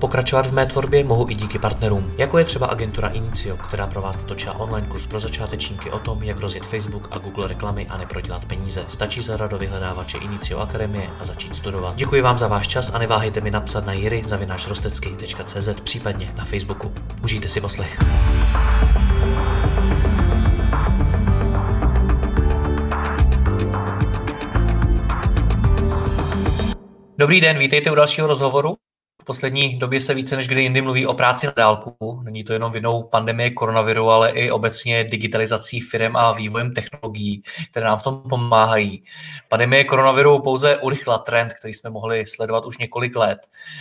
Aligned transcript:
Pokračovat 0.00 0.46
v 0.46 0.52
mé 0.52 0.66
tvorbě 0.66 1.04
mohu 1.04 1.30
i 1.30 1.34
díky 1.34 1.58
partnerům, 1.58 2.14
jako 2.18 2.38
je 2.38 2.44
třeba 2.44 2.66
agentura 2.66 3.08
Inicio, 3.08 3.56
která 3.56 3.86
pro 3.86 4.02
vás 4.02 4.18
natočila 4.20 4.58
online 4.58 4.86
kurz 4.86 5.06
pro 5.06 5.20
začátečníky 5.20 5.90
o 5.90 5.98
tom, 5.98 6.22
jak 6.22 6.40
rozjet 6.40 6.66
Facebook 6.66 7.08
a 7.10 7.18
Google 7.18 7.48
reklamy 7.48 7.86
a 7.86 7.96
neprodělat 7.96 8.44
peníze. 8.44 8.84
Stačí 8.88 9.22
zadat 9.22 9.50
do 9.50 9.58
vyhledávače 9.58 10.18
Inicio 10.18 10.58
Akademie 10.60 11.10
a 11.18 11.24
začít 11.24 11.56
studovat. 11.56 11.94
Děkuji 11.94 12.22
vám 12.22 12.38
za 12.38 12.48
váš 12.48 12.68
čas 12.68 12.94
a 12.94 12.98
neváhejte 12.98 13.40
mi 13.40 13.50
napsat 13.50 13.86
na 13.86 13.92
jiry.cz 13.92 15.68
případně 15.84 16.32
na 16.36 16.44
Facebooku. 16.44 16.92
Užijte 17.22 17.48
si 17.48 17.60
poslech. 17.60 17.98
Dobrý 27.18 27.40
den, 27.40 27.58
vítejte 27.58 27.90
u 27.90 27.94
dalšího 27.94 28.26
rozhovoru. 28.26 28.76
Poslední 29.30 29.78
době 29.78 30.00
se 30.00 30.14
více 30.14 30.36
než 30.36 30.48
kdy 30.48 30.62
jindy 30.62 30.82
mluví 30.82 31.06
o 31.06 31.14
práci 31.14 31.46
na 31.46 31.52
dálku. 31.56 32.20
Není 32.24 32.44
to 32.44 32.52
jenom 32.52 32.72
vinou 32.72 33.02
pandemie 33.02 33.50
koronaviru, 33.50 34.10
ale 34.10 34.30
i 34.30 34.50
obecně 34.50 35.04
digitalizací 35.04 35.80
firm 35.80 36.16
a 36.16 36.32
vývojem 36.32 36.74
technologií, 36.74 37.42
které 37.70 37.86
nám 37.86 37.98
v 37.98 38.02
tom 38.02 38.22
pomáhají. 38.28 39.04
Pandemie 39.48 39.84
koronaviru 39.84 40.42
pouze 40.42 40.76
urychla 40.76 41.18
trend, 41.18 41.52
který 41.52 41.74
jsme 41.74 41.90
mohli 41.90 42.26
sledovat 42.26 42.66
už 42.66 42.78
několik 42.78 43.16
let. 43.16 43.38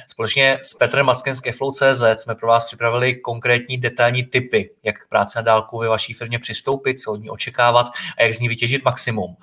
Společně 0.07 0.59
s 0.61 0.73
Petrem 0.73 1.05
Mackem 1.05 1.33
z 1.33 1.39
Keflow.cz 1.39 2.03
jsme 2.15 2.35
pro 2.35 2.47
vás 2.47 2.65
připravili 2.65 3.15
konkrétní 3.15 3.77
detailní 3.77 4.23
typy, 4.23 4.69
jak 4.83 4.95
k 4.99 5.09
práci 5.09 5.37
na 5.37 5.41
dálku 5.41 5.79
ve 5.79 5.87
vaší 5.87 6.13
firmě 6.13 6.39
přistoupit, 6.39 6.99
co 6.99 7.11
od 7.11 7.21
ní 7.21 7.29
očekávat 7.29 7.87
a 8.17 8.23
jak 8.23 8.33
z 8.33 8.39
ní 8.39 8.47
vytěžit 8.47 8.85
maximum. 8.85 9.35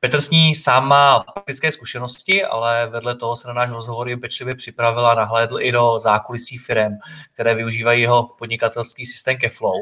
Petr 0.00 0.20
s 0.20 0.30
ní 0.30 0.56
sám 0.56 0.88
má 0.88 1.20
praktické 1.20 1.72
zkušenosti, 1.72 2.44
ale 2.44 2.86
vedle 2.86 3.16
toho 3.16 3.36
se 3.36 3.48
na 3.48 3.54
náš 3.54 3.70
rozhovor 3.70 4.08
je 4.08 4.16
pečlivě 4.16 4.54
připravil 4.54 5.06
a 5.06 5.14
nahlédl 5.14 5.60
i 5.60 5.72
do 5.72 5.98
zákulisí 5.98 6.58
firm, 6.58 6.92
které 7.34 7.54
využívají 7.54 8.02
jeho 8.02 8.28
podnikatelský 8.38 9.06
systém 9.06 9.36
Keflow. 9.36 9.74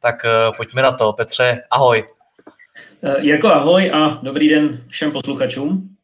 Tak 0.00 0.24
eh, 0.24 0.30
pojďme 0.56 0.82
na 0.82 0.92
to. 0.92 1.12
Petře, 1.12 1.62
ahoj. 1.70 2.06
Jako 3.18 3.48
ahoj 3.48 3.90
a 3.94 4.18
dobrý 4.22 4.48
den 4.48 4.84
všem 4.88 5.12
posluchačům. 5.12 5.96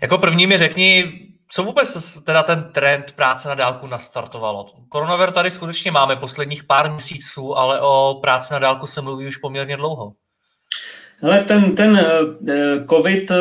Jako 0.00 0.18
první 0.18 0.46
mi 0.46 0.58
řekni, 0.58 1.12
co 1.50 1.62
vůbec 1.62 2.18
teda 2.24 2.42
ten 2.42 2.70
trend 2.72 3.12
práce 3.12 3.48
na 3.48 3.54
dálku 3.54 3.86
nastartovalo? 3.86 4.66
Koronavir 4.88 5.32
tady 5.32 5.50
skutečně 5.50 5.90
máme 5.90 6.16
posledních 6.16 6.64
pár 6.64 6.92
měsíců, 6.92 7.58
ale 7.58 7.80
o 7.80 8.18
práci 8.22 8.52
na 8.52 8.58
dálku 8.58 8.86
se 8.86 9.00
mluví 9.00 9.26
už 9.26 9.36
poměrně 9.36 9.76
dlouho. 9.76 10.12
Ale 11.22 11.44
ten, 11.44 11.74
ten 11.74 11.90
uh, 11.90 12.86
COVID 12.90 13.30
eh, 13.30 13.36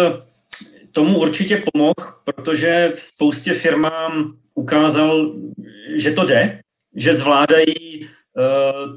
tomu 0.92 1.20
určitě 1.20 1.64
pomohl, 1.72 1.94
protože 2.24 2.92
spoustě 2.96 3.54
firmám 3.54 4.38
ukázal, 4.56 5.34
že 5.96 6.12
to 6.12 6.26
jde, 6.26 6.60
že 6.96 7.14
zvládají 7.14 8.08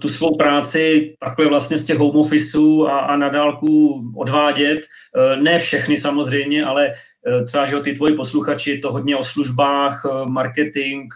tu 0.00 0.08
svou 0.08 0.36
práci 0.36 1.14
takhle 1.20 1.46
vlastně 1.46 1.78
z 1.78 1.84
těch 1.84 1.98
home 1.98 2.16
officeů 2.16 2.86
a, 2.86 2.98
a 2.98 3.16
na 3.16 3.28
dálku 3.28 4.02
odvádět. 4.16 4.80
Ne 5.42 5.58
všechny 5.58 5.96
samozřejmě, 5.96 6.64
ale 6.64 6.92
třeba, 7.46 7.64
že 7.64 7.80
ty 7.80 7.92
tvoji 7.92 8.14
posluchači, 8.14 8.78
to 8.78 8.92
hodně 8.92 9.16
o 9.16 9.24
službách, 9.24 10.06
marketing, 10.24 11.12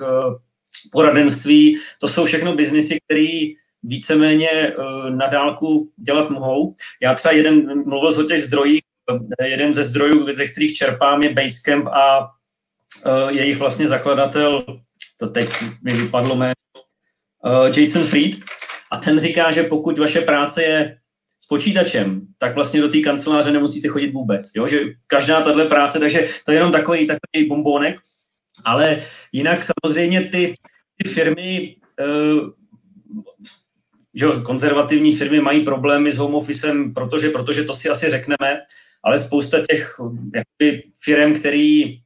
poradenství, 0.92 1.78
to 2.00 2.08
jsou 2.08 2.24
všechno 2.24 2.54
biznisy, 2.54 2.98
které 3.04 3.46
víceméně 3.84 4.72
uh, 4.78 5.10
na 5.10 5.26
dálku 5.26 5.90
dělat 5.96 6.30
mohou. 6.30 6.74
Já 7.02 7.14
třeba 7.14 7.34
jeden, 7.34 7.84
mluvil 7.88 8.20
o 8.20 8.24
těch 8.24 8.42
zdrojích, 8.42 8.82
eh, 9.40 9.48
jeden 9.48 9.72
ze 9.72 9.82
zdrojů, 9.82 10.34
ze 10.34 10.46
kterých 10.46 10.74
čerpám, 10.76 11.22
je 11.22 11.32
Basecamp 11.32 11.86
a 11.86 12.20
uh, 12.20 13.28
jejich 13.28 13.58
vlastně 13.58 13.88
zakladatel, 13.88 14.64
to 15.20 15.26
teď 15.26 15.48
mi 15.82 15.94
vypadlo 15.94 16.34
uh, 16.34 16.44
Jason 17.76 18.02
Fried. 18.02 18.34
A 18.92 18.96
ten 18.96 19.18
říká, 19.18 19.50
že 19.50 19.62
pokud 19.62 19.98
vaše 19.98 20.20
práce 20.20 20.62
je 20.62 20.98
s 21.40 21.46
počítačem, 21.46 22.20
tak 22.38 22.54
vlastně 22.54 22.80
do 22.80 22.88
té 22.88 23.00
kanceláře 23.00 23.50
nemusíte 23.52 23.88
chodit 23.88 24.12
vůbec. 24.12 24.50
Jo? 24.56 24.68
Že 24.68 24.80
každá 25.06 25.42
tahle 25.42 25.64
práce, 25.64 25.98
takže 25.98 26.28
to 26.44 26.52
je 26.52 26.56
jenom 26.56 26.72
takový, 26.72 27.06
takový 27.06 27.48
bombónek. 27.48 28.00
Ale 28.64 29.02
jinak 29.32 29.64
samozřejmě 29.64 30.28
ty, 30.28 30.54
ty 30.96 31.10
firmy 31.10 31.76
že 34.14 34.26
konzervativní 34.42 35.16
firmy 35.16 35.40
mají 35.40 35.64
problémy 35.64 36.12
s 36.12 36.18
home 36.18 36.34
officem, 36.34 36.94
protože, 36.94 37.30
protože 37.30 37.64
to 37.64 37.74
si 37.74 37.88
asi 37.88 38.10
řekneme, 38.10 38.60
ale 39.04 39.18
spousta 39.18 39.58
těch 39.70 39.96
jakoby, 40.34 40.82
firm, 41.02 41.34
který 41.34 41.98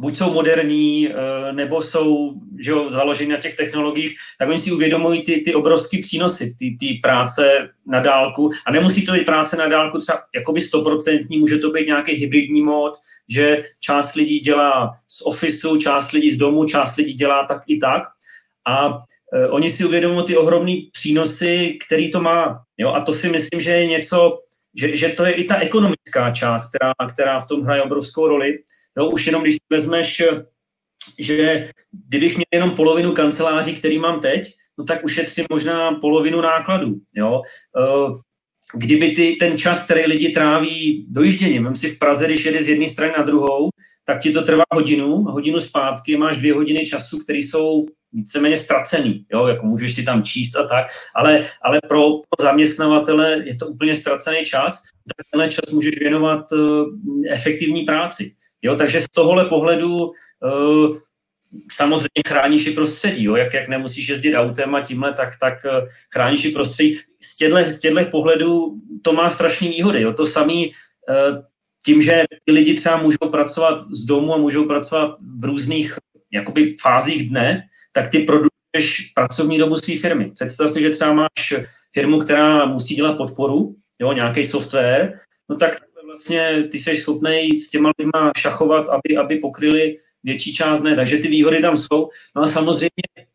buď 0.00 0.16
jsou 0.16 0.34
moderní, 0.34 1.08
eh, 1.08 1.52
nebo 1.52 1.82
jsou 1.82 2.34
že 2.60 2.70
jo, 2.70 2.90
založeny 2.90 3.32
na 3.32 3.38
těch 3.38 3.56
technologiích, 3.56 4.16
tak 4.38 4.48
oni 4.48 4.58
si 4.58 4.72
uvědomují 4.72 5.22
ty, 5.22 5.40
ty 5.40 5.54
obrovské 5.54 5.98
přínosy, 5.98 6.54
ty, 6.58 6.76
ty 6.80 6.98
práce 7.02 7.68
na 7.86 8.00
dálku. 8.00 8.50
A 8.66 8.72
nemusí 8.72 9.06
to 9.06 9.12
být 9.12 9.26
práce 9.26 9.56
na 9.56 9.68
dálku 9.68 9.98
třeba 9.98 10.18
jakoby 10.34 10.60
stoprocentní, 10.60 11.38
může 11.38 11.58
to 11.58 11.70
být 11.70 11.86
nějaký 11.86 12.12
hybridní 12.12 12.62
mod, 12.62 12.92
že 13.28 13.62
část 13.80 14.14
lidí 14.14 14.40
dělá 14.40 14.94
z 15.08 15.22
ofisu, 15.22 15.76
část 15.76 16.12
lidí 16.12 16.30
z 16.30 16.36
domu, 16.36 16.64
část 16.64 16.96
lidí 16.96 17.14
dělá 17.14 17.46
tak 17.46 17.62
i 17.66 17.78
tak. 17.78 18.02
A 18.66 19.00
Eh, 19.34 19.48
oni 19.48 19.70
si 19.70 19.84
uvědomují 19.84 20.26
ty 20.26 20.36
ohromné 20.36 20.76
přínosy, 20.92 21.78
který 21.86 22.10
to 22.10 22.20
má. 22.20 22.62
Jo? 22.78 22.88
A 22.88 23.00
to 23.00 23.12
si 23.12 23.28
myslím, 23.28 23.60
že 23.60 23.70
je 23.70 23.86
něco, 23.86 24.38
že, 24.80 24.96
že 24.96 25.08
to 25.08 25.24
je 25.24 25.32
i 25.32 25.44
ta 25.44 25.56
ekonomická 25.56 26.30
část, 26.30 26.68
která, 26.68 26.92
která 27.14 27.40
v 27.40 27.48
tom 27.48 27.62
hraje 27.62 27.82
obrovskou 27.82 28.28
roli. 28.28 28.58
Jo? 28.98 29.10
Už 29.10 29.26
jenom 29.26 29.42
když 29.42 29.54
si 29.54 29.60
vezmeš, 29.70 30.22
že 31.18 31.70
kdybych 32.08 32.36
měl 32.36 32.46
jenom 32.52 32.70
polovinu 32.70 33.12
kanceláří, 33.12 33.74
který 33.74 33.98
mám 33.98 34.20
teď, 34.20 34.54
no 34.78 34.84
tak 34.84 35.04
ušetřím 35.04 35.44
možná 35.50 35.92
polovinu 35.92 36.40
nákladů. 36.40 36.94
Jo? 37.16 37.42
Eh, 37.78 38.12
kdyby 38.74 39.10
ty, 39.10 39.36
ten 39.40 39.58
čas, 39.58 39.84
který 39.84 40.06
lidi 40.06 40.28
tráví 40.28 41.06
dojížděním, 41.08 41.76
si 41.76 41.90
v 41.90 41.98
Praze, 41.98 42.26
když 42.26 42.44
jede 42.44 42.62
z 42.62 42.68
jedné 42.68 42.86
strany 42.86 43.12
na 43.18 43.22
druhou, 43.22 43.70
tak 44.12 44.22
ti 44.22 44.32
to 44.32 44.42
trvá 44.42 44.64
hodinu, 44.74 45.24
hodinu 45.24 45.60
zpátky, 45.60 46.16
máš 46.16 46.36
dvě 46.36 46.54
hodiny 46.54 46.86
času, 46.86 47.18
které 47.18 47.38
jsou 47.38 47.86
víceméně 48.12 48.56
ztracený, 48.56 49.24
jo, 49.32 49.46
jako 49.46 49.66
můžeš 49.66 49.94
si 49.94 50.02
tam 50.04 50.22
číst 50.22 50.56
a 50.56 50.68
tak, 50.68 50.86
ale, 51.16 51.44
ale 51.62 51.78
pro, 51.88 52.20
pro 52.28 52.44
zaměstnavatele 52.44 53.42
je 53.44 53.56
to 53.56 53.66
úplně 53.66 53.94
ztracený 53.94 54.44
čas, 54.44 54.82
tak 55.16 55.26
tenhle 55.32 55.48
čas 55.48 55.72
můžeš 55.72 56.00
věnovat 56.00 56.52
uh, 56.52 56.58
efektivní 57.30 57.82
práci. 57.82 58.32
Jo, 58.62 58.76
takže 58.76 59.00
z 59.00 59.08
tohohle 59.14 59.44
pohledu 59.44 59.96
uh, 59.96 60.96
samozřejmě 61.72 62.22
chráníš 62.28 62.66
i 62.66 62.70
prostředí, 62.70 63.24
jo, 63.24 63.36
jak, 63.36 63.54
jak 63.54 63.68
nemusíš 63.68 64.08
jezdit 64.08 64.36
autem 64.36 64.74
a 64.74 64.80
tímhle, 64.80 65.12
tak, 65.12 65.38
tak 65.40 65.54
uh, 65.64 65.88
chráníš 66.14 66.44
i 66.44 66.50
prostředí. 66.50 66.98
Z 67.22 67.36
těchto, 67.36 67.70
z 67.70 68.10
pohledů 68.10 68.76
to 69.02 69.12
má 69.12 69.30
strašné 69.30 69.68
výhody. 69.68 70.02
Jo. 70.02 70.12
To 70.12 70.26
samé 70.26 70.62
tím, 71.84 72.02
že 72.02 72.24
ty 72.44 72.52
lidi 72.52 72.74
třeba 72.74 72.96
můžou 73.02 73.28
pracovat 73.30 73.80
z 73.80 74.04
domu 74.04 74.34
a 74.34 74.38
můžou 74.38 74.64
pracovat 74.64 75.16
v 75.38 75.44
různých 75.44 75.98
jakoby 76.32 76.76
fázích 76.80 77.28
dne, 77.28 77.62
tak 77.92 78.08
ty 78.08 78.18
produkuješ 78.18 79.12
pracovní 79.14 79.58
dobu 79.58 79.76
své 79.76 79.96
firmy. 79.96 80.30
Představ 80.30 80.70
si, 80.70 80.80
že 80.80 80.90
třeba 80.90 81.12
máš 81.12 81.54
firmu, 81.92 82.18
která 82.18 82.66
musí 82.66 82.94
dělat 82.94 83.16
podporu, 83.16 83.76
jo, 84.00 84.12
nějaký 84.12 84.44
software, 84.44 85.12
no 85.48 85.56
tak 85.56 85.76
vlastně 86.06 86.68
ty 86.70 86.78
jsi 86.78 86.96
schopný 86.96 87.58
s 87.58 87.70
těma 87.70 87.90
lidma 87.98 88.32
šachovat, 88.38 88.88
aby, 88.88 89.16
aby 89.16 89.36
pokryli 89.36 89.94
větší 90.24 90.54
část 90.54 90.80
dne. 90.80 90.96
Takže 90.96 91.16
ty 91.18 91.28
výhody 91.28 91.60
tam 91.60 91.76
jsou. 91.76 92.08
No 92.36 92.42
a 92.42 92.46
samozřejmě 92.46 93.26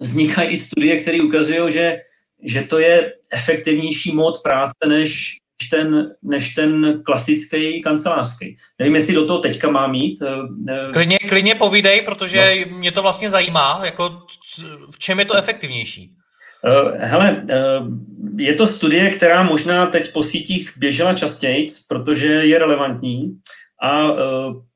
vznikají 0.00 0.50
i 0.50 0.56
studie, 0.56 1.00
které 1.00 1.22
ukazují, 1.22 1.72
že, 1.72 2.00
že 2.42 2.62
to 2.62 2.78
je 2.78 3.14
efektivnější 3.30 4.14
mod 4.14 4.42
práce 4.42 4.88
než 4.88 5.39
ten, 5.68 6.14
než 6.22 6.54
ten 6.54 7.02
klasický 7.02 7.82
kancelářský. 7.82 8.56
Nevím, 8.78 8.94
jestli 8.94 9.14
do 9.14 9.26
toho 9.26 9.38
teďka 9.38 9.70
má 9.70 9.86
mít. 9.86 10.22
Eh, 10.22 10.28
eh, 10.68 10.92
klidně, 10.92 11.18
klidně 11.18 11.54
povídej, 11.54 12.02
protože 12.02 12.54
no. 12.70 12.78
mě 12.78 12.92
to 12.92 13.02
vlastně 13.02 13.30
zajímá, 13.30 13.80
jako 13.84 14.22
v 14.90 14.98
čem 14.98 15.18
je 15.18 15.24
to 15.24 15.36
efektivnější. 15.36 16.14
Uh, 16.64 16.92
hele, 16.98 17.42
uh, 17.42 17.88
je 18.36 18.54
to 18.54 18.66
studie, 18.66 19.10
která 19.10 19.42
možná 19.42 19.86
teď 19.86 20.12
po 20.12 20.22
sítích 20.22 20.72
běžela 20.76 21.14
častěji, 21.14 21.66
protože 21.88 22.26
je 22.26 22.58
relevantní 22.58 23.38
a 23.82 24.02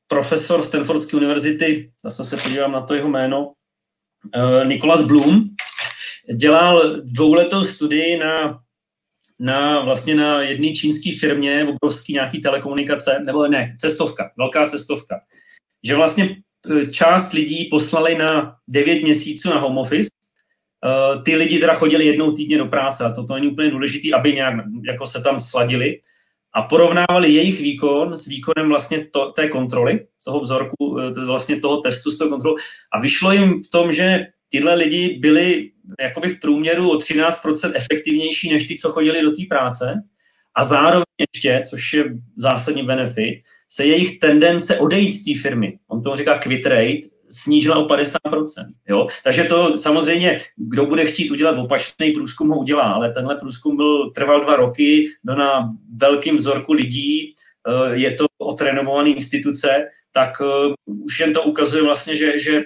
profesor 0.07 0.61
Stanfordské 0.61 1.17
univerzity, 1.17 1.91
zase 2.03 2.23
se 2.23 2.37
podívám 2.37 2.71
na 2.71 2.81
to 2.81 2.93
jeho 2.93 3.09
jméno, 3.09 3.51
Nicholas 4.63 5.05
Bloom, 5.05 5.45
dělal 6.33 7.01
dvouletou 7.01 7.63
studii 7.63 8.17
na 8.17 8.59
na 9.39 9.85
vlastně 9.85 10.15
na 10.15 10.41
jedné 10.41 10.71
čínské 10.71 11.11
firmě, 11.19 11.67
obrovský 11.69 12.13
nějaký 12.13 12.41
telekomunikace, 12.41 13.23
nebo 13.25 13.47
ne, 13.47 13.75
cestovka, 13.79 14.31
velká 14.37 14.67
cestovka. 14.67 15.19
Že 15.83 15.95
vlastně 15.95 16.35
část 16.91 17.33
lidí 17.33 17.65
poslali 17.65 18.17
na 18.17 18.55
9 18.67 19.03
měsíců 19.03 19.49
na 19.49 19.59
home 19.59 19.77
office, 19.77 20.09
ty 21.25 21.35
lidi 21.35 21.59
teda 21.59 21.73
chodili 21.73 22.05
jednou 22.05 22.31
týdně 22.31 22.57
do 22.57 22.65
práce 22.65 23.03
a 23.03 23.11
to, 23.11 23.25
to 23.25 23.33
není 23.33 23.47
úplně 23.47 23.71
důležité, 23.71 24.15
aby 24.15 24.33
nějak 24.33 24.55
jako 24.87 25.07
se 25.07 25.23
tam 25.23 25.39
sladili 25.39 25.99
a 26.53 26.61
porovnávali 26.61 27.31
jejich 27.31 27.61
výkon 27.61 28.17
s 28.17 28.27
výkonem 28.27 28.69
vlastně 28.69 29.05
to, 29.05 29.31
té 29.31 29.49
kontroly, 29.49 30.07
toho 30.25 30.39
vzorku, 30.39 30.99
vlastně 31.25 31.59
toho 31.59 31.81
testu 31.81 32.11
z 32.11 32.17
toho 32.17 32.29
kontrolu 32.29 32.55
a 32.93 32.99
vyšlo 32.99 33.31
jim 33.31 33.63
v 33.63 33.71
tom, 33.71 33.91
že 33.91 34.27
tyhle 34.49 34.75
lidi 34.75 35.17
byli 35.21 35.71
jakoby 35.99 36.29
v 36.29 36.39
průměru 36.39 36.91
o 36.91 36.97
13% 36.97 37.71
efektivnější 37.75 38.53
než 38.53 38.67
ty, 38.67 38.75
co 38.75 38.89
chodili 38.89 39.21
do 39.21 39.31
té 39.31 39.41
práce 39.49 40.03
a 40.55 40.63
zároveň 40.63 41.03
ještě, 41.19 41.63
což 41.69 41.93
je 41.93 42.05
zásadní 42.35 42.83
benefit, 42.83 43.41
se 43.69 43.85
jejich 43.85 44.19
tendence 44.19 44.79
odejít 44.79 45.13
z 45.13 45.25
té 45.25 45.39
firmy, 45.41 45.79
on 45.87 46.03
to 46.03 46.15
říká 46.15 46.37
quit 46.37 46.65
rate, 46.65 47.15
snížila 47.29 47.77
o 47.77 47.87
50%. 47.87 48.07
Jo? 48.89 49.07
Takže 49.23 49.43
to 49.43 49.77
samozřejmě, 49.77 50.39
kdo 50.57 50.85
bude 50.85 51.05
chtít 51.05 51.31
udělat 51.31 51.57
opačný 51.57 52.11
průzkum, 52.11 52.49
ho 52.49 52.59
udělá, 52.59 52.83
ale 52.83 53.13
tenhle 53.13 53.35
průzkum 53.35 53.75
byl, 53.75 54.11
trval 54.11 54.41
dva 54.41 54.55
roky, 54.55 55.07
byl 55.23 55.35
na 55.35 55.69
velkým 55.95 56.35
vzorku 56.35 56.73
lidí, 56.73 57.33
eh, 57.67 57.95
je 57.95 58.11
to 58.11 58.25
otrénovaný 58.37 59.15
instituce, 59.15 59.87
tak 60.11 60.41
eh, 60.41 60.73
už 60.87 61.19
jen 61.19 61.33
to 61.33 61.43
ukazuje 61.43 61.83
vlastně, 61.83 62.15
že, 62.15 62.39
že 62.39 62.63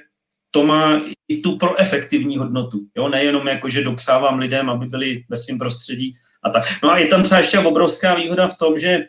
to 0.51 0.65
má 0.65 1.01
i 1.27 1.37
tu 1.37 1.57
proefektivní 1.57 2.37
hodnotu. 2.37 2.79
Jo? 2.97 3.09
Nejenom 3.09 3.47
jako, 3.47 3.69
že 3.69 3.83
dopsávám 3.83 4.39
lidem, 4.39 4.69
aby 4.69 4.85
byli 4.85 5.23
ve 5.29 5.37
svém 5.37 5.57
prostředí 5.57 6.13
a 6.43 6.49
tak. 6.49 6.63
No 6.83 6.91
a 6.91 6.97
je 6.97 7.07
tam 7.07 7.23
třeba 7.23 7.39
ještě 7.39 7.59
obrovská 7.59 8.15
výhoda 8.15 8.47
v 8.47 8.57
tom, 8.57 8.77
že 8.77 9.07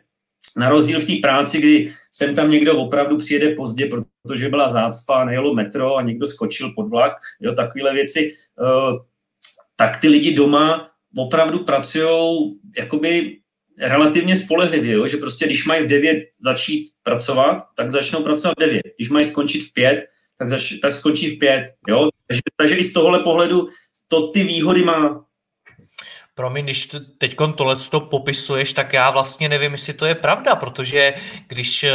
na 0.56 0.68
rozdíl 0.68 1.00
v 1.00 1.04
té 1.04 1.12
práci, 1.22 1.58
kdy 1.58 1.92
sem 2.12 2.34
tam 2.34 2.50
někdo 2.50 2.78
opravdu 2.78 3.16
přijede 3.16 3.54
pozdě, 3.54 3.90
protože 4.22 4.48
byla 4.48 4.68
zácpa, 4.68 5.24
nejelo 5.24 5.54
metro 5.54 5.96
a 5.96 6.02
někdo 6.02 6.26
skočil 6.26 6.72
pod 6.74 6.88
vlak, 6.88 7.12
jo, 7.40 7.54
takovéhle 7.54 7.94
věci, 7.94 8.34
uh, 8.60 8.98
tak 9.76 10.00
ty 10.00 10.08
lidi 10.08 10.34
doma 10.34 10.90
opravdu 11.16 11.58
pracují 11.58 12.58
jakoby 12.78 13.36
relativně 13.78 14.36
spolehlivě, 14.36 14.92
jo? 14.92 15.06
že 15.06 15.16
prostě 15.16 15.46
když 15.46 15.66
mají 15.66 15.84
v 15.84 15.88
9 15.88 16.24
začít 16.40 16.90
pracovat, 17.02 17.64
tak 17.76 17.90
začnou 17.90 18.22
pracovat 18.22 18.54
v 18.56 18.60
9. 18.60 18.82
Když 18.96 19.10
mají 19.10 19.24
skončit 19.24 19.60
v 19.60 19.72
5, 19.72 20.06
tak, 20.40 20.48
zač, 20.48 20.80
tak 20.80 20.92
skončí 20.92 21.36
v 21.36 21.38
5. 21.38 21.84
Jo? 21.88 22.08
Takže, 22.26 22.40
takže 22.56 22.76
i 22.76 22.84
z 22.84 22.92
tohohle 22.92 23.18
pohledu 23.20 23.68
to 24.08 24.32
ty 24.32 24.42
výhody 24.42 24.84
má. 24.84 25.24
Promiň, 26.40 26.64
když 26.64 26.88
teď 27.18 27.36
tohle 27.54 27.76
to 27.76 28.00
popisuješ, 28.00 28.72
tak 28.72 28.92
já 28.92 29.10
vlastně 29.10 29.48
nevím, 29.48 29.72
jestli 29.72 29.92
to 29.92 30.06
je 30.06 30.14
pravda, 30.14 30.56
protože 30.56 31.14
když 31.46 31.84
eh, 31.84 31.92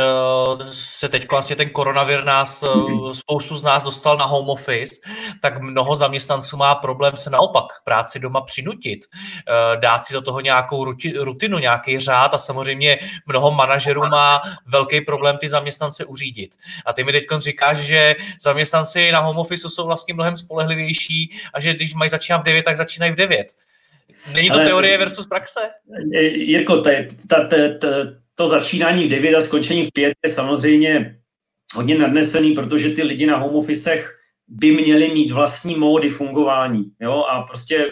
se 0.71 1.09
teď 1.09 1.30
vlastně 1.31 1.56
ten 1.56 1.69
koronavir 1.69 2.24
nás, 2.24 2.63
eh, 2.63 2.68
spoustu 3.13 3.57
z 3.57 3.63
nás 3.63 3.83
dostal 3.83 4.18
na 4.18 4.25
home 4.25 4.50
office, 4.50 5.01
tak 5.42 5.62
mnoho 5.62 5.95
zaměstnanců 5.95 6.57
má 6.57 6.75
problém 6.75 7.18
se 7.18 7.30
naopak 7.30 7.65
práci 7.83 8.19
doma 8.19 8.42
přinutit, 8.42 9.00
eh, 9.06 9.77
dát 9.77 10.03
si 10.03 10.13
do 10.13 10.21
toho 10.21 10.39
nějakou 10.39 10.94
rutinu, 11.19 11.57
nějaký 11.57 12.00
řád 12.00 12.33
a 12.33 12.38
samozřejmě 12.38 12.97
mnoho 13.25 13.51
manažerů 13.51 14.01
má 14.07 14.42
velký 14.65 15.01
problém 15.01 15.38
ty 15.38 15.50
zaměstnance 15.50 16.06
uřídit. 16.06 16.56
A 16.86 16.94
ty 16.94 17.03
mi 17.03 17.12
teď 17.12 17.24
říkáš, 17.38 17.77
že 17.77 18.15
zaměstnanci 18.42 19.12
na 19.12 19.19
home 19.19 19.38
office 19.38 19.69
jsou 19.69 19.86
vlastně 19.86 20.13
mnohem 20.13 20.38
spolehlivější 20.38 21.30
a 21.53 21.59
že 21.59 21.74
když 21.74 21.94
mají 21.94 22.09
začínat 22.09 22.38
v 22.38 22.44
9, 22.44 22.65
tak 22.65 22.77
začínají 22.77 23.12
v 23.12 23.15
9. 23.15 23.47
Není 24.34 24.50
to 24.50 24.56
Ale, 24.56 24.66
teorie 24.66 24.98
versus 24.98 25.28
praxe? 25.28 25.60
Jirko, 26.36 26.81
ta, 26.81 26.90
ta, 27.28 27.48
ta, 27.48 27.57
ta, 27.80 27.88
to 28.36 28.48
začínání 28.48 29.04
v 29.04 29.10
9 29.10 29.36
a 29.36 29.42
skončení 29.42 29.86
v 29.86 29.92
5 29.94 30.13
je 30.25 30.31
samozřejmě 30.31 31.19
hodně 31.75 31.98
nadnesený, 31.98 32.52
protože 32.52 32.90
ty 32.90 33.04
lidi 33.04 33.25
na 33.25 33.38
home 33.38 33.56
officech 33.56 34.19
by 34.48 34.72
měli 34.72 35.13
mít 35.13 35.31
vlastní 35.31 35.75
módy 35.75 36.10
fungování. 36.10 36.84
Jo? 37.02 37.24
A 37.30 37.42
prostě 37.42 37.78
e, 37.78 37.90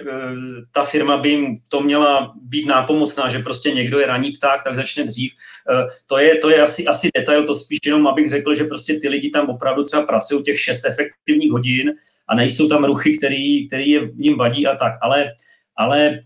ta 0.72 0.84
firma 0.84 1.18
by 1.18 1.30
jim 1.30 1.58
to 1.70 1.82
měla 1.82 2.34
být 2.42 2.66
nápomocná, 2.66 3.30
že 3.30 3.40
prostě 3.40 3.72
někdo 3.72 4.00
je 4.00 4.08
raní 4.08 4.32
pták, 4.32 4.64
tak 4.64 4.76
začne 4.76 5.04
dřív. 5.04 5.32
E, 5.34 5.88
to 6.08 6.18
je, 6.18 6.36
to 6.36 6.50
je 6.50 6.62
asi, 6.62 6.86
asi 6.86 7.10
detail, 7.16 7.46
to 7.46 7.54
spíš 7.54 7.80
jenom, 7.86 8.08
abych 8.08 8.30
řekl, 8.30 8.56
že 8.56 8.64
prostě 8.64 9.00
ty 9.00 9.10
lidi 9.10 9.30
tam 9.30 9.50
opravdu 9.50 9.84
třeba 9.84 10.06
pracují 10.06 10.44
těch 10.44 10.60
šest 10.60 10.86
efektivních 10.86 11.52
hodin 11.52 11.94
a 12.28 12.36
nejsou 12.36 12.70
tam 12.70 12.86
ruchy, 12.86 13.18
který, 13.18 13.68
který 13.68 14.00
jim 14.18 14.38
vadí 14.38 14.68
a 14.68 14.76
tak. 14.76 14.94
Ale 15.02 15.32
ale 15.78 16.20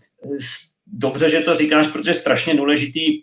dobře, 0.86 1.30
že 1.30 1.40
to 1.40 1.54
říkáš, 1.54 1.86
protože 1.86 2.10
je 2.10 2.14
strašně 2.14 2.54
důležitý. 2.54 3.22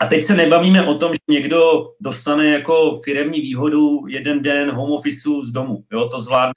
A 0.00 0.06
teď 0.06 0.24
se 0.24 0.36
nebavíme 0.36 0.86
o 0.86 0.94
tom, 0.94 1.12
že 1.12 1.18
někdo 1.28 1.86
dostane 2.00 2.46
jako 2.46 3.00
firemní 3.04 3.40
výhodu 3.40 4.06
jeden 4.08 4.42
den 4.42 4.70
home 4.70 4.92
office 4.92 5.28
z 5.44 5.50
domu. 5.50 5.84
Jo, 5.92 6.08
to 6.08 6.20
zvládne 6.20 6.54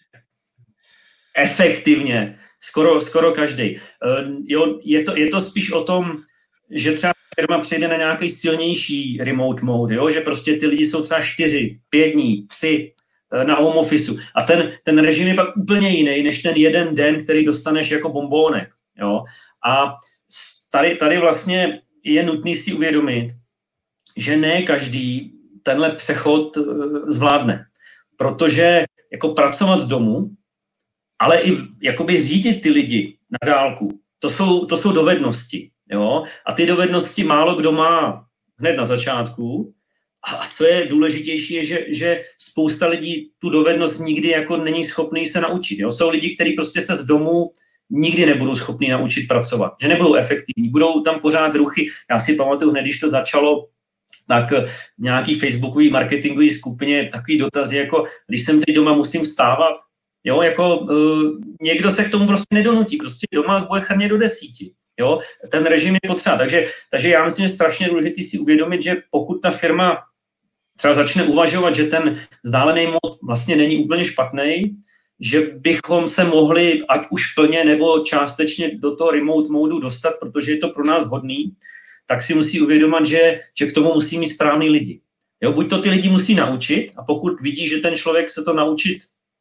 efektivně, 1.37 2.37
skoro, 2.59 3.01
skoro 3.01 3.31
každý. 3.31 3.75
Eh, 3.75 4.25
jo, 4.43 4.79
je, 4.83 5.03
to, 5.03 5.17
je 5.17 5.29
to 5.29 5.39
spíš 5.39 5.71
o 5.71 5.83
tom, 5.83 6.17
že 6.71 6.93
třeba 6.93 7.13
firma 7.39 7.59
přijde 7.59 7.87
na 7.87 7.97
nějaký 7.97 8.29
silnější 8.29 9.17
remote 9.21 9.65
mode, 9.65 9.95
jo? 9.95 10.09
že 10.09 10.21
prostě 10.21 10.55
ty 10.55 10.67
lidi 10.67 10.85
jsou 10.85 11.03
třeba 11.03 11.21
čtyři, 11.21 11.79
pět 11.89 12.11
dní, 12.11 12.47
tři 12.47 12.93
eh, 13.33 13.43
na 13.43 13.55
home 13.55 13.77
office. 13.77 14.11
A 14.35 14.43
ten, 14.43 14.71
ten 14.83 14.99
režim 14.99 15.27
je 15.27 15.33
pak 15.33 15.57
úplně 15.57 15.89
jiný, 15.89 16.23
než 16.23 16.41
ten 16.41 16.55
jeden 16.55 16.95
den, 16.95 17.23
který 17.23 17.45
dostaneš 17.45 17.91
jako 17.91 18.09
bombónek. 18.09 18.69
Jo? 18.99 19.23
A 19.67 19.95
tady, 20.71 20.95
tady 20.95 21.19
vlastně 21.19 21.81
je 22.03 22.23
nutný 22.23 22.55
si 22.55 22.73
uvědomit, 22.73 23.27
že 24.17 24.37
ne 24.37 24.61
každý 24.61 25.33
tenhle 25.63 25.91
přechod 25.91 26.57
eh, 26.57 26.61
zvládne. 27.07 27.65
Protože 28.17 28.83
jako 29.11 29.29
pracovat 29.29 29.79
z 29.79 29.87
domu, 29.87 30.29
ale 31.19 31.41
i 31.41 31.57
jakoby 31.81 32.19
řídit 32.19 32.61
ty 32.61 32.69
lidi 32.69 33.17
na 33.31 33.53
dálku, 33.53 33.99
to 34.19 34.29
jsou, 34.29 34.65
to 34.65 34.77
jsou 34.77 34.91
dovednosti. 34.91 35.71
Jo? 35.91 36.23
A 36.45 36.53
ty 36.53 36.65
dovednosti 36.65 37.23
málo 37.23 37.55
kdo 37.55 37.71
má 37.71 38.25
hned 38.59 38.73
na 38.73 38.85
začátku. 38.85 39.73
A 40.23 40.47
co 40.47 40.65
je 40.65 40.87
důležitější, 40.87 41.53
je, 41.53 41.65
že, 41.65 41.85
že 41.89 42.21
spousta 42.37 42.87
lidí 42.87 43.31
tu 43.39 43.49
dovednost 43.49 43.99
nikdy 43.99 44.29
jako 44.29 44.57
není 44.57 44.83
schopný 44.83 45.25
se 45.25 45.41
naučit. 45.41 45.79
Jo? 45.79 45.91
Jsou 45.91 46.09
lidi, 46.09 46.35
kteří 46.35 46.53
prostě 46.53 46.81
se 46.81 46.95
z 46.95 47.05
domu 47.05 47.51
nikdy 47.91 48.25
nebudou 48.25 48.55
schopni 48.55 48.89
naučit 48.89 49.27
pracovat, 49.27 49.73
že 49.81 49.87
nebudou 49.87 50.15
efektivní, 50.15 50.69
budou 50.69 51.01
tam 51.01 51.19
pořád 51.19 51.55
ruchy. 51.55 51.87
Já 52.11 52.19
si 52.19 52.35
pamatuju 52.35 52.71
hned, 52.71 52.81
když 52.81 52.99
to 52.99 53.09
začalo, 53.09 53.67
tak 54.27 54.51
v 54.51 54.65
nějaký 54.99 55.35
facebookový 55.35 55.89
marketingový 55.89 56.51
skupině 56.51 57.09
takový 57.11 57.37
dotazy, 57.37 57.77
jako 57.77 58.05
když 58.27 58.45
jsem 58.45 58.61
teď 58.61 58.75
doma, 58.75 58.93
musím 58.93 59.21
vstávat, 59.21 59.77
jo, 60.23 60.41
jako 60.41 60.77
uh, 60.77 61.23
někdo 61.61 61.91
se 61.91 62.03
k 62.03 62.11
tomu 62.11 62.27
prostě 62.27 62.45
nedonutí, 62.53 62.97
prostě 62.97 63.27
doma 63.33 63.65
bude 63.69 63.81
chrně 63.81 64.09
do 64.09 64.17
desíti. 64.17 64.71
Jo, 64.99 65.19
ten 65.51 65.65
režim 65.65 65.93
je 65.93 66.07
potřeba. 66.07 66.37
Takže, 66.37 66.67
takže 66.91 67.09
já 67.09 67.23
myslím, 67.23 67.47
že 67.47 67.53
je 67.53 67.55
strašně 67.55 67.87
důležité 67.87 68.21
si 68.21 68.37
uvědomit, 68.37 68.81
že 68.81 68.95
pokud 69.11 69.41
ta 69.41 69.51
firma 69.51 69.97
třeba 70.77 70.93
začne 70.93 71.23
uvažovat, 71.23 71.75
že 71.75 71.83
ten 71.83 72.19
vzdálený 72.43 72.85
mod 72.85 73.19
vlastně 73.23 73.55
není 73.55 73.85
úplně 73.85 74.05
špatný, 74.05 74.77
že 75.21 75.41
bychom 75.41 76.07
se 76.07 76.23
mohli, 76.23 76.81
ať 76.89 77.07
už 77.09 77.33
plně 77.33 77.63
nebo 77.63 77.99
částečně 77.99 78.77
do 78.77 78.95
toho 78.95 79.11
remote 79.11 79.49
modu 79.49 79.79
dostat, 79.79 80.13
protože 80.19 80.51
je 80.51 80.57
to 80.57 80.69
pro 80.69 80.85
nás 80.85 81.09
hodný, 81.09 81.53
tak 82.05 82.21
si 82.21 82.33
musí 82.33 82.61
uvědomit, 82.61 83.05
že, 83.05 83.39
že 83.57 83.65
k 83.65 83.73
tomu 83.73 83.93
musí 83.93 84.19
mít 84.19 84.33
správný 84.33 84.69
lidi. 84.69 85.01
Jo, 85.41 85.51
buď 85.51 85.69
to 85.69 85.81
ty 85.81 85.89
lidi 85.89 86.09
musí 86.09 86.35
naučit 86.35 86.91
a 86.97 87.03
pokud 87.03 87.41
vidí, 87.41 87.67
že 87.67 87.77
ten 87.77 87.95
člověk 87.95 88.29
se 88.29 88.43
to 88.43 88.53
naučit 88.53 88.97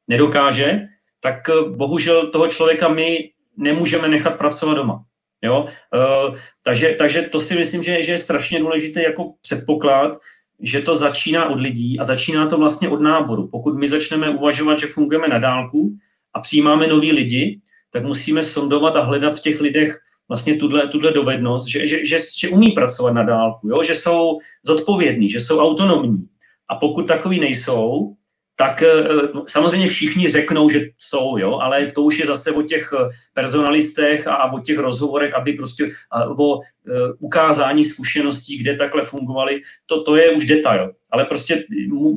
nedokáže, 0.09 0.81
tak 1.21 1.49
eh, 1.49 1.71
bohužel 1.71 2.31
toho 2.31 2.49
člověka 2.49 2.89
my 2.89 3.31
nemůžeme 3.57 4.09
nechat 4.09 4.39
pracovat 4.39 4.75
doma. 4.75 5.05
Jo? 5.43 5.67
Uh, 5.95 6.37
takže, 6.65 6.97
takže 6.99 7.23
to 7.23 7.41
si 7.41 7.55
myslím, 7.55 7.83
že, 7.83 8.03
že 8.03 8.13
je 8.13 8.19
strašně 8.19 8.59
důležité 8.59 9.03
jako 9.03 9.33
předpoklad, 9.41 10.21
že 10.63 10.83
to 10.83 10.95
začíná 10.95 11.49
od 11.49 11.61
lidí 11.61 11.99
a 11.99 12.05
začíná 12.05 12.47
to 12.47 12.59
vlastně 12.59 12.89
od 12.89 13.01
náboru. 13.01 13.49
Pokud 13.49 13.79
my 13.79 13.89
začneme 13.89 14.31
uvažovat, 14.31 14.79
že 14.79 14.87
fungujeme 14.87 15.29
na 15.29 15.39
dálku 15.39 15.97
a 16.35 16.41
přijímáme 16.41 16.87
nový 16.87 17.13
lidi, 17.13 17.61
tak 17.93 18.05
musíme 18.05 18.43
sondovat 18.43 18.97
a 18.97 19.01
hledat 19.01 19.37
v 19.37 19.41
těch 19.41 19.61
lidech 19.61 19.99
vlastně 20.29 20.57
tuhle, 20.57 20.89
tuhle 20.89 21.13
dovednost, 21.13 21.69
že, 21.69 21.87
že, 21.87 22.07
že, 22.07 22.19
že 22.39 22.49
umí 22.49 22.71
pracovat 22.71 23.13
na 23.13 23.23
dálku, 23.23 23.69
jo? 23.69 23.83
že 23.83 23.95
jsou 23.95 24.39
zodpovědní, 24.67 25.29
že 25.29 25.41
jsou 25.41 25.61
autonomní. 25.61 26.27
A 26.69 26.75
pokud 26.75 27.03
takový 27.03 27.41
nejsou, 27.41 28.15
tak 28.61 28.83
eh, 28.83 29.05
samozřejmě 29.47 29.89
všichni 29.89 30.31
řeknou, 30.31 30.71
že 30.71 30.81
jsou, 30.99 31.39
jo, 31.39 31.59
ale 31.59 31.87
to 31.87 32.03
už 32.03 32.19
je 32.19 32.27
zase 32.27 32.53
o 32.53 32.63
těch 32.63 32.93
eh, 32.93 33.09
personalistech 33.35 34.27
a 34.27 34.53
o 34.53 34.61
těch 34.61 34.79
rozhovorech, 34.79 35.35
aby 35.35 35.53
prostě 35.53 35.91
o 36.39 36.61
eh, 36.61 36.93
ukázání 37.19 37.85
zkušeností, 37.85 38.59
kde 38.59 38.77
takhle 38.77 39.03
fungovaly, 39.03 39.61
to, 39.87 40.03
to 40.03 40.17
je 40.17 40.31
už 40.31 40.45
detail. 40.45 40.93
Ale 41.11 41.25
prostě 41.25 41.65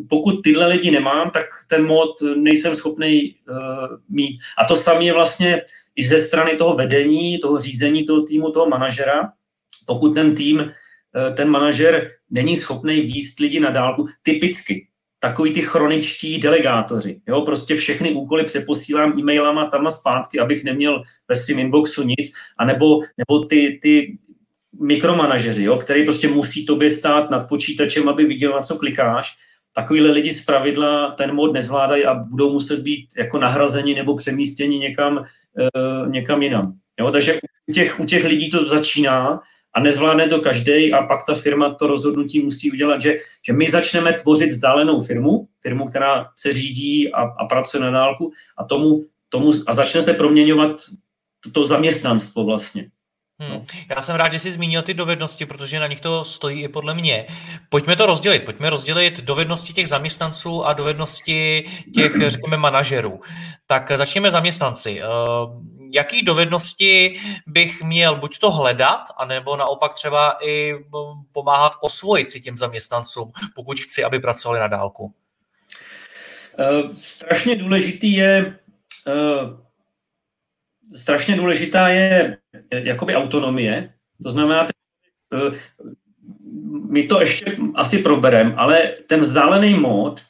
pokud 0.10 0.42
tyhle 0.44 0.68
lidi 0.68 0.92
nemám, 0.92 1.30
tak 1.30 1.46
ten 1.70 1.86
mod 1.86 2.22
nejsem 2.36 2.76
schopný 2.76 3.36
uh, 3.50 3.58
mít. 4.10 4.38
A 4.58 4.66
to 4.66 4.76
samé 4.76 5.04
je 5.04 5.14
vlastně 5.14 5.62
i 5.96 6.04
ze 6.04 6.20
strany 6.20 6.56
toho 6.56 6.76
vedení, 6.76 7.40
toho 7.40 7.60
řízení 7.60 8.06
toho 8.06 8.22
týmu, 8.22 8.52
toho 8.52 8.70
manažera. 8.70 9.32
Pokud 9.88 10.14
ten 10.14 10.36
tým, 10.36 10.72
ten 11.34 11.50
manažer 11.50 12.08
není 12.30 12.58
schopný 12.58 13.02
výst 13.02 13.40
lidi 13.40 13.60
na 13.60 13.70
dálku, 13.70 14.06
typicky, 14.22 14.88
takový 15.24 15.54
ty 15.54 15.62
chroničtí 15.62 16.38
delegátoři. 16.38 17.22
Jo? 17.28 17.42
Prostě 17.42 17.76
všechny 17.76 18.12
úkoly 18.12 18.44
přeposílám 18.44 19.20
e-mailama 19.20 19.66
tam 19.66 19.88
a 19.88 19.90
zpátky, 19.90 20.40
abych 20.40 20.64
neměl 20.64 21.04
ve 21.28 21.36
svém 21.36 21.60
inboxu 21.60 22.04
nic, 22.04 22.34
anebo 22.60 23.00
nebo 23.18 23.46
ty, 23.46 23.80
ty 23.82 24.18
mikromanažeři, 24.82 25.64
jo? 25.64 25.78
který 25.78 26.04
prostě 26.04 26.28
musí 26.28 26.66
tobě 26.66 26.90
stát 26.90 27.30
nad 27.30 27.40
počítačem, 27.40 28.10
aby 28.10 28.26
viděl, 28.26 28.52
na 28.52 28.62
co 28.62 28.76
klikáš. 28.76 29.32
Takovýhle 29.76 30.12
lidi 30.12 30.32
z 30.32 30.46
pravidla 30.46 31.12
ten 31.12 31.36
mod 31.36 31.54
nezvládají 31.54 32.06
a 32.06 32.14
budou 32.14 32.54
muset 32.54 32.80
být 32.80 33.08
jako 33.18 33.40
nahrazeni 33.40 33.96
nebo 33.96 34.16
přemístěni 34.16 34.80
někam, 34.80 35.18
uh, 35.18 36.10
někam 36.10 36.44
jinam. 36.44 36.74
Jo? 37.00 37.12
Takže 37.12 37.40
u 37.68 37.74
těch, 37.74 38.00
u 38.00 38.06
těch 38.06 38.26
lidí 38.26 38.52
to 38.52 38.66
začíná 38.66 39.40
a 39.74 39.80
nezvládne 39.80 40.30
to 40.30 40.40
každý 40.40 40.94
a 40.94 41.02
pak 41.02 41.26
ta 41.26 41.36
firma 41.36 41.74
to 41.74 41.88
rozhodnutí 41.88 42.42
musí 42.42 42.72
udělat, 42.72 43.02
že, 43.02 43.18
že 43.46 43.54
my 43.54 43.70
začneme 43.70 44.14
tvořit 44.14 44.50
vzdálenou 44.50 45.02
firmu, 45.02 45.48
firmu, 45.62 45.88
která 45.88 46.30
se 46.36 46.54
řídí 46.54 47.14
a, 47.14 47.22
a 47.22 47.46
pracuje 47.46 47.82
na 47.82 47.92
dálku 47.92 48.32
a 48.58 48.64
tomu, 48.64 49.04
tomu 49.30 49.52
a 49.68 49.74
začne 49.74 50.02
se 50.02 50.14
proměňovat 50.14 50.76
to, 51.44 51.52
to 51.52 51.66
zaměstnanstvo 51.66 52.46
vlastně. 52.46 52.90
Hmm. 53.48 53.54
No. 53.54 53.66
Já 53.96 54.02
jsem 54.02 54.16
rád, 54.16 54.32
že 54.32 54.40
jsi 54.40 54.52
zmínil 54.52 54.82
ty 54.82 54.94
dovednosti, 54.94 55.46
protože 55.46 55.80
na 55.80 55.88
nich 55.88 56.02
to 56.02 56.26
stojí 56.26 56.64
i 56.64 56.68
podle 56.68 56.94
mě. 56.94 57.28
Pojďme 57.70 57.96
to 57.96 58.06
rozdělit. 58.06 58.40
Pojďme 58.40 58.70
rozdělit 58.70 59.20
dovednosti 59.20 59.74
těch 59.74 59.88
zaměstnanců 59.88 60.66
a 60.66 60.74
dovednosti 60.74 61.70
těch, 61.96 62.12
řekněme, 62.28 62.58
manažerů. 62.58 63.22
Tak 63.68 63.92
začněme 63.96 64.32
zaměstnanci. 64.32 65.02
Eh, 65.02 65.06
jaký 65.94 66.22
dovednosti 66.24 67.20
bych 67.48 67.84
měl 67.84 68.16
buď 68.16 68.40
to 68.40 68.52
hledat, 68.52 69.02
anebo 69.18 69.56
naopak 69.56 69.94
třeba 69.94 70.38
i 70.42 70.74
pomáhat 71.32 71.74
osvojit 71.82 72.30
si 72.30 72.42
těm 72.42 72.58
zaměstnancům, 72.58 73.32
pokud 73.56 73.80
chci, 73.80 74.04
aby 74.04 74.20
pracovali 74.20 74.60
na 74.60 74.68
dálku? 74.68 75.14
Uh, 76.60 76.92
strašně 76.94 77.56
důležitý 77.56 78.14
je 78.14 78.60
strašně 80.96 81.36
důležitá 81.36 81.88
je 81.88 82.38
jakoby 82.74 83.16
autonomie, 83.16 83.94
to 84.24 84.32
znamená, 84.32 84.68
uh, 85.34 85.56
my 86.90 87.04
to 87.04 87.20
ještě 87.20 87.58
asi 87.76 87.98
proberem, 87.98 88.54
ale 88.58 88.88
ten 89.08 89.20
vzdálený 89.20 89.74
mód 89.74 90.22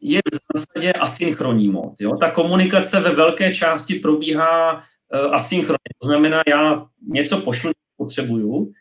je 0.00 0.20
v 0.32 0.56
zásadě 0.56 0.92
asynchronní 0.92 1.68
mód. 1.68 2.00
Jo? 2.00 2.16
Ta 2.16 2.30
komunikace 2.30 3.00
ve 3.00 3.14
velké 3.14 3.54
části 3.54 3.94
probíhá 3.94 4.74
uh, 4.74 5.34
asynchronně. 5.34 5.90
To 6.02 6.08
znamená, 6.08 6.42
já 6.48 6.86
něco 7.08 7.40
pošlu, 7.40 7.70
potřebuju 7.96 8.72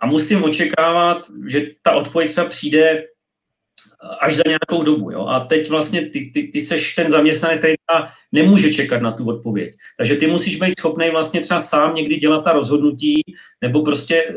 a 0.00 0.06
musím 0.06 0.44
očekávat, 0.44 1.26
že 1.46 1.66
ta 1.82 1.92
odpověď 1.92 2.30
třeba 2.30 2.48
přijde 2.48 3.04
až 4.20 4.36
za 4.36 4.42
nějakou 4.46 4.82
dobu. 4.82 5.10
Jo? 5.10 5.26
A 5.26 5.40
teď 5.40 5.70
vlastně 5.70 6.08
ty, 6.08 6.30
ty, 6.34 6.42
ty 6.42 6.60
seš 6.60 6.94
ten 6.94 7.10
zaměstnanec, 7.10 7.58
který 7.58 7.74
nemůže 8.32 8.72
čekat 8.72 9.02
na 9.02 9.12
tu 9.12 9.28
odpověď. 9.28 9.74
Takže 9.96 10.16
ty 10.16 10.26
musíš 10.26 10.56
být 10.56 10.78
schopný 10.78 11.10
vlastně 11.10 11.40
třeba 11.40 11.60
sám 11.60 11.94
někdy 11.94 12.16
dělat 12.16 12.44
ta 12.44 12.52
rozhodnutí, 12.52 13.22
nebo 13.62 13.82
prostě 13.82 14.16
e, 14.16 14.34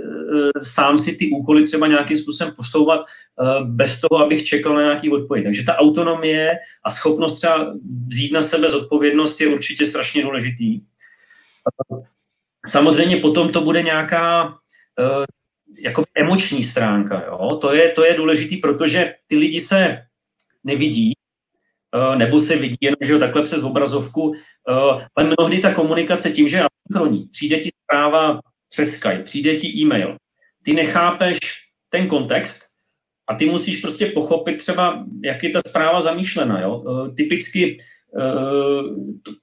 sám 0.62 1.00
si 1.00 1.18
ty 1.18 1.30
úkoly 1.30 1.64
třeba 1.64 1.88
nějakým 1.88 2.18
způsobem 2.18 2.54
posouvat 2.56 3.00
e, 3.00 3.06
bez 3.64 4.02
toho, 4.02 4.26
abych 4.26 4.46
čekal 4.46 4.76
na 4.76 4.82
nějaký 4.82 5.12
odpověď. 5.12 5.44
Takže 5.44 5.66
ta 5.66 5.78
autonomie 5.78 6.52
a 6.86 6.90
schopnost 6.90 7.38
třeba 7.40 7.74
vzít 8.08 8.32
na 8.32 8.42
sebe 8.42 8.70
zodpovědnost 8.70 9.42
je 9.42 9.48
určitě 9.48 9.86
strašně 9.86 10.24
důležitý. 10.24 10.82
Samozřejmě 12.68 13.18
potom 13.18 13.50
to 13.50 13.62
bude 13.62 13.82
nějaká 13.82 14.54
e, 15.00 15.41
jako 15.80 16.04
emoční 16.16 16.64
stránka. 16.64 17.24
Jo? 17.28 17.58
To, 17.62 17.74
je, 17.74 17.90
to 17.90 18.06
je 18.06 18.14
důležitý, 18.14 18.58
protože 18.58 19.16
ty 19.28 19.38
lidi 19.38 19.60
se 19.60 19.98
nevidí, 20.64 21.14
eh, 21.96 22.16
nebo 22.16 22.40
se 22.40 22.56
vidí 22.56 22.78
jenom, 22.82 22.98
že 23.02 23.14
jo, 23.14 23.20
takhle 23.20 23.44
přes 23.44 23.64
obrazovku, 23.64 24.34
eh, 24.36 25.06
ale 25.16 25.36
mnohdy 25.38 25.60
ta 25.60 25.74
komunikace 25.74 26.30
tím, 26.30 26.48
že 26.48 26.62
asynchronní, 26.62 27.28
přijde 27.32 27.60
ti 27.60 27.70
zpráva 27.84 28.40
přes 28.70 28.96
Skype, 28.96 29.24
přijde 29.24 29.56
ti 29.56 29.68
e-mail, 29.68 30.18
ty 30.64 30.74
nechápeš 30.74 31.40
ten 31.90 32.08
kontext 32.08 32.62
a 33.28 33.36
ty 33.36 33.46
musíš 33.46 33.82
prostě 33.82 34.06
pochopit 34.06 34.58
třeba, 34.58 35.06
jak 35.24 35.44
je 35.44 35.50
ta 35.50 35.60
zpráva 35.68 36.02
zamýšlena. 36.02 36.62
Jo? 36.62 36.84
Eh, 36.88 37.12
typicky 37.12 37.78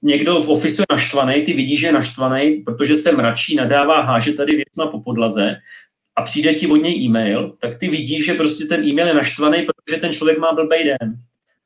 někdo 0.01 0.41
v 0.41 0.49
ofisu 0.49 0.81
je 0.81 0.85
naštvaný, 0.91 1.41
ty 1.41 1.53
vidíš, 1.53 1.79
že 1.79 1.87
je 1.87 1.93
naštvaný, 1.93 2.51
protože 2.51 2.95
se 2.95 3.11
mračí, 3.11 3.55
nadává, 3.55 4.01
háže 4.01 4.33
tady 4.33 4.55
věcma 4.55 4.87
po 4.91 5.01
podlaze 5.01 5.55
a 6.19 6.21
přijde 6.21 6.53
ti 6.53 6.67
od 6.67 6.75
něj 6.75 7.05
e-mail, 7.05 7.55
tak 7.59 7.77
ty 7.77 7.87
vidíš, 7.87 8.25
že 8.25 8.33
prostě 8.33 8.65
ten 8.65 8.83
e-mail 8.83 9.07
je 9.07 9.13
naštvaný, 9.13 9.65
protože 9.65 10.01
ten 10.01 10.13
člověk 10.13 10.37
má 10.37 10.53
blbý 10.53 10.83
den. 10.83 11.15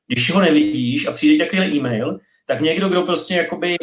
Když 0.07 0.31
ho 0.31 0.41
nevidíš 0.41 1.07
a 1.07 1.11
přijde 1.11 1.45
takový 1.45 1.77
e-mail, 1.77 2.19
tak 2.45 2.61
někdo, 2.61 2.89
kdo 2.89 3.01
prostě 3.01 3.33
jakoby 3.33 3.75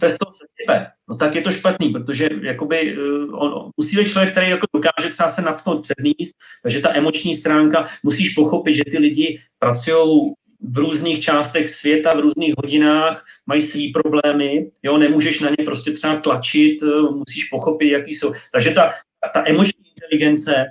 se 0.00 0.16
toho 0.20 0.32
sesype, 0.32 0.86
no 1.08 1.16
tak 1.16 1.34
je 1.34 1.42
to 1.42 1.50
špatný, 1.50 1.88
protože 1.90 2.28
jakoby 2.42 2.96
uh, 2.98 3.42
on, 3.42 3.70
musí 3.76 3.96
být 3.96 4.08
člověk, 4.08 4.32
který 4.32 4.50
jako 4.50 4.66
dokáže 4.74 5.10
třeba 5.10 5.28
se 5.28 5.42
natknout 5.42 5.82
předníst, 5.82 6.36
takže 6.62 6.80
ta 6.80 6.94
emoční 6.94 7.34
stránka, 7.34 7.86
musíš 8.02 8.34
pochopit, 8.34 8.74
že 8.74 8.84
ty 8.90 8.98
lidi 8.98 9.40
pracují 9.58 10.32
v 10.60 10.78
různých 10.78 11.20
částech 11.20 11.70
světa, 11.70 12.14
v 12.16 12.20
různých 12.20 12.54
hodinách, 12.62 13.24
mají 13.46 13.60
svý 13.60 13.92
problémy, 13.92 14.70
jo, 14.82 14.98
nemůžeš 14.98 15.40
na 15.40 15.50
ně 15.50 15.64
prostě 15.64 15.92
třeba 15.92 16.16
tlačit, 16.16 16.82
eh, 16.82 17.00
musíš 17.00 17.44
pochopit, 17.44 17.90
jaký 17.90 18.14
jsou. 18.14 18.32
Takže 18.52 18.70
ta, 18.70 18.90
ta 19.34 19.42
emoční 19.46 19.84
inteligence 19.94 20.66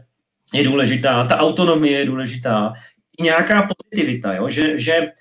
je 0.54 0.63
důležitá, 0.63 1.24
ta 1.24 1.38
autonomie 1.38 2.00
je 2.00 2.06
důležitá, 2.06 2.74
i 3.20 3.24
nějaká 3.24 3.68
pozitivita, 3.68 4.34
jo? 4.34 4.50
Že, 4.50 4.80
že 4.80 5.12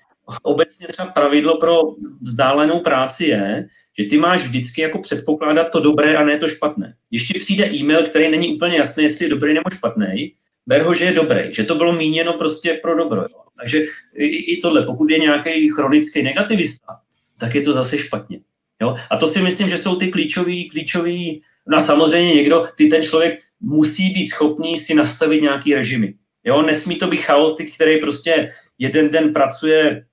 obecně 0.43 0.87
třeba 0.87 1.07
pravidlo 1.07 1.57
pro 1.57 1.81
vzdálenou 2.21 2.79
práci 2.79 3.25
je, 3.25 3.67
že 3.97 4.05
ty 4.05 4.17
máš 4.17 4.43
vždycky 4.43 4.81
jako 4.81 4.99
předpokládat 4.99 5.71
to 5.71 5.79
dobré 5.79 6.17
a 6.17 6.23
ne 6.23 6.37
to 6.37 6.47
špatné. 6.47 6.93
Když 7.09 7.27
ti 7.27 7.39
přijde 7.39 7.73
e-mail, 7.73 8.03
který 8.03 8.31
není 8.31 8.55
úplně 8.55 8.77
jasný, 8.77 9.03
jestli 9.03 9.25
je 9.25 9.29
dobrý 9.29 9.53
nebo 9.53 9.69
špatný, 9.69 10.33
ber 10.67 10.81
ho, 10.81 10.93
že 10.93 11.05
je 11.05 11.11
dobrý, 11.11 11.53
že 11.53 11.63
to 11.63 11.75
bylo 11.75 11.93
míněno 11.93 12.33
prostě 12.33 12.73
pro 12.73 12.97
dobro. 12.97 13.21
Jo? 13.21 13.39
Takže 13.59 13.81
i, 14.15 14.25
i 14.25 14.61
tohle, 14.61 14.85
pokud 14.85 15.11
je 15.11 15.19
nějaký 15.19 15.69
chronický 15.69 16.23
negativista, 16.23 16.99
tak 17.39 17.55
je 17.55 17.61
to 17.61 17.73
zase 17.73 17.97
špatně. 17.97 18.39
Jo? 18.81 18.95
A 19.09 19.17
to 19.17 19.27
si 19.27 19.41
myslím, 19.41 19.69
že 19.69 19.77
jsou 19.77 19.95
ty 19.95 20.07
klíčový, 20.07 20.69
klíčový 20.69 21.41
No 21.69 21.77
a 21.77 21.79
samozřejmě 21.79 22.35
někdo, 22.35 22.65
ty 22.77 22.87
ten 22.87 23.03
člověk 23.03 23.39
musí 23.59 24.09
být 24.13 24.27
schopný 24.27 24.77
si 24.77 24.95
nastavit 24.95 25.41
nějaký 25.41 25.75
režimy. 25.75 26.13
Jo, 26.43 26.61
nesmí 26.61 26.95
to 26.95 27.07
být 27.07 27.21
chaotik, 27.21 27.75
který 27.75 27.99
prostě 27.99 28.49
jeden 28.77 29.09
den 29.09 29.33
pracuje 29.33 30.05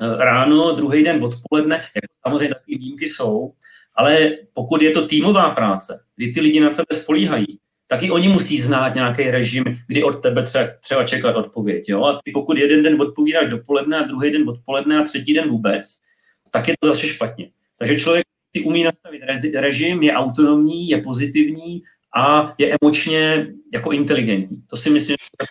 eh, 0.00 0.24
ráno, 0.24 0.72
druhý 0.72 1.04
den 1.04 1.24
odpoledne, 1.24 1.76
jako 1.76 2.14
samozřejmě 2.26 2.48
takové 2.48 2.78
výjimky 2.78 3.08
jsou, 3.08 3.52
ale 3.94 4.30
pokud 4.52 4.82
je 4.82 4.90
to 4.90 5.06
týmová 5.06 5.50
práce, 5.50 6.00
kdy 6.16 6.32
ty 6.32 6.40
lidi 6.40 6.60
na 6.60 6.70
tebe 6.70 6.86
spolíhají, 6.92 7.58
tak 7.86 8.02
i 8.02 8.10
oni 8.10 8.28
musí 8.28 8.60
znát 8.60 8.94
nějaký 8.94 9.30
režim, 9.30 9.64
kdy 9.86 10.04
od 10.04 10.22
tebe 10.22 10.42
třeba, 10.42 10.64
třeba 10.80 11.04
čekat 11.04 11.36
odpověď. 11.36 11.88
Jo? 11.88 12.04
A 12.04 12.20
ty 12.24 12.30
pokud 12.30 12.58
jeden 12.58 12.82
den 12.82 13.02
odpovídáš 13.02 13.48
dopoledne 13.48 13.98
a 13.98 14.02
druhý 14.02 14.30
den 14.30 14.48
odpoledne 14.48 14.98
a 14.98 15.02
třetí 15.02 15.34
den 15.34 15.48
vůbec, 15.48 15.98
tak 16.52 16.68
je 16.68 16.74
to 16.80 16.88
zase 16.88 17.06
špatně. 17.06 17.50
Takže 17.78 17.98
člověk 17.98 18.26
si 18.56 18.64
umí 18.64 18.84
nastavit 18.84 19.22
režim, 19.54 20.02
je 20.02 20.12
autonomní, 20.12 20.88
je 20.88 21.02
pozitivní 21.02 21.82
a 22.16 22.54
je 22.58 22.76
emočně 22.80 23.46
jako 23.72 23.92
inteligentní. 23.92 24.62
To 24.66 24.76
si 24.76 24.90
myslím, 24.90 25.16
že 25.20 25.46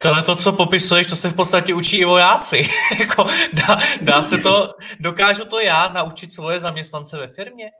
Tohle 0.00 0.22
to, 0.22 0.36
co 0.36 0.52
popisuješ, 0.52 1.06
to 1.06 1.16
se 1.16 1.30
v 1.30 1.34
podstatě 1.34 1.74
učí 1.74 1.96
i 1.96 2.04
vojáci. 2.04 2.68
Jako, 2.98 3.26
dá, 3.52 3.78
dá 4.00 4.22
se 4.22 4.38
to, 4.38 4.74
dokážu 5.00 5.44
to 5.44 5.60
já 5.60 5.88
naučit 5.88 6.32
svoje 6.32 6.60
zaměstnance 6.60 7.18
ve 7.18 7.28
firmě? 7.28 7.70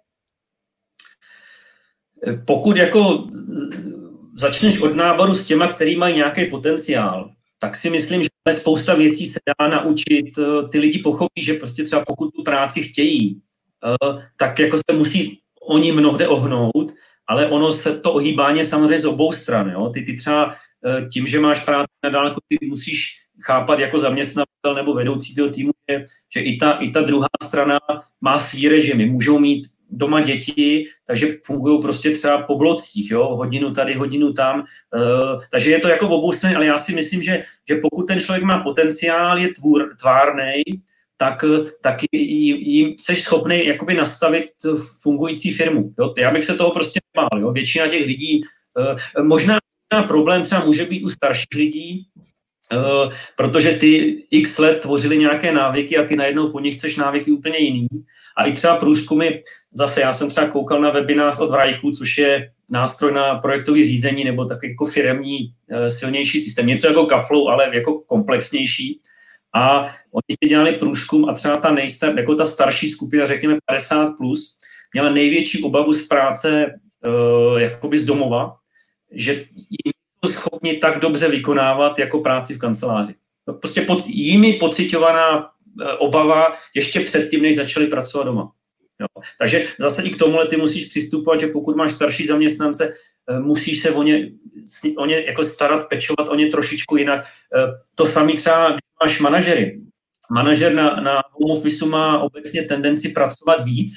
Pokud 2.47 2.77
jako 2.77 3.29
začneš 4.35 4.81
od 4.81 4.97
náboru 4.97 5.35
s 5.35 5.47
těma, 5.47 5.67
který 5.67 5.97
mají 5.97 6.15
nějaký 6.15 6.45
potenciál, 6.45 7.31
tak 7.59 7.77
si 7.77 7.91
myslím, 7.91 8.23
že 8.23 8.29
spousta 8.53 8.95
věcí 8.95 9.27
se 9.27 9.39
dá 9.47 9.69
naučit. 9.69 10.31
Ty 10.73 10.79
lidi 10.79 10.99
pochopí, 10.99 11.43
že 11.43 11.55
prostě 11.55 11.85
třeba 11.85 12.05
pokud 12.05 12.31
tu 12.35 12.43
práci 12.43 12.83
chtějí, 12.83 13.43
Eh, 13.43 13.48
tak 14.37 14.59
jako 14.59 14.77
se 14.77 14.97
musí 14.97 15.41
oni 15.69 15.93
mnohde 15.93 16.29
ohnout, 16.29 16.93
ale 17.29 17.47
ono 17.47 17.73
se 17.73 18.01
to 18.01 18.13
ohýbání 18.13 18.65
samozřejmě 18.65 18.99
z 18.99 19.05
obou 19.05 19.33
stran. 19.33 19.71
Jo? 19.71 19.91
Ty, 19.95 20.03
ty 20.03 20.17
třeba 20.17 20.55
eh, 20.87 21.07
tím, 21.13 21.27
že 21.27 21.41
máš 21.41 21.65
práci 21.65 21.93
na 22.05 22.11
dálku, 22.11 22.41
ty 22.49 22.67
musíš 22.67 23.17
chápat 23.43 23.79
jako 23.79 23.99
zaměstnatel 23.99 24.75
nebo 24.75 24.95
vedoucí 24.95 25.35
toho 25.35 25.51
týmu, 25.51 25.71
že, 25.91 26.05
že 26.35 26.41
i, 26.41 26.57
ta, 26.57 26.73
i 26.73 26.91
ta 26.91 27.01
druhá 27.01 27.29
strana 27.43 27.79
má 28.21 28.39
svý 28.39 28.69
režimy. 28.69 29.07
Můžou 29.07 29.39
mít 29.39 29.67
doma 29.91 30.21
děti, 30.21 30.85
takže 31.07 31.37
fungují 31.47 31.83
prostě 31.83 32.11
třeba 32.11 32.43
po 32.43 32.57
blocích, 32.57 33.11
jo? 33.11 33.25
hodinu 33.25 33.71
tady, 33.73 33.95
hodinu 33.95 34.33
tam. 34.33 34.61
Uh, 34.61 35.43
takže 35.51 35.71
je 35.71 35.79
to 35.79 35.89
jako 35.89 36.09
v 36.09 36.13
obou 36.13 36.33
stran, 36.33 36.57
ale 36.57 36.67
já 36.67 36.79
si 36.79 36.95
myslím, 36.95 37.23
že, 37.23 37.43
že 37.69 37.77
pokud 37.83 38.03
ten 38.03 38.21
člověk 38.21 38.45
má 38.45 38.63
potenciál, 38.63 39.39
je 39.39 39.49
tvůr, 39.49 39.97
tvárnej, 40.01 40.63
tak, 41.21 41.45
tak 41.83 41.97
jim 42.13 42.95
jsi 42.99 43.17
schopný 43.17 43.67
jakoby 43.67 43.95
nastavit 43.95 44.51
fungující 45.03 45.53
firmu. 45.53 45.95
Jo? 45.99 46.15
Já 46.19 46.31
bych 46.31 46.45
se 46.45 46.57
toho 46.57 46.71
prostě 46.71 47.01
bál. 47.17 47.41
Jo? 47.41 47.53
Většina 47.53 47.89
těch 47.89 48.07
lidí, 48.07 48.41
eh, 48.79 49.23
možná 49.23 49.59
problém 50.09 50.43
třeba 50.43 50.65
může 50.65 50.85
být 50.85 51.03
u 51.03 51.09
starších 51.09 51.47
lidí, 51.57 52.07
protože 53.37 53.71
ty 53.71 54.23
x 54.31 54.59
let 54.59 54.81
tvořili 54.81 55.19
nějaké 55.19 55.53
návyky 55.53 55.99
a 55.99 56.05
ty 56.05 56.17
najednou 56.17 56.53
po 56.53 56.61
nich 56.61 56.77
chceš 56.77 56.97
návyky 56.97 57.31
úplně 57.31 57.59
jiný. 57.59 57.87
A 58.37 58.47
i 58.47 58.53
třeba 58.53 58.77
průzkumy, 58.77 59.31
zase 59.73 60.01
já 60.01 60.13
jsem 60.13 60.29
třeba 60.29 60.47
koukal 60.47 60.81
na 60.81 60.91
webinář 60.91 61.39
od 61.39 61.51
Vrajku, 61.51 61.91
což 61.91 62.19
je 62.19 62.51
nástroj 62.69 63.13
na 63.13 63.35
projektové 63.35 63.85
řízení 63.85 64.25
nebo 64.25 64.45
takový 64.45 64.71
jako 64.71 64.87
firemní 64.87 65.39
silnější 65.89 66.41
systém. 66.41 66.67
Něco 66.67 66.89
jako 66.89 67.07
Kaflow, 67.07 67.49
ale 67.49 67.77
jako 67.77 68.01
komplexnější. 68.01 69.01
A 69.59 69.81
oni 70.13 70.37
si 70.43 70.49
dělali 70.49 70.73
průzkum 70.73 71.29
a 71.29 71.33
třeba 71.33 71.57
ta 71.57 71.73
nejstar, 71.73 72.19
jako 72.19 72.35
ta 72.35 72.45
starší 72.45 72.89
skupina, 72.89 73.27
řekněme 73.27 73.57
50+, 73.73 74.17
plus, 74.17 74.59
měla 74.93 75.11
největší 75.11 75.63
obavu 75.63 75.93
z 75.93 76.07
práce 76.07 76.67
uh, 77.07 77.61
jakoby 77.61 77.99
z 77.99 78.05
domova, 78.07 78.57
že 79.13 79.33
jim 79.55 79.93
jsou 80.25 80.33
schopni 80.33 80.77
tak 80.77 81.01
dobře 81.01 81.29
vykonávat 81.29 81.99
jako 81.99 82.21
práci 82.21 82.55
v 82.55 82.59
kanceláři. 82.59 83.15
No, 83.49 83.55
prostě 83.55 83.81
pod 83.81 84.07
jimi 84.07 84.53
pocitovaná 84.53 85.39
uh, 85.39 85.47
obava 85.99 86.55
ještě 86.75 87.01
předtím, 87.01 87.43
než 87.43 87.57
začali 87.57 87.87
pracovat 87.87 88.25
doma. 88.25 88.53
Jo. 89.01 89.23
Takže 89.39 89.67
zase 89.79 90.03
i 90.03 90.11
k 90.11 90.19
tomuhle 90.19 90.49
ty 90.49 90.57
musíš 90.57 90.87
přistupovat, 90.87 91.41
že 91.41 91.47
pokud 91.47 91.77
máš 91.77 91.93
starší 91.93 92.27
zaměstnance, 92.27 92.95
musíš 93.41 93.83
se 93.83 93.91
o 93.91 94.03
ně, 94.03 94.31
o 94.99 95.07
ně 95.07 95.21
jako 95.21 95.45
starat, 95.45 95.89
pečovat 95.89 96.29
o 96.29 96.35
ně 96.35 96.47
trošičku 96.47 96.97
jinak. 96.97 97.25
To 97.95 98.07
samý 98.07 98.37
třeba, 98.37 98.71
když 98.71 98.81
máš 99.03 99.21
manažery. 99.21 99.81
Manažer 100.31 100.75
na, 100.75 101.01
na 101.01 101.23
home 101.33 101.59
office 101.59 101.87
má 101.87 102.19
obecně 102.19 102.63
tendenci 102.63 103.09
pracovat 103.09 103.65
víc, 103.65 103.93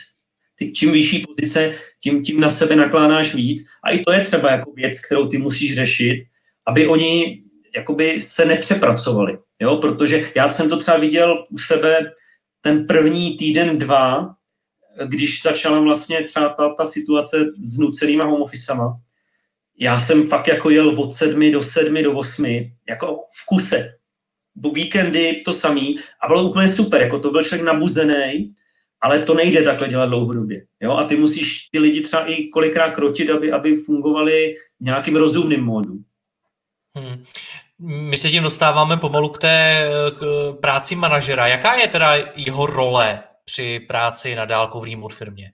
ty, 0.56 0.72
čím 0.72 0.92
vyšší 0.92 1.26
pozice, 1.28 1.74
tím, 2.04 2.24
tím 2.24 2.40
na 2.40 2.50
sebe 2.50 2.76
nakládáš 2.76 3.36
víc. 3.36 3.68
A 3.84 3.90
i 3.90 4.00
to 4.00 4.12
je 4.12 4.22
třeba 4.22 4.52
jako 4.52 4.72
věc, 4.72 5.06
kterou 5.06 5.28
ty 5.28 5.38
musíš 5.38 5.76
řešit, 5.76 6.24
aby 6.68 6.88
oni 6.88 7.44
jakoby 7.76 8.20
se 8.20 8.46
nepřepracovali. 8.46 9.38
Jo? 9.60 9.78
Protože 9.78 10.32
já 10.36 10.52
jsem 10.52 10.70
to 10.70 10.78
třeba 10.78 10.98
viděl 10.98 11.46
u 11.50 11.58
sebe 11.58 12.12
ten 12.62 12.88
první 12.88 13.38
týden, 13.38 13.78
dva, 13.78 14.36
když 15.06 15.42
začala 15.42 15.80
vlastně 15.80 16.24
třeba 16.24 16.50
ta, 16.50 16.74
ta 16.74 16.86
situace 16.86 17.46
s 17.64 17.78
nucelýma 17.78 18.26
home 18.26 18.42
officema, 18.42 18.98
já 19.82 20.00
jsem 20.00 20.28
fakt 20.28 20.48
jako 20.48 20.70
jel 20.70 20.90
od 21.00 21.14
sedmi 21.14 21.52
do 21.52 21.62
sedmi 21.62 22.04
do 22.04 22.14
osmi, 22.14 22.74
jako 22.90 23.16
v 23.16 23.46
kuse. 23.46 23.98
Víkendy 24.74 25.42
to 25.46 25.54
samý 25.54 25.98
a 26.24 26.28
bylo 26.28 26.44
úplně 26.44 26.68
super, 26.68 27.02
jako 27.02 27.20
to 27.20 27.32
byl 27.32 27.44
člověk 27.44 27.66
nabuzený, 27.66 28.54
ale 29.02 29.20
to 29.20 29.34
nejde 29.34 29.64
takhle 29.64 29.88
dělat 29.88 30.06
dlouhodobě. 30.06 30.66
Jo? 30.82 30.92
A 30.92 31.04
ty 31.04 31.18
musíš 31.18 31.70
ty 31.72 31.80
lidi 31.80 32.02
třeba 32.02 32.26
i 32.26 32.48
kolikrát 32.48 32.90
krotit, 32.90 33.30
aby, 33.30 33.52
aby 33.52 33.76
fungovali 33.76 34.54
v 34.80 34.84
nějakým 34.84 35.16
rozumným 35.16 35.64
módu. 35.64 35.94
Hmm. 36.96 37.24
My 38.10 38.18
se 38.18 38.30
tím 38.30 38.44
dostáváme 38.44 38.98
pomalu 38.98 39.30
k 39.30 39.38
té 39.38 39.90
k 40.20 40.54
práci 40.62 40.96
manažera. 40.96 41.48
Jaká 41.48 41.74
je 41.74 41.88
teda 41.88 42.16
jeho 42.36 42.66
role 42.66 43.24
při 43.46 43.80
práci 43.80 44.36
na 44.36 44.46
dálku 44.46 44.80
v 44.80 44.84
remote 44.84 45.16
firmě? 45.16 45.52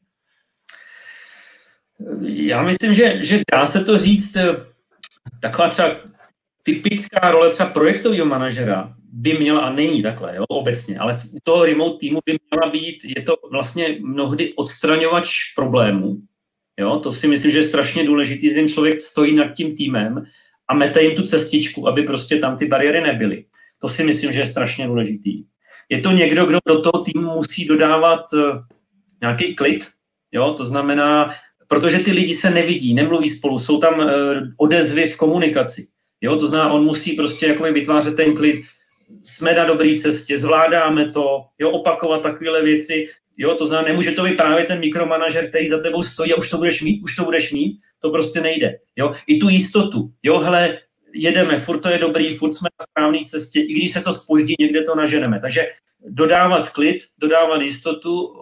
Já 2.22 2.62
myslím, 2.62 2.94
že, 2.94 3.24
že 3.24 3.42
dá 3.52 3.66
se 3.66 3.86
to 3.86 3.98
říct 3.98 4.36
eh, 4.36 4.56
taková 5.40 5.70
třeba 5.70 5.96
typická 6.64 7.32
role 7.32 7.50
třeba 7.50 7.70
projektového 7.70 8.26
manažera 8.26 8.94
by 9.12 9.34
měla, 9.34 9.62
a 9.62 9.74
není 9.74 10.02
takhle, 10.02 10.36
jo, 10.36 10.44
obecně, 10.50 11.00
ale 11.00 11.20
u 11.34 11.38
toho 11.44 11.66
remote 11.66 11.98
týmu 12.00 12.20
by 12.26 12.38
měla 12.52 12.72
být, 12.72 12.98
je 13.18 13.24
to 13.24 13.36
vlastně 13.52 13.98
mnohdy 14.02 14.54
odstraňovač 14.54 15.54
problémů. 15.56 16.18
Jo, 16.80 17.00
to 17.00 17.12
si 17.12 17.28
myslím, 17.28 17.52
že 17.52 17.60
je 17.60 17.64
strašně 17.64 18.04
důležitý, 18.04 18.54
ten 18.54 18.68
člověk 18.68 19.02
stojí 19.02 19.36
nad 19.36 19.54
tím 19.54 19.76
týmem 19.76 20.26
a 20.68 20.74
mete 20.74 21.04
jim 21.04 21.16
tu 21.16 21.24
cestičku, 21.24 21.88
aby 21.88 22.04
prostě 22.04 22.38
tam 22.38 22.58
ty 22.58 22.66
bariéry 22.66 23.02
nebyly. 23.02 23.46
To 23.82 23.88
si 23.88 24.04
myslím, 24.04 24.34
že 24.34 24.40
je 24.40 24.46
strašně 24.46 24.88
důležitý. 24.88 25.44
Je 25.90 26.02
to 26.02 26.12
někdo, 26.12 26.46
kdo 26.46 26.60
do 26.68 26.82
toho 26.82 27.04
týmu 27.04 27.36
musí 27.36 27.66
dodávat 27.66 28.34
uh, 28.34 28.42
nějaký 29.22 29.56
klid, 29.56 29.88
jo, 30.32 30.54
to 30.54 30.66
znamená, 30.66 31.30
protože 31.68 32.00
ty 32.00 32.12
lidi 32.12 32.34
se 32.34 32.50
nevidí, 32.50 32.94
nemluví 32.94 33.30
spolu, 33.30 33.60
jsou 33.60 33.80
tam 33.80 34.00
uh, 34.00 34.10
odezvy 34.58 35.08
v 35.08 35.18
komunikaci. 35.18 35.88
Jo, 36.22 36.36
to 36.36 36.48
znamená, 36.48 36.74
on 36.74 36.84
musí 36.84 37.14
prostě 37.14 37.48
jakoby 37.48 37.72
vytvářet 37.72 38.16
ten 38.16 38.36
klid, 38.36 38.66
jsme 39.24 39.54
na 39.54 39.66
dobré 39.66 39.96
cestě, 40.00 40.38
zvládáme 40.38 41.12
to, 41.12 41.46
jo, 41.60 41.70
opakovat 41.70 42.22
takovéhle 42.22 42.64
věci, 42.64 43.08
jo, 43.38 43.56
to 43.56 43.66
znamená, 43.66 43.90
nemůže 43.90 44.12
to 44.12 44.24
být 44.24 44.38
právě 44.38 44.66
ten 44.66 44.80
mikromanažer, 44.80 45.50
který 45.50 45.68
za 45.68 45.82
tebou 45.82 46.04
stojí 46.04 46.34
a 46.34 46.38
už 46.38 46.50
to 46.50 46.58
budeš 46.58 46.82
mít, 46.82 47.04
už 47.04 47.16
to 47.16 47.24
budeš 47.24 47.54
mít, 47.54 47.80
to 48.02 48.10
prostě 48.10 48.42
nejde, 48.42 48.80
jo, 48.96 49.12
i 49.28 49.38
tu 49.38 49.50
jistotu, 49.50 50.12
jo, 50.24 50.40
hele, 50.40 50.80
jedeme, 51.14 51.60
furt 51.60 51.80
to 51.80 51.90
je 51.90 51.98
dobrý, 51.98 52.38
furt 52.38 52.54
jsme 52.54 52.70
na 52.80 52.86
správné 52.92 53.20
cestě, 53.26 53.60
i 53.60 53.74
když 53.74 53.92
se 53.92 54.02
to 54.02 54.12
spoždí, 54.12 54.56
někde 54.60 54.82
to 54.82 54.96
naženeme, 54.96 55.40
takže 55.40 55.68
dodávat 56.10 56.70
klid, 56.70 57.00
dodávat 57.22 57.62
jistotu, 57.62 58.34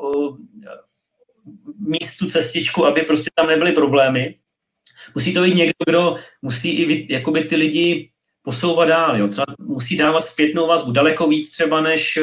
místu 1.79 2.29
cestičku, 2.29 2.85
aby 2.85 3.01
prostě 3.01 3.29
tam 3.35 3.47
nebyly 3.47 3.71
problémy, 3.71 4.35
musí 5.15 5.33
to 5.33 5.43
být 5.43 5.55
někdo, 5.55 5.73
kdo 5.88 6.15
musí 6.41 6.69
i 6.69 7.13
jakoby 7.13 7.43
ty 7.43 7.55
lidi 7.55 8.09
posouvat 8.41 8.88
dál. 8.88 9.17
Jo. 9.17 9.27
Třeba 9.27 9.45
musí 9.59 9.97
dávat 9.97 10.25
zpětnou 10.25 10.67
vazbu 10.67 10.91
daleko 10.91 11.27
víc 11.27 11.51
třeba, 11.51 11.81
než 11.81 12.19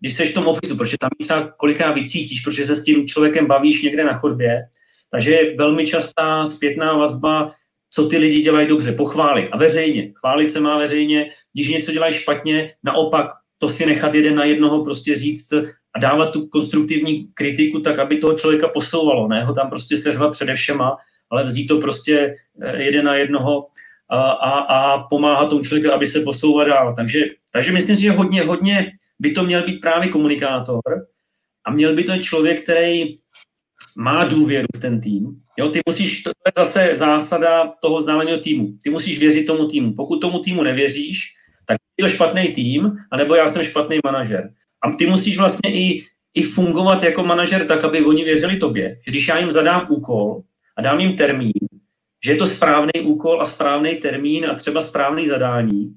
když 0.00 0.14
seš 0.14 0.30
v 0.30 0.34
tom 0.34 0.46
ofisu, 0.46 0.76
protože 0.76 0.96
tam 1.00 1.10
třeba 1.22 1.52
kolikrát 1.56 1.92
vycítíš, 1.92 2.40
protože 2.40 2.64
se 2.64 2.76
s 2.76 2.84
tím 2.84 3.08
člověkem 3.08 3.46
bavíš 3.46 3.82
někde 3.82 4.04
na 4.04 4.14
chodbě. 4.14 4.62
Takže 5.10 5.32
je 5.32 5.56
velmi 5.56 5.86
častá 5.86 6.46
zpětná 6.46 6.96
vazba, 6.96 7.52
co 7.90 8.08
ty 8.08 8.18
lidi 8.18 8.40
dělají 8.40 8.68
dobře, 8.68 8.92
pochválit 8.92 9.48
a 9.52 9.56
veřejně. 9.56 10.12
Chválit 10.14 10.52
se 10.52 10.60
má 10.60 10.78
veřejně, 10.78 11.30
když 11.54 11.68
něco 11.68 11.92
dělají 11.92 12.14
špatně, 12.14 12.72
naopak 12.84 13.26
to 13.58 13.68
si 13.68 13.86
nechat 13.86 14.14
jeden 14.14 14.34
na 14.34 14.44
jednoho 14.44 14.84
prostě 14.84 15.16
říct 15.16 15.52
a 15.96 15.98
dávat 15.98 16.32
tu 16.32 16.46
konstruktivní 16.46 17.28
kritiku 17.34 17.80
tak, 17.80 17.98
aby 17.98 18.16
toho 18.16 18.38
člověka 18.38 18.68
posouvalo, 18.68 19.28
ne 19.28 19.44
ho 19.44 19.54
tam 19.54 19.70
prostě 19.70 19.96
seřvat 19.96 20.32
předevšema, 20.32 20.96
ale 21.30 21.44
vzít 21.44 21.66
to 21.66 21.78
prostě 21.78 22.34
eh, 22.62 22.82
jeden 22.82 23.04
na 23.04 23.14
jednoho 23.14 23.66
a, 24.08 24.30
a, 24.30 24.50
a 24.58 24.98
pomáhat 24.98 25.48
tomu 25.48 25.62
člověku, 25.62 25.94
aby 25.94 26.06
se 26.06 26.20
posouval 26.20 26.66
dál. 26.66 26.94
Takže, 26.96 27.24
takže 27.52 27.72
myslím 27.72 27.96
si, 27.96 28.02
že 28.02 28.10
hodně, 28.10 28.42
hodně 28.42 28.92
by 29.18 29.30
to 29.30 29.44
měl 29.44 29.62
být 29.62 29.80
právě 29.80 30.08
komunikátor 30.08 30.80
a 31.64 31.70
měl 31.70 31.94
by 31.94 32.04
to 32.04 32.12
být 32.12 32.22
člověk, 32.22 32.62
který 32.62 33.18
má 33.98 34.24
důvěru 34.24 34.66
v 34.76 34.80
ten 34.80 35.00
tým. 35.00 35.26
Jo, 35.58 35.68
ty 35.68 35.80
musíš, 35.88 36.22
to 36.22 36.30
je 36.30 36.52
zase 36.64 36.90
zásada 36.92 37.72
toho 37.82 37.98
vzdáleného 37.98 38.38
týmu. 38.38 38.76
Ty 38.82 38.90
musíš 38.90 39.18
věřit 39.18 39.46
tomu 39.46 39.66
týmu. 39.66 39.94
Pokud 39.94 40.18
tomu 40.18 40.38
týmu 40.38 40.62
nevěříš, 40.62 41.34
tak 41.66 41.76
je 41.98 42.04
to 42.04 42.08
špatný 42.08 42.48
tým, 42.48 42.96
anebo 43.10 43.34
já 43.34 43.48
jsem 43.48 43.64
špatný 43.64 43.98
manažer. 44.04 44.52
A 44.86 44.90
ty 44.96 45.06
musíš 45.06 45.38
vlastně 45.38 45.74
i, 45.74 46.04
i 46.34 46.42
fungovat 46.42 47.02
jako 47.02 47.24
manažer 47.24 47.66
tak, 47.66 47.84
aby 47.84 48.04
oni 48.04 48.24
věřili 48.24 48.56
tobě. 48.56 48.98
Že 49.04 49.10
když 49.10 49.28
já 49.28 49.38
jim 49.38 49.50
zadám 49.50 49.86
úkol 49.88 50.42
a 50.76 50.82
dám 50.82 51.00
jim 51.00 51.16
termín, 51.16 51.52
že 52.24 52.32
je 52.32 52.36
to 52.36 52.46
správný 52.46 52.92
úkol 53.02 53.42
a 53.42 53.44
správný 53.44 53.94
termín 53.94 54.46
a 54.50 54.54
třeba 54.54 54.80
správný 54.80 55.26
zadání. 55.26 55.94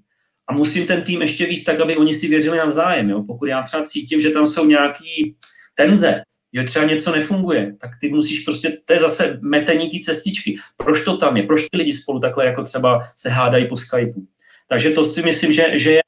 A 0.49 0.53
musím 0.53 0.87
ten 0.87 1.01
tým 1.01 1.21
ještě 1.21 1.45
víc 1.45 1.63
tak, 1.63 1.79
aby 1.79 1.97
oni 1.97 2.13
si 2.13 2.27
věřili 2.27 2.57
navzájem. 2.57 3.09
Jo? 3.09 3.23
Pokud 3.27 3.45
já 3.45 3.61
třeba 3.61 3.83
cítím, 3.83 4.21
že 4.21 4.29
tam 4.29 4.47
jsou 4.47 4.65
nějaký 4.65 5.35
tenze, 5.75 6.21
že 6.53 6.63
třeba 6.63 6.85
něco 6.85 7.11
nefunguje, 7.11 7.75
tak 7.81 7.91
ty 8.01 8.09
musíš 8.09 8.39
prostě, 8.39 8.77
to 8.85 8.93
je 8.93 8.99
zase 8.99 9.39
metení 9.41 9.89
té 9.89 9.97
cestičky. 10.05 10.55
Proč 10.77 11.03
to 11.05 11.17
tam 11.17 11.37
je? 11.37 11.43
Proč 11.43 11.61
ty 11.69 11.77
lidi 11.77 11.93
spolu 11.93 12.19
takhle 12.19 12.45
jako 12.45 12.63
třeba 12.63 13.01
se 13.15 13.29
hádají 13.29 13.67
po 13.67 13.77
Skypeu? 13.77 14.25
Takže 14.67 14.89
to 14.89 15.03
si 15.03 15.21
myslím, 15.21 15.53
že, 15.53 15.71
že, 15.73 15.91
je, 15.91 16.01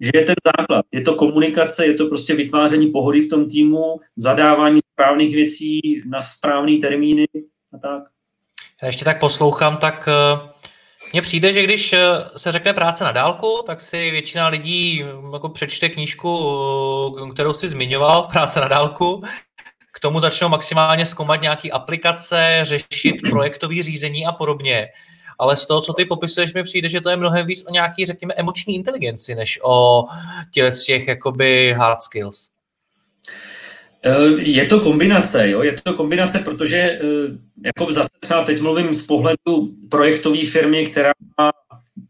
že 0.00 0.10
je 0.14 0.24
ten 0.24 0.34
základ. 0.56 0.84
Je 0.92 1.00
to 1.00 1.14
komunikace, 1.14 1.86
je 1.86 1.94
to 1.94 2.06
prostě 2.06 2.34
vytváření 2.34 2.86
pohody 2.86 3.22
v 3.22 3.30
tom 3.30 3.48
týmu, 3.48 4.00
zadávání 4.16 4.80
správných 4.92 5.34
věcí 5.34 6.02
na 6.06 6.20
správné 6.20 6.76
termíny 6.80 7.26
a 7.72 7.78
tak. 7.78 8.02
Já 8.82 8.86
ještě 8.86 9.04
tak 9.04 9.20
poslouchám, 9.20 9.76
tak 9.76 10.08
eh, 10.08 10.48
mně 11.12 11.22
přijde, 11.22 11.52
že 11.52 11.62
když 11.62 11.92
eh, 11.92 12.00
se 12.36 12.52
řekne 12.52 12.72
práce 12.72 13.04
na 13.04 13.12
dálku, 13.12 13.62
tak 13.66 13.80
si 13.80 14.10
většina 14.10 14.48
lidí 14.48 15.02
mm, 15.02 15.32
jako 15.32 15.48
přečte 15.48 15.88
knížku, 15.88 17.16
eh, 17.28 17.32
kterou 17.32 17.52
si 17.52 17.68
zmiňoval, 17.68 18.22
práce 18.32 18.60
na 18.60 18.68
dálku, 18.68 19.22
k 19.92 20.00
tomu 20.00 20.20
začnou 20.20 20.48
maximálně 20.48 21.06
zkoumat 21.06 21.42
nějaké 21.42 21.70
aplikace, 21.70 22.60
řešit 22.62 23.16
projektové 23.30 23.82
řízení 23.82 24.26
a 24.26 24.32
podobně. 24.32 24.88
Ale 25.38 25.56
z 25.56 25.66
toho, 25.66 25.80
co 25.80 25.92
ty 25.92 26.04
popisuješ, 26.04 26.54
mi 26.54 26.62
přijde, 26.62 26.88
že 26.88 27.00
to 27.00 27.10
je 27.10 27.16
mnohem 27.16 27.46
víc 27.46 27.64
o 27.66 27.72
nějaký, 27.72 28.06
řekněme, 28.06 28.34
emoční 28.34 28.74
inteligenci, 28.74 29.34
než 29.34 29.60
o 29.62 30.04
těch, 30.50 30.74
těch 30.86 31.08
jakoby 31.08 31.74
hard 31.78 32.00
skills. 32.00 32.50
Eh, 34.04 34.42
je 34.42 34.66
to 34.66 34.80
kombinace, 34.80 35.50
jo? 35.50 35.62
je 35.62 35.72
to 35.72 35.94
kombinace, 35.94 36.38
protože 36.38 36.78
eh, 36.78 37.00
jako 37.64 37.92
zase 37.92 38.10
třeba 38.20 38.44
teď 38.44 38.60
mluvím 38.60 38.94
z 38.94 39.06
pohledu 39.06 39.74
projektové 39.90 40.46
firmy, 40.46 40.86
která 40.86 41.12
má 41.38 41.52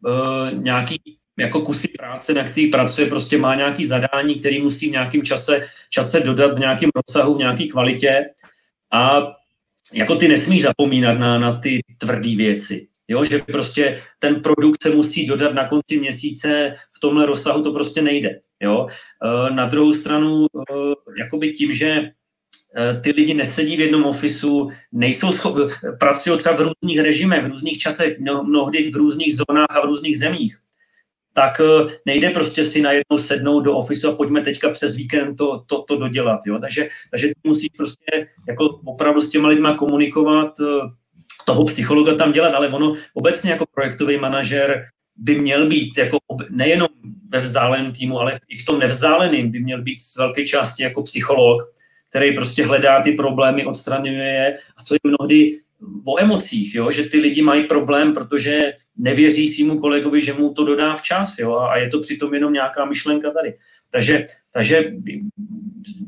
uh, 0.06 0.62
nějaký 0.62 1.00
jako 1.38 1.60
kusy 1.60 1.88
práce, 1.88 2.34
na 2.34 2.44
který 2.44 2.66
pracuje, 2.66 3.06
prostě 3.06 3.38
má 3.38 3.54
nějaký 3.54 3.86
zadání, 3.86 4.34
který 4.34 4.62
musí 4.62 4.88
v 4.88 4.92
nějakém 4.92 5.22
čase, 5.22 5.66
čase 5.90 6.20
dodat 6.20 6.54
v 6.54 6.58
nějakém 6.58 6.90
rozsahu, 6.96 7.34
v 7.34 7.38
nějaké 7.38 7.66
kvalitě 7.66 8.24
a 8.92 9.32
jako 9.94 10.16
ty 10.16 10.28
nesmíš 10.28 10.62
zapomínat 10.62 11.18
na, 11.18 11.38
na 11.38 11.60
ty 11.60 11.80
tvrdé 11.98 12.36
věci. 12.36 12.88
Jo, 13.08 13.24
že 13.24 13.38
prostě 13.38 14.02
ten 14.18 14.42
produkt 14.42 14.82
se 14.82 14.90
musí 14.90 15.26
dodat 15.26 15.54
na 15.54 15.68
konci 15.68 16.00
měsíce 16.00 16.74
v 16.96 17.00
tomhle 17.00 17.26
rozsahu, 17.26 17.62
to 17.62 17.72
prostě 17.72 18.02
nejde. 18.02 18.40
Jo. 18.60 18.86
E, 18.88 19.54
na 19.54 19.66
druhou 19.66 19.92
stranu, 19.92 20.46
e, 20.46 20.72
jakoby 21.18 21.52
tím, 21.52 21.72
že 21.72 21.86
e, 21.86 22.10
ty 23.00 23.10
lidi 23.10 23.34
nesedí 23.34 23.76
v 23.76 23.80
jednom 23.80 24.04
ofisu, 24.04 24.70
nejsou 24.92 25.32
schopni, 25.32 25.64
pracují 25.98 26.38
třeba 26.38 26.56
v 26.56 26.60
různých 26.60 27.00
režimech, 27.00 27.44
v 27.44 27.48
různých 27.48 27.78
časech, 27.78 28.18
mnohdy 28.42 28.90
v 28.90 28.96
různých 28.96 29.34
zónách 29.36 29.76
a 29.76 29.80
v 29.80 29.84
různých 29.84 30.18
zemích, 30.18 30.58
tak 31.32 31.60
nejde 32.06 32.30
prostě 32.30 32.64
si 32.64 32.82
najednou 32.82 33.18
sednout 33.18 33.60
do 33.60 33.76
ofisu 33.76 34.08
a 34.08 34.16
pojďme 34.16 34.40
teďka 34.40 34.70
přes 34.70 34.96
víkend 34.96 35.36
to, 35.36 35.64
to, 35.66 35.82
to 35.82 35.96
dodělat. 35.96 36.40
Jo? 36.46 36.58
Takže, 36.58 36.88
takže 37.10 37.32
musíš 37.44 37.68
prostě 37.76 38.28
jako 38.48 38.80
opravdu 38.84 39.20
s 39.20 39.30
těma 39.30 39.48
lidma 39.48 39.76
komunikovat, 39.76 40.52
toho 41.46 41.64
psychologa 41.64 42.14
tam 42.14 42.32
dělat, 42.32 42.54
ale 42.54 42.68
ono 42.68 42.94
obecně 43.14 43.50
jako 43.50 43.64
projektový 43.74 44.18
manažer 44.18 44.84
by 45.16 45.38
měl 45.38 45.66
být 45.66 45.98
jako 45.98 46.18
nejenom 46.50 46.88
ve 47.28 47.40
vzdáleném 47.40 47.92
týmu, 47.92 48.20
ale 48.20 48.40
i 48.48 48.56
v 48.56 48.64
tom 48.64 48.78
nevzdáleném 48.78 49.50
by 49.50 49.60
měl 49.60 49.82
být 49.82 50.00
z 50.00 50.16
velké 50.16 50.46
části 50.46 50.82
jako 50.82 51.02
psycholog, 51.02 51.62
který 52.10 52.34
prostě 52.34 52.66
hledá 52.66 53.02
ty 53.02 53.12
problémy, 53.12 53.66
odstraňuje 53.66 54.24
je 54.24 54.58
a 54.76 54.84
to 54.88 54.94
je 54.94 54.98
mnohdy 55.04 55.50
o 56.04 56.20
emocích, 56.20 56.74
jo? 56.74 56.90
že 56.90 57.02
ty 57.02 57.18
lidi 57.18 57.42
mají 57.42 57.64
problém, 57.64 58.12
protože 58.12 58.72
nevěří 58.96 59.48
svýmu 59.48 59.80
kolegovi, 59.80 60.22
že 60.22 60.32
mu 60.32 60.54
to 60.54 60.64
dodá 60.64 60.96
včas 60.96 61.38
jo? 61.38 61.56
a 61.58 61.76
je 61.76 61.88
to 61.88 62.00
přitom 62.00 62.34
jenom 62.34 62.52
nějaká 62.52 62.84
myšlenka 62.84 63.30
tady. 63.30 63.54
Takže, 63.90 64.26
takže 64.52 64.92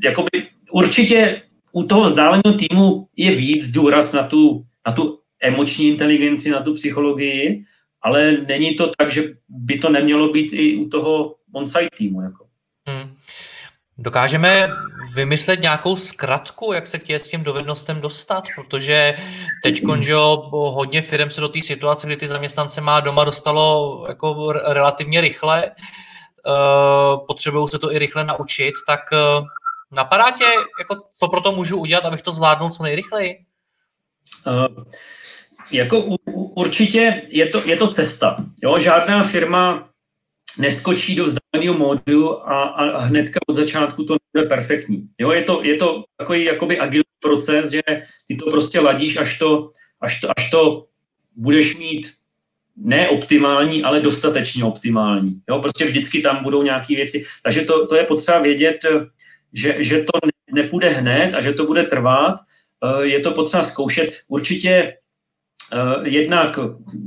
jakoby 0.05 0.47
určitě 0.73 1.43
u 1.73 1.83
toho 1.83 2.03
vzdáleného 2.03 2.53
týmu 2.59 3.07
je 3.17 3.31
víc 3.31 3.71
důraz 3.71 4.13
na 4.13 4.23
tu, 4.23 4.65
na 4.87 4.93
tu 4.93 5.19
emoční 5.43 5.89
inteligenci, 5.89 6.51
na 6.51 6.61
tu 6.61 6.75
psychologii, 6.75 7.65
ale 8.03 8.33
není 8.33 8.75
to 8.75 8.93
tak, 8.99 9.13
že 9.13 9.23
by 9.49 9.79
to 9.79 9.89
nemělo 9.89 10.29
být 10.29 10.53
i 10.53 10.77
u 10.77 10.89
toho 10.89 11.35
on-site 11.53 11.97
týmu. 11.97 12.23
Jako. 12.23 12.47
Hmm. 12.87 13.15
Dokážeme 13.99 14.69
vymyslet 15.15 15.61
nějakou 15.61 15.97
zkratku, 15.97 16.73
jak 16.73 16.87
se 16.87 16.99
k 16.99 17.23
těm 17.29 17.43
dovednostem 17.43 18.01
dostat, 18.01 18.45
protože 18.57 19.15
teď 19.63 19.83
že 20.01 20.15
hodně 20.51 21.03
firm 21.03 21.31
se 21.31 21.41
do 21.41 21.49
té 21.49 21.63
situace, 21.63 22.07
kdy 22.07 22.17
ty 22.17 22.29
zaměstnance 22.29 22.81
má 22.81 23.01
doma, 23.01 23.25
dostalo 23.25 24.05
jako 24.09 24.53
relativně 24.53 25.21
rychle, 25.21 25.71
uh, 25.71 27.27
potřebují 27.27 27.69
se 27.69 27.79
to 27.79 27.93
i 27.93 27.99
rychle 27.99 28.25
naučit, 28.25 28.75
tak 28.87 29.01
uh, 29.13 29.47
napadá 29.93 30.31
tě, 30.31 30.45
jako, 30.79 31.03
co 31.15 31.29
pro 31.29 31.41
to 31.41 31.53
můžu 31.53 31.79
udělat, 31.79 32.05
abych 32.05 32.23
to 32.23 32.33
zvládnul 32.33 32.71
co 32.71 32.83
nejrychleji? 32.83 33.37
Jako 35.73 36.01
u, 36.01 36.17
určitě 36.35 37.23
je 37.29 37.47
to, 37.47 37.69
je 37.69 37.77
to 37.77 37.89
cesta. 37.89 38.37
Jo? 38.63 38.79
Žádná 38.81 39.25
firma 39.25 39.89
neskočí 40.59 41.15
do 41.15 41.25
vzdáleného 41.25 41.79
módu 41.79 42.49
a, 42.49 42.63
a 42.63 42.99
hnedka 42.99 43.41
od 43.47 43.55
začátku 43.57 44.05
to 44.05 44.17
nebude 44.35 44.49
perfektní. 44.49 45.09
Jo? 45.19 45.31
Je, 45.31 45.43
to, 45.43 45.65
je 45.65 45.77
to 45.77 46.05
takový 46.17 46.45
jakoby 46.45 46.79
agilní 46.79 47.05
proces, 47.21 47.71
že 47.71 47.83
ty 48.29 48.37
to 48.37 48.51
prostě 48.51 48.81
ladíš, 48.81 49.17
až 49.17 49.39
to, 49.39 49.71
až 50.01 50.21
to, 50.21 50.31
až 50.37 50.51
to 50.51 50.87
budeš 51.37 51.77
mít 51.77 52.13
ne 52.77 53.09
optimální, 53.09 53.83
ale 53.83 54.01
dostatečně 54.01 54.65
optimální. 54.65 55.41
Jo? 55.51 55.59
Prostě 55.59 55.85
vždycky 55.85 56.21
tam 56.21 56.43
budou 56.43 56.63
nějaké 56.63 56.95
věci. 56.95 57.25
Takže 57.43 57.61
to, 57.63 57.87
to 57.87 57.97
je 57.97 58.05
potřeba 58.05 58.41
vědět, 58.41 58.79
že, 59.53 59.77
že 59.79 59.97
to 60.03 60.29
nepůjde 60.53 60.89
hned 60.89 61.35
a 61.35 61.41
že 61.41 61.53
to 61.53 61.67
bude 61.67 61.83
trvat. 61.83 62.37
Eh, 62.85 63.07
je 63.07 63.21
to 63.21 63.31
potřeba 63.31 63.63
zkoušet. 63.63 64.11
Určitě 64.29 64.95
jednak 66.05 66.59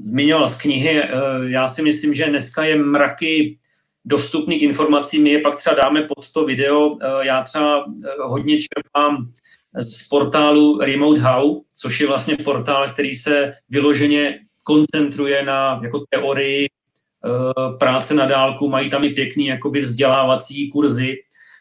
zmiňoval 0.01 0.47
z 0.47 0.57
knihy, 0.57 1.03
eh, 1.03 1.09
já 1.47 1.67
si 1.67 1.81
myslím, 1.81 2.13
že 2.13 2.25
dneska 2.25 2.63
je 2.63 2.75
mraky 2.75 3.57
dostupných 4.05 4.61
informací, 4.61 5.19
my 5.19 5.29
je 5.29 5.39
pak 5.39 5.55
třeba 5.55 5.75
dáme 5.75 6.01
pod 6.01 6.31
to 6.31 6.45
video. 6.45 6.97
Eh, 7.01 7.25
já 7.25 7.43
třeba 7.43 7.85
hodně 8.19 8.57
čerpám 8.57 9.31
z 9.79 10.07
portálu 10.07 10.79
Remote 10.79 11.19
How, 11.19 11.61
což 11.73 11.99
je 11.99 12.07
vlastně 12.07 12.37
portál, 12.37 12.89
který 12.89 13.13
se 13.13 13.51
vyloženě 13.69 14.39
koncentruje 14.63 15.45
na 15.45 15.79
jako 15.83 16.03
teorii 16.09 16.67
práce 17.79 18.13
na 18.13 18.25
dálku, 18.25 18.69
mají 18.69 18.89
tam 18.89 19.03
i 19.03 19.09
pěkný 19.09 19.45
jakoby 19.45 19.79
vzdělávací 19.79 20.69
kurzy. 20.69 21.15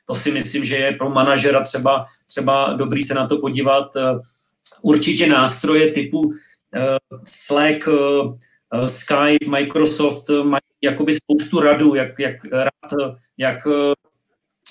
To 0.06 0.14
si 0.14 0.30
myslím, 0.30 0.64
že 0.64 0.76
je 0.76 0.92
pro 0.92 1.10
manažera 1.10 1.60
třeba, 1.60 2.04
třeba 2.26 2.72
dobrý 2.72 3.04
se 3.04 3.14
na 3.14 3.26
to 3.26 3.38
podívat. 3.38 3.96
Určitě 4.82 5.26
nástroje 5.26 5.92
typu 5.92 6.32
Eh, 6.32 6.49
Slack, 7.24 7.88
eh, 7.88 7.92
eh, 8.74 8.88
Skype, 8.88 9.46
Microsoft 9.46 10.28
mají 10.42 10.60
jakoby 10.82 11.12
spoustu 11.12 11.60
radů, 11.60 11.94
jak, 11.94 12.18
jak 12.18 12.44
rád, 12.44 12.92
jak 13.38 13.66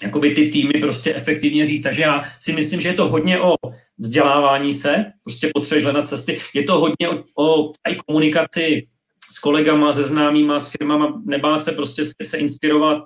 jakoby 0.04 0.32
ty 0.32 0.50
týmy 0.50 0.74
prostě 0.82 1.16
efektivně 1.16 1.68
říct. 1.68 1.84
Takže 1.84 2.02
já 2.02 2.24
si 2.40 2.54
myslím, 2.54 2.82
že 2.82 2.90
je 2.90 2.94
to 2.94 3.08
hodně 3.08 3.42
o 3.42 3.56
vzdělávání 3.98 4.74
se, 4.74 5.06
prostě 5.24 5.50
potřebuješ 5.54 5.84
hledat 5.84 6.08
cesty. 6.08 6.40
Je 6.54 6.64
to 6.64 6.80
hodně 6.80 7.10
o, 7.10 7.24
o 7.44 7.72
komunikaci 8.06 8.82
s 9.32 9.40
kolegama, 9.40 9.94
se 9.94 10.04
známýma, 10.04 10.60
s 10.60 10.72
firmama, 10.72 11.22
nebát 11.26 11.64
se 11.64 11.72
prostě 11.72 12.06
se, 12.06 12.14
se 12.24 12.38
inspirovat 12.38 13.04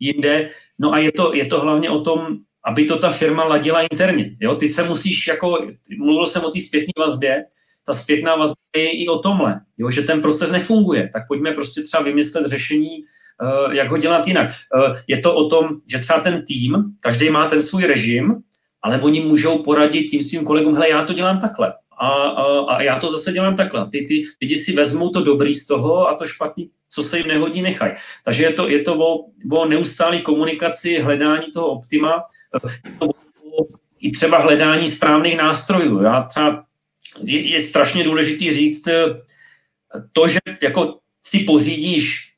jinde. 0.00 0.50
No 0.78 0.94
a 0.94 0.98
je 0.98 1.12
to, 1.12 1.34
je 1.34 1.46
to 1.46 1.60
hlavně 1.60 1.90
o 1.90 2.00
tom, 2.00 2.36
aby 2.64 2.84
to 2.84 2.98
ta 2.98 3.10
firma 3.10 3.44
ladila 3.44 3.82
interně. 3.82 4.36
Jo? 4.40 4.54
Ty 4.54 4.68
se 4.68 4.84
musíš, 4.84 5.26
jako, 5.26 5.66
mluvil 5.98 6.26
jsem 6.26 6.44
o 6.44 6.50
té 6.50 6.60
zpětné 6.60 6.92
vazbě, 6.98 7.44
ta 7.88 7.94
zpětná 7.94 8.36
vazba 8.36 8.54
je 8.76 8.90
i 8.90 9.08
o 9.08 9.18
tomhle, 9.18 9.60
jo, 9.78 9.90
že 9.90 10.02
ten 10.02 10.20
proces 10.20 10.50
nefunguje, 10.50 11.10
tak 11.12 11.22
pojďme 11.28 11.52
prostě 11.52 11.82
třeba 11.82 12.02
vymyslet 12.02 12.46
řešení, 12.46 12.90
uh, 12.98 13.72
jak 13.72 13.90
ho 13.90 13.96
dělat 13.96 14.26
jinak. 14.26 14.48
Uh, 14.48 14.96
je 15.06 15.18
to 15.18 15.34
o 15.34 15.48
tom, 15.48 15.68
že 15.86 15.98
třeba 15.98 16.20
ten 16.20 16.44
tým, 16.44 16.84
každý 17.00 17.30
má 17.30 17.48
ten 17.48 17.62
svůj 17.62 17.84
režim, 17.84 18.34
ale 18.82 19.00
oni 19.00 19.20
můžou 19.20 19.58
poradit 19.58 20.04
tím 20.12 20.22
svým 20.22 20.44
kolegům, 20.44 20.74
hele, 20.74 20.88
já 20.88 21.04
to 21.04 21.12
dělám 21.12 21.40
takhle. 21.40 21.72
A, 22.00 22.08
a, 22.08 22.42
a 22.76 22.82
já 22.82 23.00
to 23.00 23.10
zase 23.10 23.32
dělám 23.32 23.56
takhle. 23.56 23.90
Ty, 23.90 24.04
ty 24.08 24.22
lidi 24.42 24.56
si 24.56 24.72
vezmou 24.72 25.10
to 25.10 25.24
dobrý 25.24 25.54
z 25.54 25.66
toho 25.66 26.08
a 26.08 26.14
to 26.14 26.26
špatný, 26.26 26.70
co 26.88 27.02
se 27.02 27.18
jim 27.18 27.28
nehodí, 27.28 27.62
nechaj. 27.62 27.94
Takže 28.24 28.44
je 28.44 28.52
to, 28.52 28.68
je 28.68 28.82
to 28.82 28.98
o, 28.98 29.32
o 29.52 29.68
neustálé 29.68 30.20
komunikaci, 30.20 31.00
hledání 31.00 31.46
toho 31.54 31.66
optima, 31.66 32.22
je 32.84 32.92
to 32.98 33.06
o, 33.06 33.12
i 34.00 34.10
třeba 34.10 34.38
hledání 34.38 34.88
správných 34.88 35.36
nástrojů. 35.36 36.02
Já 36.02 36.22
třeba 36.22 36.67
je, 37.22 37.48
je 37.48 37.60
strašně 37.60 38.04
důležitý 38.04 38.54
říct 38.54 38.88
eh, 38.88 39.04
to, 40.12 40.28
že 40.28 40.38
jako 40.62 40.98
si 41.26 41.38
pořídíš 41.38 42.32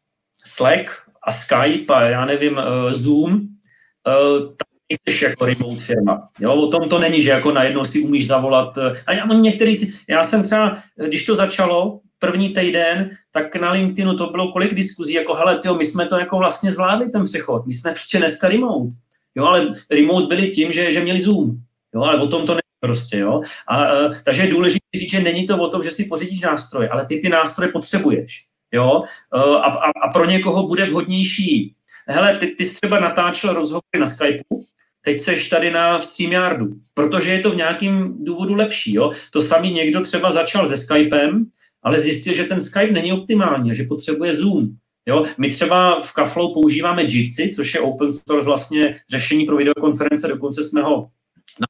Slack 0.44 0.90
a 1.22 1.32
Skype 1.32 1.94
a 1.94 2.02
já 2.02 2.24
nevím, 2.24 2.52
uh, 2.52 2.90
Zoom, 2.90 3.32
uh, 3.32 4.54
tak 4.56 4.68
jsi 4.90 5.24
jako 5.24 5.44
remote 5.44 5.80
firma. 5.80 6.28
Jo, 6.40 6.54
o 6.54 6.68
tom 6.68 6.88
to 6.88 6.98
není, 6.98 7.22
že 7.22 7.30
jako 7.30 7.52
najednou 7.52 7.84
si 7.84 8.00
umíš 8.00 8.26
zavolat. 8.26 8.78
A 9.06 9.12
já, 9.12 9.26
některý 9.26 9.74
si, 9.74 9.98
já 10.08 10.24
jsem 10.24 10.42
třeba, 10.42 10.78
když 10.96 11.26
to 11.26 11.34
začalo, 11.34 12.00
první 12.18 12.48
týden, 12.48 13.10
tak 13.32 13.56
na 13.56 13.70
LinkedInu 13.70 14.16
to 14.16 14.30
bylo 14.30 14.52
kolik 14.52 14.74
diskuzí, 14.74 15.14
jako 15.14 15.34
hele, 15.34 15.58
tyjo, 15.58 15.74
my 15.74 15.84
jsme 15.84 16.06
to 16.06 16.18
jako 16.18 16.38
vlastně 16.38 16.72
zvládli 16.72 17.08
ten 17.08 17.24
přechod, 17.24 17.66
my 17.66 17.72
jsme 17.72 17.90
prostě 17.90 18.18
dneska 18.18 18.48
remote. 18.48 18.96
Jo, 19.34 19.44
ale 19.44 19.72
remote 19.90 20.26
byli 20.26 20.50
tím, 20.50 20.72
že, 20.72 20.92
že 20.92 21.00
měli 21.00 21.20
Zoom. 21.20 21.56
Jo, 21.94 22.02
ale 22.02 22.20
o 22.20 22.26
tom 22.26 22.46
to 22.46 22.56
prostě, 22.80 23.18
jo. 23.18 23.42
A, 23.68 23.84
a, 23.84 24.08
takže 24.24 24.42
je 24.42 24.50
důležité 24.50 24.86
říct, 24.98 25.10
že 25.10 25.20
není 25.20 25.46
to 25.46 25.58
o 25.58 25.68
tom, 25.68 25.82
že 25.82 25.90
si 25.90 26.04
pořídíš 26.04 26.40
nástroje, 26.40 26.88
ale 26.88 27.06
ty 27.06 27.18
ty 27.18 27.28
nástroje 27.28 27.72
potřebuješ, 27.72 28.44
jo. 28.72 29.02
A, 29.32 29.40
a, 29.42 29.90
a 30.04 30.12
pro 30.12 30.24
někoho 30.24 30.66
bude 30.66 30.86
vhodnější. 30.86 31.74
Hele, 32.08 32.36
ty, 32.36 32.46
ty 32.46 32.64
jsi 32.64 32.74
třeba 32.74 33.00
natáčel 33.00 33.52
rozhovory 33.52 34.00
na 34.00 34.06
Skypeu, 34.06 34.64
teď 35.04 35.20
seš 35.20 35.48
tady 35.48 35.70
na 35.70 36.02
StreamYardu, 36.02 36.66
protože 36.94 37.32
je 37.32 37.40
to 37.40 37.50
v 37.50 37.56
nějakým 37.56 38.24
důvodu 38.24 38.54
lepší, 38.54 38.94
jo. 38.94 39.12
To 39.32 39.42
samý 39.42 39.72
někdo 39.72 40.00
třeba 40.00 40.32
začal 40.32 40.68
se 40.68 40.76
Skypem, 40.76 41.46
ale 41.82 42.00
zjistil, 42.00 42.34
že 42.34 42.44
ten 42.44 42.60
Skype 42.60 42.92
není 42.92 43.12
optimální, 43.12 43.74
že 43.74 43.84
potřebuje 43.84 44.34
Zoom. 44.34 44.68
Jo, 45.06 45.24
my 45.38 45.50
třeba 45.50 46.00
v 46.00 46.12
Kaflow 46.12 46.52
používáme 46.54 47.02
Jitsi, 47.02 47.50
což 47.54 47.74
je 47.74 47.80
open 47.80 48.12
source 48.12 48.46
vlastně 48.46 48.94
řešení 49.10 49.44
pro 49.44 49.56
videokonference, 49.56 50.28
dokonce 50.28 50.64
jsme 50.64 50.82
ho 50.82 51.10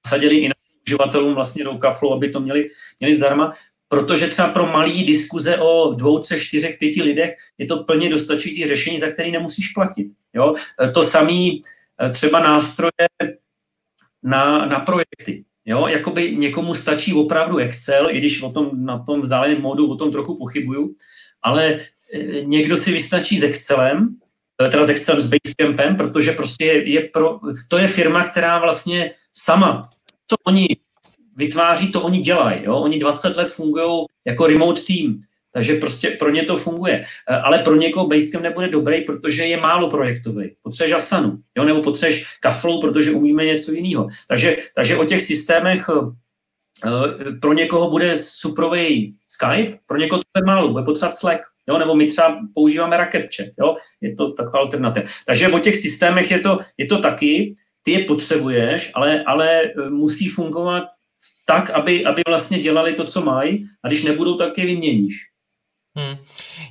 nasadili 0.05 0.37
i 0.37 0.49
na 0.49 0.55
uživatelům 0.87 1.35
vlastně 1.35 1.64
do 1.64 1.75
Kaflu, 1.75 2.12
aby 2.12 2.29
to 2.29 2.40
měli, 2.40 2.69
měli 3.01 3.14
zdarma, 3.14 3.53
protože 3.88 4.27
třeba 4.27 4.49
pro 4.49 4.66
malý 4.66 5.05
diskuze 5.05 5.59
o 5.59 5.95
dvou, 5.95 6.19
třech, 6.19 6.43
čtyřech, 6.43 6.79
pěti 6.79 7.03
lidech 7.03 7.37
je 7.59 7.66
to 7.66 7.85
plně 7.85 8.11
dostačující 8.11 8.69
řešení, 8.69 8.99
za 8.99 9.07
který 9.07 9.31
nemusíš 9.31 9.69
platit. 9.69 10.07
Jo? 10.35 10.55
To 10.95 11.03
samý 11.03 11.62
e, 12.03 12.11
třeba 12.11 12.40
nástroje 12.40 13.09
na, 14.23 14.66
na 14.66 14.79
projekty. 14.79 15.45
Jo, 15.64 15.87
jakoby 15.87 16.37
někomu 16.37 16.75
stačí 16.75 17.14
opravdu 17.14 17.59
Excel, 17.59 18.11
i 18.11 18.19
když 18.19 18.43
o 18.43 18.53
tom, 18.53 18.71
na 18.85 18.99
tom 18.99 19.21
vzdáleném 19.21 19.61
módu 19.62 19.90
o 19.90 19.97
tom 19.97 20.12
trochu 20.12 20.38
pochybuju, 20.38 20.95
ale 21.43 21.81
e, 22.12 22.45
někdo 22.45 22.77
si 22.77 22.93
vystačí 22.93 23.38
s 23.38 23.43
Excelem, 23.43 24.16
e, 24.62 24.69
teda 24.69 24.85
s 24.85 24.90
Excelem, 24.90 25.21
s 25.21 25.31
Basecampem, 25.31 25.97
protože 25.97 26.33
prostě 26.33 26.64
je 26.64 27.01
pro, 27.01 27.40
to 27.69 27.79
je 27.79 27.88
firma, 27.88 28.25
která 28.25 28.59
vlastně 28.59 29.11
sama 29.33 29.88
co 30.31 30.37
oni 30.47 30.69
vytváří, 31.37 31.93
to 31.93 32.03
oni 32.03 32.21
dělají. 32.21 32.64
Jo? 32.64 32.77
Oni 32.77 32.99
20 32.99 33.37
let 33.37 33.53
fungují 33.53 34.07
jako 34.27 34.47
remote 34.47 34.81
team. 34.87 35.21
Takže 35.53 35.75
prostě 35.75 36.11
pro 36.11 36.31
ně 36.31 36.43
to 36.43 36.57
funguje. 36.57 37.03
Eh, 37.31 37.37
ale 37.37 37.59
pro 37.59 37.77
někoho 37.77 38.07
Basecamp 38.07 38.43
nebude 38.43 38.69
dobrý, 38.69 39.01
protože 39.01 39.47
je 39.47 39.61
málo 39.61 39.90
projektový. 39.90 40.55
Potřebuješ 40.62 40.93
Asanu, 40.93 41.38
jo? 41.57 41.64
nebo 41.64 41.83
potřebuješ 41.83 42.38
Kaflow, 42.40 42.81
protože 42.81 43.11
umíme 43.11 43.45
něco 43.45 43.73
jiného. 43.73 44.09
Takže, 44.29 44.57
takže 44.75 44.97
o 44.97 45.05
těch 45.05 45.23
systémech 45.23 45.90
eh, 45.90 47.35
pro 47.40 47.53
někoho 47.53 47.90
bude 47.90 48.16
suprový 48.16 49.16
Skype, 49.29 49.79
pro 49.87 49.99
někoho 49.99 50.23
to 50.23 50.38
je 50.38 50.47
málo, 50.47 50.69
bude 50.69 50.85
potřebovat 50.85 51.16
Slack, 51.16 51.40
jo? 51.69 51.79
nebo 51.79 51.95
my 51.95 52.07
třeba 52.07 52.38
používáme 52.55 52.97
Rocket 52.97 53.35
Chat, 53.37 53.49
jo? 53.59 53.77
je 54.01 54.14
to 54.14 54.33
taková 54.33 54.59
alternativa. 54.59 55.07
Takže 55.27 55.49
o 55.49 55.59
těch 55.59 55.77
systémech 55.77 56.31
je 56.31 56.40
to, 56.40 56.59
je 56.79 56.87
to 56.87 56.99
taky, 56.99 57.57
ty 57.83 57.90
je 57.90 58.05
potřebuješ, 58.05 58.90
ale, 58.95 59.25
ale 59.27 59.62
musí 59.88 60.29
fungovat 60.29 60.85
tak, 61.47 61.71
aby, 61.71 62.05
aby 62.05 62.23
vlastně 62.29 62.59
dělali 62.59 62.95
to, 62.95 63.05
co 63.05 63.21
mají 63.21 63.64
a 63.85 63.88
když 63.88 64.05
nebudou, 64.05 64.37
tak 64.37 64.59
je 64.59 64.66
vyměníš. 64.66 65.14
Hmm. 65.97 66.16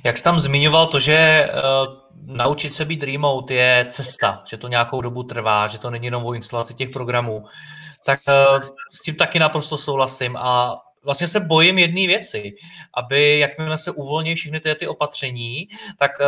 Jak 0.04 0.18
jsi 0.18 0.24
tam 0.24 0.40
zmiňoval 0.40 0.86
to, 0.86 1.00
že 1.00 1.48
uh, 1.52 1.94
naučit 2.36 2.74
se 2.74 2.84
být 2.84 3.02
remote 3.02 3.54
je 3.54 3.86
cesta, 3.90 4.42
že 4.50 4.56
to 4.56 4.68
nějakou 4.68 5.00
dobu 5.00 5.22
trvá, 5.22 5.66
že 5.66 5.78
to 5.78 5.90
není 5.90 6.04
jenom 6.04 6.24
o 6.24 6.32
instalaci 6.32 6.74
těch 6.74 6.90
programů, 6.90 7.44
tak 8.06 8.18
uh, 8.28 8.60
s 8.92 9.02
tím 9.02 9.14
taky 9.14 9.38
naprosto 9.38 9.78
souhlasím 9.78 10.36
a 10.36 10.80
vlastně 11.04 11.28
se 11.28 11.40
bojím 11.40 11.78
jedné 11.78 12.06
věci, 12.06 12.52
aby 12.94 13.38
jakmile 13.38 13.78
se 13.78 13.90
uvolní 13.90 14.34
všechny 14.34 14.60
ty, 14.60 14.74
ty 14.74 14.86
opatření, 14.86 15.68
tak 15.98 16.10
uh, 16.20 16.26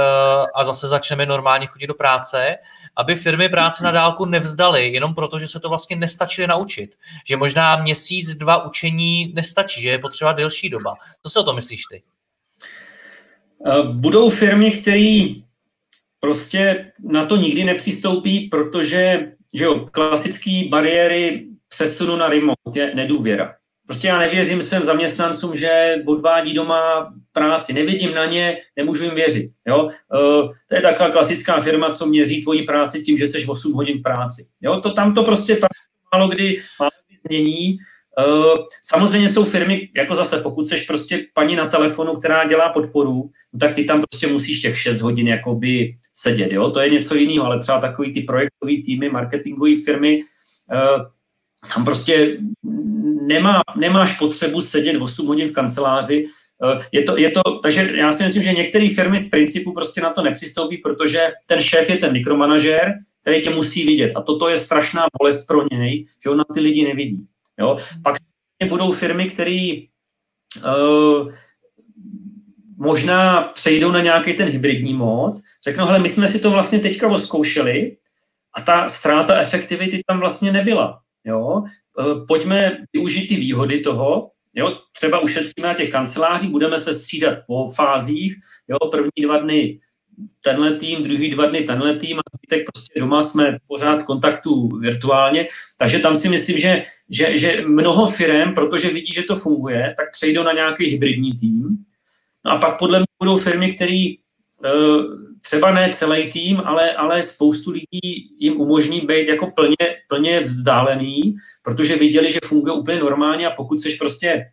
a 0.55 0.65
zase 0.65 0.89
začneme 0.89 1.27
normálně 1.27 1.67
chodit 1.67 1.87
do 1.87 1.95
práce, 1.95 2.57
aby 2.97 3.17
firmy 3.17 3.49
práce 3.49 3.85
na 3.85 3.91
dálku 3.91 4.25
nevzdaly, 4.25 4.89
jenom 4.89 5.15
proto, 5.15 5.39
že 5.39 5.49
se 5.49 5.61
to 5.61 5.69
vlastně 5.69 5.97
nestačily 5.97 6.47
naučit. 6.47 6.97
Že 7.27 7.37
možná 7.37 7.77
měsíc, 7.77 8.35
dva 8.35 8.65
učení 8.65 9.33
nestačí, 9.35 9.83
že 9.83 9.89
je 9.89 9.99
potřeba 9.99 10.33
delší 10.33 10.71
doba. 10.71 10.95
Co 11.23 11.31
si 11.31 11.39
o 11.39 11.43
to 11.43 11.55
myslíš 11.55 11.83
ty? 11.91 12.03
Eh, 13.67 13.83
budou 13.83 14.31
firmy, 14.31 14.71
které 14.71 15.29
prostě 16.21 16.93
na 17.09 17.27
to 17.27 17.37
nikdy 17.37 17.65
nepřistoupí, 17.65 18.49
protože 18.49 19.33
že 19.55 19.65
jo, 19.65 19.89
klasické 19.91 20.63
bariéry 20.69 21.47
přesunu 21.69 22.17
na 22.17 22.29
remote 22.29 22.79
je 22.81 22.95
nedůvěra. 22.95 23.55
Prostě 23.87 24.09
já 24.09 24.19
nevěřím 24.19 24.63
svým 24.63 24.83
zaměstnancům, 24.83 25.57
že 25.57 25.97
odvádí 26.07 26.55
doma 26.55 27.13
práci. 27.33 27.73
Nevidím 27.73 28.15
na 28.15 28.27
ně, 28.27 28.59
nemůžu 28.77 29.05
jim 29.05 29.15
věřit. 29.15 29.51
Jo? 29.67 29.85
Uh, 29.85 30.51
to 30.69 30.75
je 30.75 30.81
taková 30.81 31.11
klasická 31.11 31.61
firma, 31.61 31.91
co 31.91 32.07
měří 32.07 32.43
tvoji 32.43 32.63
práci 32.63 33.03
tím, 33.03 33.19
že 33.19 33.27
jsi 33.27 33.47
8 33.47 33.73
hodin 33.73 33.99
v 33.99 34.03
práci. 34.03 34.45
Jo? 34.61 34.81
To 34.81 34.93
tam 34.93 35.15
to 35.15 35.23
prostě 35.25 35.57
tam 35.57 35.69
málo 36.15 36.29
kdy, 36.29 36.63
málo 36.81 36.91
kdy 37.07 37.17
změní. 37.27 37.79
Uh, 38.27 38.65
samozřejmě 38.83 39.29
jsou 39.29 39.45
firmy, 39.45 39.89
jako 39.97 40.15
zase, 40.15 40.39
pokud 40.39 40.67
jsi 40.67 40.85
prostě 40.87 41.27
paní 41.35 41.57
na 41.57 41.67
telefonu, 41.67 42.15
která 42.15 42.49
dělá 42.49 42.69
podporu, 42.69 43.31
no 43.53 43.59
tak 43.61 43.75
ty 43.75 43.85
tam 43.85 44.03
prostě 44.11 44.27
musíš 44.27 44.61
těch 44.61 44.79
6 44.79 45.01
hodin 45.01 45.29
jakoby 45.29 45.95
sedět, 46.15 46.53
jo? 46.53 46.71
to 46.71 46.81
je 46.81 46.91
něco 46.91 47.15
jiného, 47.15 47.47
ale 47.47 47.59
třeba 47.59 47.81
takový 47.81 48.13
ty 48.13 48.21
projektové 48.21 48.73
týmy, 48.85 49.09
marketingové 49.09 49.71
firmy, 49.85 50.21
uh, 50.73 51.03
tam 51.75 51.85
prostě 51.85 52.39
nemá, 53.27 53.61
nemáš 53.77 54.19
potřebu 54.19 54.61
sedět 54.61 54.99
8 54.99 55.27
hodin 55.27 55.49
v 55.49 55.53
kanceláři, 55.53 56.27
je 56.93 57.03
to, 57.03 57.19
je 57.19 57.31
to, 57.31 57.43
takže 57.63 57.91
já 57.95 58.13
si 58.13 58.25
myslím, 58.25 58.43
že 58.43 58.53
některé 58.53 58.89
firmy 58.95 59.19
z 59.19 59.31
principu 59.31 59.73
prostě 59.73 60.01
na 60.01 60.11
to 60.11 60.23
nepřistoupí, 60.23 60.79
protože 60.79 61.31
ten 61.47 61.61
šéf 61.61 61.91
je 61.91 61.97
ten 61.97 62.13
mikromanažer, 62.13 62.93
který 63.21 63.43
tě 63.43 63.51
musí 63.51 63.87
vidět. 63.87 64.13
A 64.15 64.23
toto 64.23 64.49
je 64.49 64.57
strašná 64.57 65.07
bolest 65.19 65.47
pro 65.47 65.63
něj, 65.73 66.07
že 66.25 66.31
on 66.31 66.37
na 66.37 66.45
ty 66.55 66.61
lidi 66.61 66.85
nevidí. 66.85 67.27
Jo? 67.59 67.77
Pak 68.03 68.17
budou 68.69 68.93
firmy, 68.93 69.27
které 69.27 69.79
uh, 70.65 71.33
možná 72.77 73.43
přejdou 73.43 73.91
na 73.91 74.01
nějaký 74.01 74.33
ten 74.33 74.49
hybridní 74.49 74.95
mód, 74.95 75.35
řeknou, 75.65 75.87
hele, 75.87 75.99
my 75.99 76.09
jsme 76.09 76.29
si 76.29 76.39
to 76.39 76.51
vlastně 76.51 76.79
teďka 76.79 77.09
oskoušeli 77.09 77.97
a 78.57 78.61
ta 78.61 78.89
ztráta 78.89 79.37
efektivity 79.37 80.01
tam 80.07 80.21
vlastně 80.21 80.53
nebyla. 80.53 81.02
Jo? 81.25 81.63
Uh, 81.99 82.27
pojďme 82.27 82.77
využít 82.93 83.27
ty 83.27 83.37
výhody 83.37 83.81
toho, 83.81 84.31
jo? 84.55 84.79
třeba 84.93 85.19
ušetříme 85.19 85.69
na 85.69 85.75
těch 85.75 85.91
kancelářích, 85.91 86.51
budeme 86.51 86.79
se 86.79 86.95
střídat 86.95 87.39
po 87.47 87.69
fázích, 87.69 88.37
jo? 88.69 88.79
první 88.91 89.23
dva 89.23 89.39
dny 89.39 89.81
tenhle 90.45 90.75
tým, 90.77 91.03
druhý 91.03 91.31
dva 91.31 91.47
dny 91.47 91.63
tenhle 91.63 91.97
tým 91.97 92.19
a 92.19 92.23
zbytek 92.35 92.67
prostě 92.73 93.01
doma 93.01 93.23
jsme 93.23 93.59
pořád 93.67 93.97
v 93.97 94.05
kontaktu 94.05 94.69
virtuálně. 94.69 95.47
Takže 95.79 95.99
tam 95.99 96.17
si 96.17 96.29
myslím, 96.29 96.59
že, 96.59 96.83
že, 97.11 97.39
že 97.39 97.63
mnoho 97.67 98.07
firm, 98.07 98.55
protože 98.55 98.89
vidí, 98.89 99.13
že 99.13 99.23
to 99.23 99.37
funguje, 99.37 99.95
tak 99.97 100.13
přejdou 100.13 100.43
na 100.43 100.53
nějaký 100.53 100.87
hybridní 100.87 101.33
tým. 101.33 101.77
No 102.45 102.53
a 102.53 102.59
pak 102.59 102.79
podle 102.79 102.99
mě 102.99 103.07
budou 103.23 103.39
firmy, 103.39 103.73
které 103.73 104.15
třeba 105.41 105.73
ne 105.73 105.91
celý 105.93 106.33
tým, 106.33 106.61
ale, 106.65 106.93
ale 106.93 107.23
spoustu 107.23 107.71
lidí 107.71 108.37
jim 108.39 108.61
umožní 108.61 109.01
být 109.01 109.29
jako 109.29 109.51
plně, 109.51 109.97
plně 110.09 110.41
vzdálený, 110.41 111.35
protože 111.63 111.97
viděli, 111.97 112.33
že 112.33 112.39
funguje 112.45 112.73
úplně 112.73 112.99
normálně 112.99 113.47
a 113.47 113.51
pokud 113.57 113.81
jsi 113.81 113.97
prostě 113.99 114.45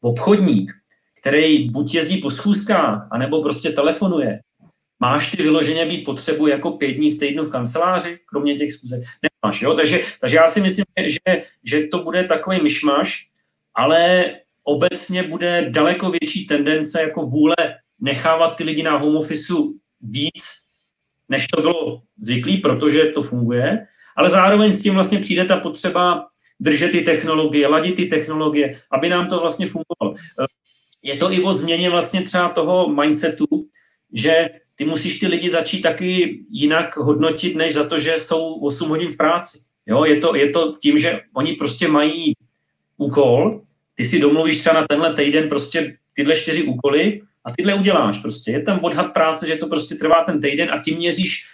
obchodník, 0.00 0.72
který 1.20 1.70
buď 1.70 1.94
jezdí 1.94 2.16
po 2.16 2.30
schůzkách, 2.30 3.08
anebo 3.10 3.42
prostě 3.42 3.70
telefonuje, 3.70 4.38
Máš 5.00 5.30
ty 5.30 5.42
vyloženě 5.42 5.86
být 5.86 6.04
potřebu 6.04 6.46
jako 6.46 6.70
pět 6.70 6.92
dní 6.92 7.10
v 7.10 7.18
týdnu 7.18 7.44
v 7.44 7.50
kanceláři, 7.50 8.18
kromě 8.26 8.54
těch 8.54 8.72
zkuzek? 8.72 9.02
Nemáš, 9.22 9.62
jo? 9.62 9.74
Takže, 9.74 10.00
takže 10.20 10.36
já 10.36 10.46
si 10.46 10.60
myslím, 10.60 10.84
že, 10.98 11.42
že 11.64 11.86
to 11.86 12.02
bude 12.02 12.24
takový 12.24 12.62
myšmaš, 12.62 13.28
ale 13.74 14.30
obecně 14.64 15.22
bude 15.22 15.66
daleko 15.70 16.10
větší 16.10 16.46
tendence 16.46 17.02
jako 17.02 17.26
vůle 17.26 17.56
nechávat 18.00 18.56
ty 18.56 18.64
lidi 18.64 18.82
na 18.82 18.96
home 18.96 19.16
office 19.16 19.54
víc, 20.00 20.44
než 21.28 21.46
to 21.46 21.62
bylo 21.62 22.02
zvyklý, 22.18 22.56
protože 22.56 23.04
to 23.04 23.22
funguje, 23.22 23.86
ale 24.16 24.30
zároveň 24.30 24.72
s 24.72 24.82
tím 24.82 24.94
vlastně 24.94 25.18
přijde 25.18 25.44
ta 25.44 25.56
potřeba 25.56 26.26
držet 26.60 26.90
ty 26.90 27.00
technologie, 27.00 27.68
ladit 27.68 27.94
ty 27.94 28.04
technologie, 28.04 28.74
aby 28.90 29.08
nám 29.08 29.28
to 29.28 29.40
vlastně 29.40 29.66
fungovalo. 29.66 30.14
Je 31.02 31.16
to 31.16 31.32
i 31.32 31.42
o 31.42 31.52
změně 31.52 31.90
vlastně 31.90 32.22
třeba 32.22 32.48
toho 32.48 32.88
mindsetu, 32.88 33.46
že 34.12 34.50
ty 34.74 34.84
musíš 34.84 35.18
ty 35.18 35.26
lidi 35.26 35.50
začít 35.50 35.80
taky 35.80 36.40
jinak 36.50 36.96
hodnotit, 36.96 37.56
než 37.56 37.74
za 37.74 37.88
to, 37.88 37.98
že 37.98 38.18
jsou 38.18 38.54
8 38.54 38.88
hodin 38.88 39.10
v 39.10 39.16
práci. 39.16 39.58
Jo, 39.86 40.04
je 40.04 40.16
to, 40.16 40.34
je 40.34 40.50
to 40.50 40.72
tím, 40.82 40.98
že 40.98 41.20
oni 41.34 41.52
prostě 41.52 41.88
mají 41.88 42.32
úkol, 42.96 43.62
ty 43.94 44.04
si 44.04 44.20
domluvíš 44.20 44.58
třeba 44.58 44.80
na 44.80 44.86
tenhle 44.86 45.14
týden 45.14 45.48
prostě 45.48 45.96
tyhle 46.12 46.36
čtyři 46.36 46.62
úkoly 46.62 47.20
a 47.48 47.52
tyhle 47.56 47.74
uděláš 47.74 48.18
prostě. 48.18 48.50
Je 48.50 48.62
tam 48.62 48.84
odhad 48.84 49.12
práce, 49.12 49.46
že 49.46 49.56
to 49.56 49.66
prostě 49.66 49.94
trvá 49.94 50.24
ten 50.24 50.40
týden 50.40 50.70
a 50.72 50.82
tím 50.82 50.96
měříš 50.96 51.44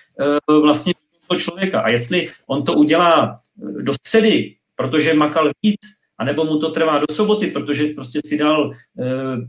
uh, 0.49 0.63
vlastně 0.63 0.93
toho 1.29 1.39
člověka. 1.41 1.81
A 1.81 1.91
jestli 1.91 2.29
on 2.47 2.65
to 2.65 2.73
udělá 2.73 3.41
eh, 3.41 3.83
do 3.83 3.95
středy, 3.95 4.55
protože 4.77 5.15
makal 5.15 5.51
víc, 5.63 5.81
anebo 6.19 6.45
mu 6.45 6.59
to 6.59 6.71
trvá 6.71 6.99
do 6.99 7.15
soboty, 7.15 7.47
protože 7.47 7.87
prostě 7.87 8.21
si 8.27 8.39
dal 8.39 8.67
uh, 8.67 8.75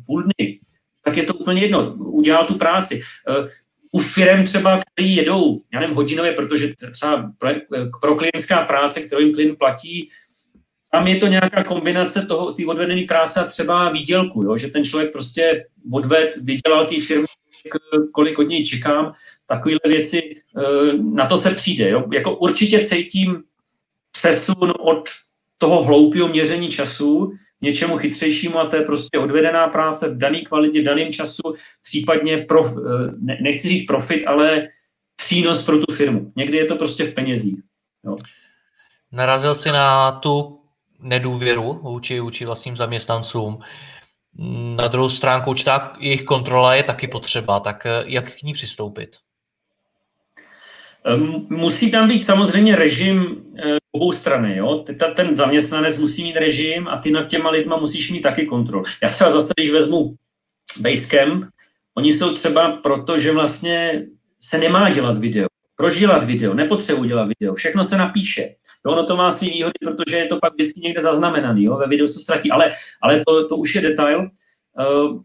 půl 0.05 0.23
dny, 0.23 0.59
tak 1.03 1.17
je 1.17 1.23
to 1.23 1.33
úplně 1.33 1.61
jedno. 1.61 1.93
Udělal 1.93 2.45
tu 2.45 2.55
práci. 2.55 3.01
Uh, 3.29 3.47
u 3.91 3.99
firm 3.99 4.43
třeba, 4.43 4.79
který 4.79 5.15
jedou, 5.15 5.61
já 5.73 5.79
nevím, 5.79 5.95
hodinově, 5.95 6.31
protože 6.31 6.73
třeba 6.91 7.31
pro, 7.37 7.49
pro 8.01 8.15
klientská 8.15 8.65
práce, 8.65 9.01
kterou 9.01 9.21
jim 9.21 9.33
klient 9.33 9.57
platí, 9.57 10.09
tam 10.95 11.07
je 11.07 11.15
to 11.15 11.27
nějaká 11.27 11.63
kombinace 11.63 12.25
toho, 12.25 12.53
ty 12.53 12.65
odvedené 12.65 13.03
práce 13.07 13.39
a 13.39 13.43
třeba 13.43 13.89
výdělku, 13.91 14.43
jo? 14.43 14.57
že 14.57 14.67
ten 14.67 14.85
člověk 14.85 15.11
prostě 15.11 15.65
odved, 15.91 16.35
vydělal 16.41 16.85
té 16.85 17.01
firmy, 17.01 17.25
kolik 18.11 18.39
od 18.39 18.43
něj 18.43 18.65
čekám, 18.65 19.13
takovéhle 19.47 19.79
věci, 19.87 20.33
eh, 20.57 20.93
na 20.97 21.25
to 21.27 21.37
se 21.37 21.55
přijde. 21.55 21.89
Jo? 21.89 22.03
Jako 22.13 22.35
určitě 22.35 22.85
cítím 22.85 23.43
přesun 24.11 24.73
od 24.79 25.09
toho 25.57 25.83
hloupého 25.83 26.27
měření 26.27 26.69
času 26.71 27.31
něčemu 27.61 27.97
chytřejšímu 27.97 28.59
a 28.59 28.65
to 28.65 28.75
je 28.75 28.81
prostě 28.81 29.19
odvedená 29.19 29.67
práce 29.67 30.09
v 30.09 30.17
dané 30.17 30.41
kvalitě, 30.41 30.81
v 30.81 30.85
daném 30.85 31.11
času, 31.11 31.55
případně 31.83 32.37
pro, 32.37 32.65
eh, 32.65 33.11
ne, 33.19 33.37
nechci 33.41 33.69
říct 33.69 33.85
profit, 33.85 34.27
ale 34.27 34.67
přínos 35.15 35.65
pro 35.65 35.77
tu 35.77 35.93
firmu. 35.93 36.31
Někdy 36.35 36.57
je 36.57 36.65
to 36.65 36.75
prostě 36.75 37.03
v 37.03 37.13
penězích. 37.13 37.59
Jo. 38.05 38.17
Narazil 39.11 39.55
si 39.55 39.71
na 39.71 40.11
tu 40.11 40.64
nedůvěru 40.99 41.79
vůči, 41.83 42.19
vůči 42.19 42.45
vlastním 42.45 42.77
zaměstnancům. 42.77 43.59
Na 44.75 44.87
druhou 44.87 45.09
stránku 45.09 45.49
určitá 45.49 45.93
jejich 45.99 46.23
kontrola 46.23 46.75
je 46.75 46.83
taky 46.83 47.07
potřeba, 47.07 47.59
tak 47.59 47.85
eh, 47.85 48.03
jak 48.07 48.31
k 48.31 48.43
ní 48.43 48.53
přistoupit? 48.53 49.09
Musí 51.49 51.91
tam 51.91 52.07
být 52.07 52.25
samozřejmě 52.25 52.75
režim 52.75 53.43
eh, 53.57 53.77
obou 53.91 54.11
strany. 54.11 54.57
Jo? 54.57 54.85
Ten 55.15 55.37
zaměstnanec 55.37 55.99
musí 55.99 56.23
mít 56.23 56.35
režim 56.35 56.87
a 56.87 56.97
ty 56.97 57.11
nad 57.11 57.27
těma 57.27 57.49
lidma 57.49 57.77
musíš 57.77 58.11
mít 58.11 58.21
taky 58.21 58.45
kontrol. 58.45 58.83
Já 59.03 59.09
třeba 59.09 59.31
zase, 59.31 59.53
když 59.57 59.71
vezmu 59.71 60.15
Basecamp, 60.81 61.45
oni 61.97 62.13
jsou 62.13 62.33
třeba 62.33 62.71
proto, 62.71 63.19
že 63.19 63.31
vlastně 63.31 64.05
se 64.41 64.57
nemá 64.57 64.89
dělat 64.89 65.17
video. 65.17 65.47
Proč 65.75 65.97
dělat 65.97 66.23
video? 66.23 66.53
Nepotřebuji 66.53 67.03
dělat 67.03 67.27
video. 67.39 67.55
Všechno 67.55 67.83
se 67.83 67.97
napíše. 67.97 68.55
Jo, 68.85 68.91
ono 68.91 69.05
to 69.05 69.15
má 69.15 69.31
svý 69.31 69.49
výhody, 69.49 69.73
protože 69.83 70.17
je 70.17 70.25
to 70.25 70.39
pak 70.39 70.53
vždycky 70.53 70.79
někde 70.79 71.01
zaznamenaný. 71.01 71.63
Jo? 71.63 71.77
Ve 71.77 71.87
videu 71.87 72.07
se 72.07 72.13
to 72.13 72.19
ztratí. 72.19 72.51
Ale, 72.51 72.73
ale 73.01 73.23
to, 73.27 73.47
to 73.47 73.57
už 73.57 73.75
je 73.75 73.81
detail. 73.81 74.29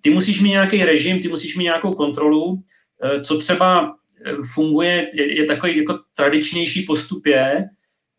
ty 0.01 0.11
musíš 0.11 0.41
mít 0.41 0.51
nějaký 0.51 0.85
režim, 0.85 1.21
ty 1.21 1.29
musíš 1.29 1.57
mít 1.57 1.65
nějakou 1.65 1.95
kontrolu, 1.95 2.63
co 3.23 3.39
třeba 3.39 3.95
funguje, 4.55 5.11
je, 5.15 5.37
je 5.37 5.45
takový 5.45 5.77
jako 5.77 5.99
tradičnější 6.17 6.83
postup 6.83 7.27
je, 7.27 7.65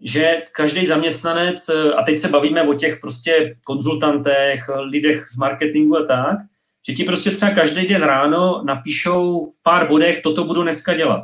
že 0.03 0.43
každý 0.55 0.85
zaměstnanec, 0.85 1.69
a 1.69 2.03
teď 2.03 2.19
se 2.19 2.27
bavíme 2.27 2.63
o 2.63 2.73
těch 2.73 2.99
prostě 2.99 3.55
konzultantech, 3.63 4.69
lidech 4.89 5.25
z 5.29 5.37
marketingu 5.37 5.97
a 5.97 6.05
tak, 6.05 6.37
že 6.87 6.93
ti 6.93 7.03
prostě 7.03 7.31
třeba 7.31 7.51
každý 7.51 7.87
den 7.87 8.01
ráno 8.01 8.63
napíšou 8.65 9.51
v 9.51 9.63
pár 9.63 9.87
bodech, 9.87 10.21
toto 10.21 10.43
budu 10.43 10.63
dneska 10.63 10.93
dělat. 10.93 11.21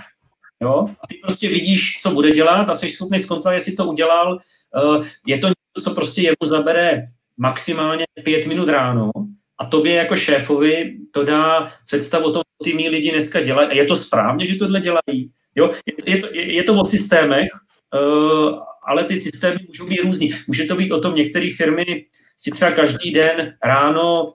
Jo? 0.62 0.88
A 1.04 1.08
ty 1.08 1.15
prostě 1.22 1.50
vidíš, 1.50 2.00
co 2.02 2.12
bude 2.12 2.32
dělat 2.32 2.70
a 2.70 2.74
jsi 2.74 2.89
schopný 2.89 3.20
zkontrolovat, 3.20 3.54
jestli 3.54 3.74
to 3.74 3.86
udělal. 3.86 4.39
Eh, 4.76 5.08
je 5.28 5.38
to 5.38 5.48
něco, 5.48 5.89
co 5.89 5.96
prostě 5.96 6.22
jemu 6.22 6.36
zabere 6.43 7.08
maximálně 7.38 8.06
pět 8.24 8.48
minut 8.48 8.70
ráno 8.70 9.12
a 9.60 9.65
tobě 9.65 9.93
jako 9.93 10.15
šéfovi 10.15 10.98
to 11.12 11.24
dá 11.24 11.72
představu 11.86 12.26
o 12.26 12.32
tom, 12.32 12.41
co 12.41 12.63
ty 12.63 12.74
mý 12.74 12.89
lidi 12.89 13.12
dneska 13.12 13.41
dělají. 13.41 13.70
A 13.70 13.74
je 13.74 13.86
to 13.86 13.96
správně, 13.96 14.46
že 14.46 14.56
tohle 14.56 14.82
dělají. 14.82 15.32
Jo? 15.56 15.72
Je, 15.86 16.15
je, 16.15 16.22
to, 16.22 16.28
je, 16.32 16.63
to 16.63 16.82
o 16.82 16.86
systémech, 16.86 17.50
uh, 17.93 18.60
ale 18.88 19.04
ty 19.04 19.15
systémy 19.15 19.60
můžou 19.67 19.88
být 19.88 20.02
různý. 20.02 20.34
Může 20.48 20.65
to 20.65 20.76
být 20.76 20.91
o 20.91 21.00
tom, 21.00 21.15
některé 21.15 21.50
firmy 21.58 22.06
si 22.38 22.52
třeba 22.52 22.72
každý 22.72 23.12
den 23.12 23.58
ráno 23.63 24.34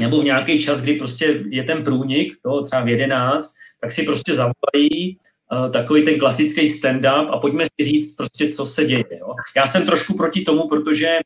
nebo 0.00 0.20
v 0.20 0.24
nějaký 0.24 0.62
čas, 0.62 0.80
kdy 0.80 0.94
prostě 0.94 1.44
je 1.48 1.64
ten 1.64 1.84
průnik, 1.84 2.36
jo, 2.46 2.62
třeba 2.62 2.82
v 2.82 2.88
11, 2.88 3.54
tak 3.80 3.92
si 3.92 4.02
prostě 4.02 4.34
zavolají 4.34 5.18
takový 5.72 6.04
ten 6.04 6.18
klasický 6.18 6.66
stand-up 6.66 7.28
a 7.30 7.38
pojďme 7.38 7.64
si 7.64 7.86
říct 7.86 8.16
prostě, 8.16 8.48
co 8.48 8.66
se 8.66 8.84
děje. 8.84 9.04
Jo. 9.20 9.34
Já 9.56 9.66
jsem 9.66 9.86
trošku 9.86 10.16
proti 10.16 10.42
tomu, 10.42 10.68
protože 10.68 11.18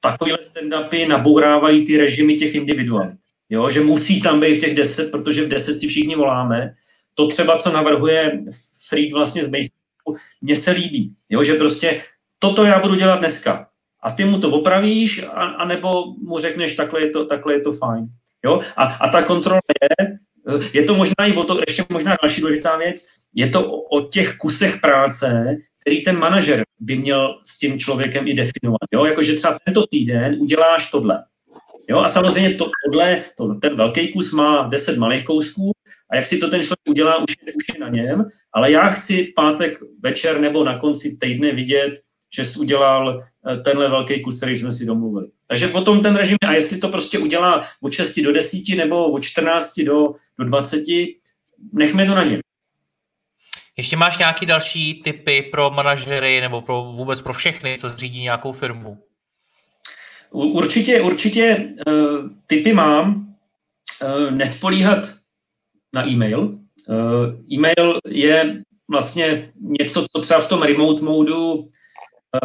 takovýhle 0.00 0.38
stand-upy 0.38 1.08
nabourávají 1.08 1.84
ty 1.84 1.98
režimy 1.98 2.34
těch 2.34 2.54
individualit. 2.54 3.18
Jo, 3.50 3.70
že 3.70 3.80
musí 3.80 4.22
tam 4.22 4.40
být 4.40 4.56
v 4.56 4.60
těch 4.60 4.74
deset, 4.74 5.10
protože 5.10 5.44
v 5.44 5.48
deset 5.48 5.78
si 5.78 5.88
všichni 5.88 6.16
voláme. 6.16 6.74
To 7.14 7.26
třeba, 7.26 7.58
co 7.58 7.72
navrhuje 7.72 8.44
Fried 8.88 9.12
vlastně 9.12 9.44
z 9.44 9.48
Basecampu, 9.48 10.22
mně 10.40 10.56
se 10.56 10.70
líbí. 10.70 11.14
Jo, 11.30 11.44
že 11.44 11.54
prostě 11.54 12.02
toto 12.38 12.64
já 12.64 12.80
budu 12.80 12.94
dělat 12.94 13.16
dneska. 13.16 13.68
A 14.02 14.10
ty 14.10 14.24
mu 14.24 14.40
to 14.40 14.50
opravíš, 14.50 15.22
a, 15.22 15.68
mu 16.18 16.38
řekneš, 16.38 16.76
takhle 16.76 17.00
je 17.00 17.10
to, 17.10 17.24
takhle 17.24 17.52
je 17.54 17.60
to 17.60 17.72
fajn. 17.72 18.06
Jo? 18.44 18.60
A, 18.76 18.84
a 18.84 19.08
ta 19.08 19.22
kontrola 19.22 19.60
je, 19.82 20.18
je 20.72 20.84
to 20.84 20.94
možná 20.94 21.26
i 21.26 21.32
o 21.32 21.44
to, 21.44 21.60
ještě 21.60 21.84
možná 21.92 22.16
další 22.22 22.40
důležitá 22.40 22.76
věc, 22.76 23.06
je 23.34 23.48
to 23.48 23.70
o, 23.70 23.80
o 23.80 24.00
těch 24.00 24.36
kusech 24.36 24.80
práce, 24.80 25.56
který 25.80 26.04
ten 26.04 26.18
manažer 26.18 26.62
by 26.80 26.96
měl 26.96 27.40
s 27.46 27.58
tím 27.58 27.78
člověkem 27.78 28.28
i 28.28 28.34
definovat. 28.34 28.88
Jo? 28.92 29.04
Jakože 29.04 29.34
třeba 29.34 29.58
tento 29.64 29.86
týden 29.86 30.36
uděláš 30.40 30.90
tohle. 30.90 31.24
Jo? 31.88 31.98
A 31.98 32.08
samozřejmě 32.08 32.54
to, 32.54 32.70
tohle, 32.86 33.22
to, 33.36 33.54
ten 33.54 33.76
velký 33.76 34.12
kus 34.12 34.32
má 34.32 34.68
10 34.68 34.98
malých 34.98 35.24
kousků 35.24 35.72
a 36.10 36.16
jak 36.16 36.26
si 36.26 36.38
to 36.38 36.50
ten 36.50 36.62
člověk 36.62 36.88
udělá, 36.88 37.22
už 37.22 37.36
je, 37.46 37.52
už 37.52 37.64
je 37.74 37.80
na 37.80 37.88
něm, 37.88 38.24
ale 38.52 38.70
já 38.70 38.88
chci 38.88 39.24
v 39.24 39.34
pátek 39.34 39.78
večer 40.02 40.40
nebo 40.40 40.64
na 40.64 40.78
konci 40.78 41.16
týdne 41.20 41.52
vidět, 41.52 41.94
že 42.34 42.44
jsi 42.44 42.58
udělal 42.58 43.22
eh, 43.22 43.56
tenhle 43.56 43.88
velký 43.88 44.22
kus, 44.22 44.36
který 44.36 44.56
jsme 44.56 44.72
si 44.72 44.86
domluvili. 44.86 45.26
Takže 45.48 45.68
potom 45.68 46.02
ten 46.02 46.16
režim, 46.16 46.36
a 46.46 46.52
jestli 46.52 46.78
to 46.78 46.88
prostě 46.88 47.18
udělá 47.18 47.60
od 47.80 47.92
6 47.92 48.20
do 48.20 48.32
10 48.32 48.76
nebo 48.76 49.12
od 49.12 49.22
14 49.22 49.80
do, 49.80 50.14
do 50.38 50.44
20, 50.44 50.84
nechme 51.72 52.06
to 52.06 52.14
na 52.14 52.24
něm. 52.24 52.40
Ještě 53.76 53.96
máš 53.96 54.18
nějaký 54.18 54.46
další 54.46 54.94
typy 54.94 55.42
pro 55.42 55.70
manažery 55.70 56.40
nebo 56.40 56.60
pro 56.60 56.82
vůbec 56.82 57.20
pro 57.20 57.32
všechny, 57.32 57.78
co 57.78 57.88
řídí 57.96 58.22
nějakou 58.22 58.52
firmu? 58.52 58.98
Určitě, 60.30 61.00
určitě 61.00 61.68
uh, 61.86 62.30
typy 62.46 62.72
mám. 62.72 63.34
Uh, 64.04 64.30
nespolíhat 64.30 65.14
na 65.94 66.08
e-mail. 66.08 66.58
Uh, 66.88 67.52
e-mail 67.52 67.98
je 68.08 68.62
vlastně 68.90 69.52
něco, 69.80 70.06
co 70.16 70.22
třeba 70.22 70.40
v 70.40 70.48
tom 70.48 70.62
remote 70.62 71.02
modu, 71.02 71.68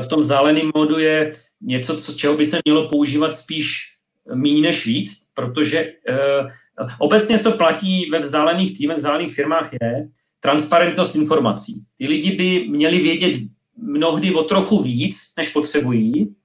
v 0.02 0.08
tom 0.08 0.20
vzdáleném 0.20 0.72
modu 0.76 1.00
je 1.00 1.32
něco, 1.62 1.98
co, 1.98 2.14
čeho 2.14 2.38
by 2.38 2.46
se 2.46 2.60
mělo 2.66 2.90
používat 2.90 3.36
spíš 3.36 3.96
méně 4.34 4.62
než 4.62 4.86
víc, 4.86 5.28
protože 5.34 5.94
uh, 6.10 6.50
obecně, 7.00 7.40
co 7.40 7.52
platí 7.52 8.10
ve 8.10 8.20
vzdálených 8.20 8.78
týmech, 8.78 8.96
v 8.96 8.98
vzdálených 8.98 9.36
firmách 9.36 9.74
je, 9.82 10.10
transparentnost 10.40 11.16
informací. 11.16 11.74
Ty 11.98 12.08
lidi 12.08 12.32
by 12.32 12.68
měli 12.70 13.00
vědět 13.00 13.42
mnohdy 13.78 14.34
o 14.34 14.44
trochu 14.44 14.84
víc, 14.84 15.18
než 15.38 15.50
potřebují, 15.50 16.36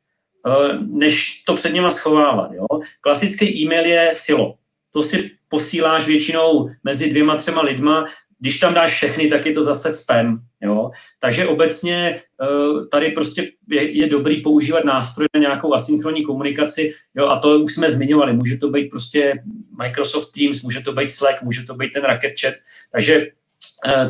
eh, 0.46 0.78
než 0.86 1.42
to 1.46 1.54
před 1.54 1.74
něma 1.74 1.90
schovávat. 1.90 2.52
Jo? 2.52 2.66
Klasický 3.00 3.62
e-mail 3.62 3.86
je 3.86 4.10
silo. 4.12 4.54
To 4.90 5.02
si 5.02 5.30
posíláš 5.48 6.06
většinou 6.06 6.68
mezi 6.84 7.10
dvěma, 7.10 7.36
třema 7.36 7.62
lidma. 7.62 8.06
Když 8.38 8.58
tam 8.58 8.74
dáš 8.74 8.90
všechny, 8.90 9.28
tak 9.28 9.46
je 9.46 9.52
to 9.52 9.64
zase 9.64 9.90
spam. 9.90 10.38
Jo? 10.62 10.90
Takže 11.20 11.46
obecně 11.46 12.14
eh, 12.42 12.86
tady 12.86 13.10
prostě 13.10 13.50
je, 13.70 13.98
je 13.98 14.06
dobrý 14.06 14.42
používat 14.42 14.84
nástroje 14.84 15.28
na 15.34 15.40
nějakou 15.40 15.74
asynchronní 15.74 16.22
komunikaci 16.22 16.92
jo? 17.14 17.26
a 17.26 17.38
to 17.38 17.60
už 17.60 17.74
jsme 17.74 17.90
zmiňovali. 17.90 18.32
Může 18.32 18.56
to 18.56 18.70
být 18.70 18.88
prostě 18.88 19.34
Microsoft 19.82 20.32
Teams, 20.32 20.62
může 20.62 20.80
to 20.80 20.92
být 20.92 21.10
Slack, 21.10 21.42
může 21.42 21.66
to 21.66 21.74
být 21.74 21.92
ten 21.92 22.04
Rocket 22.04 22.40
Chat. 22.40 22.54
Takže 22.92 23.26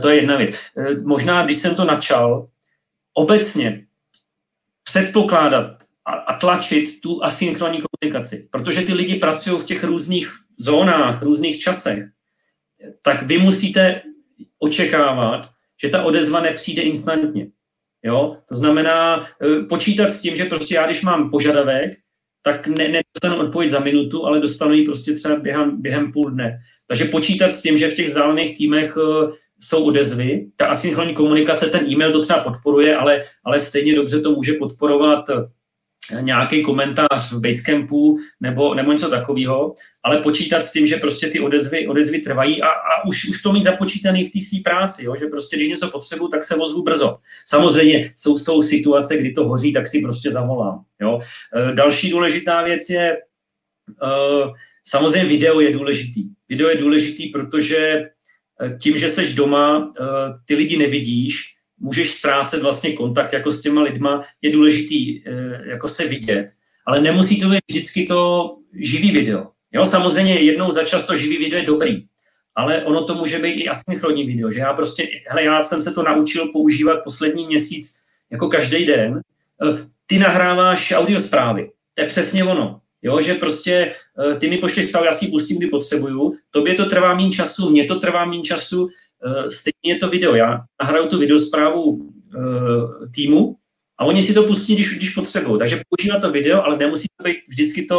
to 0.03 0.09
je 0.09 0.17
jedna 0.17 0.37
věc. 0.37 0.57
Eh, 0.77 0.95
možná, 0.95 1.45
když 1.45 1.57
jsem 1.57 1.75
to 1.75 1.85
načal, 1.85 2.49
obecně 3.15 3.87
předpokládat 4.83 5.83
a 6.27 6.35
tlačit 6.35 7.01
tu 7.01 7.25
asynchronní 7.25 7.83
komunikaci, 7.83 8.49
protože 8.51 8.83
ty 8.83 8.95
lidi 8.95 9.15
pracují 9.15 9.61
v 9.61 9.65
těch 9.65 9.85
různých 9.85 10.33
zónách, 10.59 11.23
různých 11.23 11.59
časech, 11.59 12.05
tak 13.03 13.23
vy 13.23 13.39
musíte 13.39 14.03
očekávat, 14.59 15.51
že 15.83 15.89
ta 15.89 16.03
odezva 16.03 16.41
nepřijde 16.41 16.83
instantně. 16.83 17.47
Jo? 18.03 18.37
To 18.49 18.55
znamená 18.55 19.27
eh, 19.27 19.63
počítat 19.69 20.11
s 20.11 20.21
tím, 20.21 20.37
že 20.37 20.45
prostě 20.45 20.75
já, 20.75 20.87
když 20.87 21.03
mám 21.03 21.31
požadavek, 21.31 21.99
tak 22.43 22.67
ne, 22.67 22.89
nedostanu 22.89 23.47
odpověď 23.47 23.71
za 23.71 23.81
minutu, 23.81 24.27
ale 24.27 24.41
dostanu 24.41 24.75
ji 24.75 24.85
prostě 24.85 25.13
třeba 25.13 25.37
během, 25.37 25.83
během 25.83 26.13
půl 26.13 26.31
dne. 26.31 26.59
Takže 26.87 27.05
počítat 27.05 27.53
s 27.53 27.63
tím, 27.63 27.79
že 27.79 27.91
v 27.91 27.95
těch 27.95 28.09
vzdálených 28.09 28.59
týmech 28.59 28.97
jsou 29.65 29.85
odezvy. 29.85 30.47
Ta 30.57 30.67
asynchronní 30.67 31.15
komunikace, 31.15 31.71
ten 31.71 31.87
e-mail 31.91 32.13
to 32.13 32.23
třeba 32.23 32.41
podporuje, 32.41 32.97
ale, 32.97 33.23
ale 33.45 33.61
stejně 33.61 33.95
dobře 33.95 34.21
to 34.21 34.31
může 34.31 34.53
podporovat 34.53 35.31
eh, 35.31 36.23
nějaký 36.23 36.63
komentář 36.63 37.33
v 37.33 37.41
Basecampu 37.41 38.19
nebo, 38.41 38.75
nebo 38.75 38.93
něco 38.93 39.11
takového, 39.11 39.73
ale 40.03 40.21
počítat 40.21 40.63
s 40.63 40.73
tím, 40.73 40.87
že 40.87 40.97
prostě 40.97 41.29
ty 41.29 41.41
odezvy, 41.41 41.89
odezvy 41.89 42.19
trvají 42.19 42.63
a, 42.63 42.69
a 42.69 43.07
už, 43.07 43.29
už 43.29 43.43
to 43.43 43.53
mít 43.53 43.65
započítaný 43.65 44.25
v 44.25 44.33
té 44.33 44.39
své 44.41 44.59
práci, 44.65 45.05
jo? 45.05 45.17
že 45.17 45.27
prostě 45.27 45.57
když 45.57 45.69
něco 45.69 45.91
potřebuji, 45.91 46.29
tak 46.29 46.45
se 46.45 46.55
ozvu 46.55 46.83
brzo. 46.83 47.19
Samozřejmě 47.47 48.13
jsou, 48.17 48.39
jsou 48.39 48.63
situace, 48.63 49.17
kdy 49.17 49.33
to 49.33 49.45
hoří, 49.45 49.73
tak 49.73 49.89
si 49.89 50.01
prostě 50.01 50.33
zavolám. 50.33 50.85
Jo? 51.01 51.21
E, 51.57 51.75
další 51.75 52.11
důležitá 52.11 52.63
věc 52.63 52.91
je, 52.91 53.13
e, 53.13 53.19
samozřejmě 54.89 55.29
video 55.29 55.61
je 55.61 55.73
důležitý. 55.73 56.29
Video 56.49 56.69
je 56.69 56.77
důležitý, 56.77 57.29
protože 57.29 58.05
Eh, 58.05 58.14
tím, 58.81 58.97
že 58.97 59.09
seš 59.09 59.35
doma, 59.35 59.89
eh, 60.01 60.05
ty 60.45 60.55
lidi 60.55 60.77
nevidíš, 60.77 61.55
můžeš 61.79 62.13
ztrácet 62.13 62.63
vlastně 62.63 62.93
kontakt 62.93 63.33
jako 63.33 63.53
s 63.53 63.61
těma 63.61 63.83
lidma, 63.83 64.23
je 64.43 64.53
důležitý 64.53 65.29
eh, 65.29 65.61
jako 65.71 65.89
se 65.89 66.09
vidět, 66.09 66.47
ale 66.87 67.01
nemusí 67.01 67.41
to 67.41 67.49
být 67.49 67.61
vždycky 67.71 68.07
to 68.07 68.51
živý 68.73 69.11
video. 69.11 69.51
Jo, 69.73 69.87
samozřejmě 69.87 70.41
jednou 70.41 70.73
za 70.73 70.83
čas 70.85 71.07
to 71.07 71.17
živý 71.17 71.39
video 71.39 71.59
je 71.59 71.67
dobrý, 71.67 72.05
ale 72.55 72.85
ono 72.85 73.05
to 73.05 73.15
může 73.15 73.39
být 73.39 73.55
i 73.55 73.69
asynchronní 73.69 74.27
video, 74.27 74.51
že 74.51 74.61
já 74.61 74.73
prostě, 74.73 75.09
hele, 75.29 75.43
já 75.43 75.65
jsem 75.65 75.83
se 75.83 75.93
to 75.95 76.03
naučil 76.03 76.53
používat 76.53 77.05
poslední 77.05 77.47
měsíc 77.47 77.95
jako 78.31 78.49
každý 78.49 78.87
den. 78.87 79.21
Ty 80.07 80.19
nahráváš 80.19 80.93
audio 80.97 81.21
zprávy, 81.21 81.71
to 81.95 82.03
je 82.03 82.07
přesně 82.09 82.45
ono. 82.45 82.81
Jo, 83.05 83.21
že 83.21 83.35
prostě 83.35 83.95
eh, 84.33 84.35
ty 84.35 84.51
mi 84.51 84.59
pošleš 84.59 84.89
zprávu, 84.89 85.07
já 85.07 85.13
si 85.13 85.27
pustím, 85.27 85.59
kdy 85.59 85.67
potřebuju, 85.67 86.35
tobě 86.51 86.75
to 86.75 86.87
trvá 86.87 87.15
méně 87.15 87.31
času, 87.33 87.71
mně 87.71 87.85
to 87.85 88.01
trvá 88.01 88.25
méně 88.25 88.43
času, 88.43 88.89
eh, 89.27 89.51
stejně 89.51 89.95
je 89.95 89.99
to 89.99 90.09
video. 90.09 90.35
Já 90.35 90.61
nahraju 90.83 91.09
tu 91.09 91.19
videosprávu 91.19 92.11
eh, 92.35 93.09
týmu 93.15 93.57
a 93.99 94.05
oni 94.05 94.23
si 94.23 94.35
to 94.35 94.43
pustí, 94.43 94.75
když, 94.75 94.97
když 94.97 95.11
potřebují. 95.11 95.59
Takže 95.59 95.81
používá 95.89 96.21
to 96.21 96.31
video, 96.31 96.65
ale 96.65 96.77
nemusí 96.77 97.07
to 97.17 97.25
být 97.25 97.37
vždycky 97.49 97.87
to, 97.87 97.99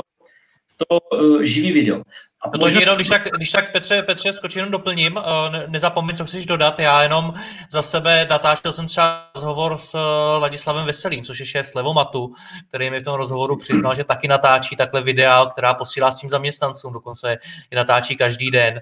to 0.77 0.99
živý 1.43 1.71
video. 1.71 2.03
A 2.45 2.47
no 2.47 2.59
to 2.59 2.65
možná... 2.65 2.79
jenom, 2.79 2.95
když 2.95 3.09
tak, 3.09 3.27
když 3.37 3.51
tak 3.51 3.71
Petře, 3.71 4.01
Petře, 4.01 4.33
skočím 4.33 4.59
jenom 4.59 4.71
doplním, 4.71 5.17
eh, 5.17 5.49
ne, 5.49 5.65
nezapomeň, 5.67 6.17
co 6.17 6.25
chceš 6.25 6.45
dodat, 6.45 6.79
já 6.79 7.03
jenom 7.03 7.33
za 7.71 7.81
sebe 7.81 8.27
natáčel 8.29 8.71
jsem 8.71 8.87
třeba 8.87 9.31
rozhovor 9.35 9.77
s 9.77 9.93
eh, 9.93 10.39
Ladislavem 10.39 10.85
Veselým, 10.85 11.23
což 11.23 11.39
je 11.39 11.45
šéf 11.45 11.67
Slevomatu, 11.67 12.33
který 12.69 12.89
mi 12.89 12.99
v 12.99 13.03
tom 13.03 13.15
rozhovoru 13.15 13.57
přiznal, 13.57 13.95
že 13.95 14.03
taky 14.03 14.27
natáčí 14.27 14.75
takhle 14.75 15.01
videa, 15.01 15.45
která 15.45 15.73
posílá 15.73 16.11
s 16.11 16.19
tím 16.19 16.29
zaměstnancům, 16.29 16.93
dokonce 16.93 17.37
je 17.71 17.75
natáčí 17.75 18.15
každý 18.15 18.51
den. 18.51 18.81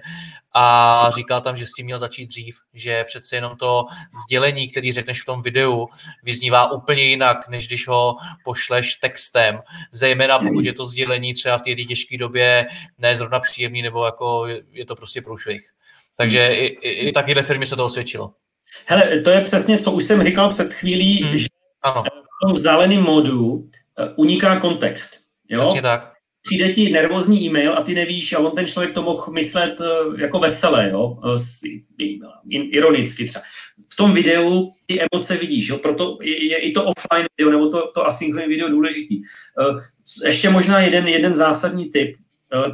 A 0.56 1.10
říkal 1.14 1.40
tam, 1.40 1.56
že 1.56 1.66
s 1.66 1.72
tím 1.72 1.84
měl 1.84 1.98
začít 1.98 2.26
dřív, 2.26 2.58
že 2.74 3.04
přece 3.04 3.36
jenom 3.36 3.56
to 3.56 3.84
sdělení, 4.24 4.68
který 4.68 4.92
řekneš 4.92 5.22
v 5.22 5.24
tom 5.24 5.42
videu, 5.42 5.86
vyznívá 6.22 6.72
úplně 6.72 7.02
jinak, 7.02 7.48
než 7.48 7.68
když 7.68 7.88
ho 7.88 8.16
pošleš 8.44 8.94
textem, 8.94 9.58
zejména 9.92 10.38
pokud 10.38 10.64
je 10.64 10.72
to 10.72 10.86
sdělení 10.86 11.34
třeba 11.34 11.58
v 11.58 11.62
té 11.62 11.74
těžké 11.74 12.18
době 12.18 12.66
ne 12.98 13.16
zrovna 13.16 13.40
příjemný, 13.54 13.82
nebo 13.82 14.04
jako 14.04 14.46
je 14.72 14.86
to 14.86 14.94
prostě 14.96 15.22
průšvih. 15.22 15.62
Takže 16.16 16.54
i, 16.54 16.66
i, 16.66 17.08
i 17.08 17.12
takyhle 17.12 17.42
firmy 17.42 17.66
se 17.66 17.76
to 17.76 17.84
osvědčilo. 17.84 18.34
Hele, 18.86 19.20
to 19.20 19.30
je 19.30 19.40
přesně, 19.40 19.78
co 19.78 19.92
už 19.92 20.04
jsem 20.04 20.22
říkal 20.22 20.48
před 20.48 20.74
chvílí, 20.74 21.22
hmm. 21.22 21.36
že 21.36 21.46
ano. 21.82 22.02
v 22.02 22.46
tom 22.46 22.54
vzdáleném 22.54 23.02
modu 23.02 23.68
eh, 23.98 24.14
uniká 24.16 24.60
kontext. 24.60 25.10
Jo? 25.48 25.60
Přesně 25.60 25.82
tak 25.82 26.14
přijde 26.46 26.72
ti 26.72 26.90
nervózní 26.90 27.46
e-mail 27.46 27.72
a 27.78 27.82
ty 27.82 27.94
nevíš, 27.94 28.32
a 28.32 28.38
on 28.38 28.56
ten 28.56 28.66
člověk 28.66 28.94
to 28.94 29.02
mohl 29.02 29.32
myslet 29.32 29.80
eh, 29.80 30.22
jako 30.22 30.38
veselé, 30.38 30.90
jo? 30.90 31.18
Eh, 31.24 31.74
ironicky 32.50 33.24
třeba. 33.24 33.42
V 33.92 33.96
tom 33.96 34.12
videu 34.12 34.72
ty 34.86 34.98
emoce 35.00 35.36
vidíš, 35.36 35.68
jo? 35.68 35.78
proto 35.78 36.18
je, 36.22 36.46
je 36.46 36.56
i 36.56 36.72
to 36.72 36.84
offline 36.84 37.26
video 37.38 37.50
nebo 37.50 37.68
to, 37.68 37.92
to 37.94 38.06
asynchronní 38.06 38.48
video 38.48 38.68
důležitý. 38.68 39.22
Ještě 40.24 40.50
možná 40.50 40.80
jeden, 40.80 41.08
jeden 41.08 41.34
zásadní 41.34 41.90
tip, 41.90 42.16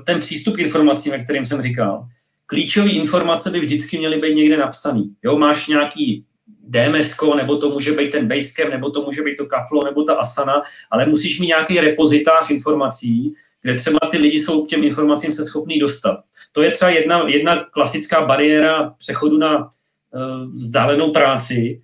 ten 0.06 0.20
přístup 0.20 0.56
k 0.56 0.58
informacím, 0.58 1.12
o 1.12 1.24
kterým 1.24 1.44
jsem 1.44 1.62
říkal. 1.62 2.08
Klíčové 2.46 2.90
informace 2.90 3.50
by 3.50 3.60
vždycky 3.60 3.98
měly 3.98 4.18
být 4.18 4.34
někde 4.34 4.56
napsaný. 4.56 5.14
Jo? 5.22 5.38
Máš 5.38 5.66
nějaký 5.66 6.24
DMS, 6.68 7.16
nebo 7.36 7.56
to 7.56 7.70
může 7.70 7.92
být 7.92 8.10
ten 8.10 8.28
Basecamp, 8.28 8.70
nebo 8.70 8.90
to 8.90 9.02
může 9.02 9.22
být 9.22 9.36
to 9.36 9.46
Kaflo, 9.46 9.84
nebo 9.84 10.02
ta 10.02 10.14
Asana, 10.14 10.62
ale 10.90 11.06
musíš 11.06 11.40
mít 11.40 11.46
nějaký 11.46 11.80
repozitář 11.80 12.50
informací, 12.50 13.34
kde 13.62 13.74
třeba 13.74 13.98
ty 14.10 14.18
lidi 14.18 14.38
jsou 14.38 14.66
k 14.66 14.68
těm 14.68 14.84
informacím 14.84 15.32
se 15.32 15.44
schopní 15.44 15.78
dostat. 15.78 16.20
To 16.52 16.62
je 16.62 16.70
třeba 16.70 16.90
jedna, 16.90 17.28
jedna 17.28 17.64
klasická 17.64 18.26
bariéra 18.26 18.94
přechodu 18.98 19.38
na 19.38 19.58
uh, 19.58 20.48
vzdálenou 20.48 21.10
práci, 21.10 21.80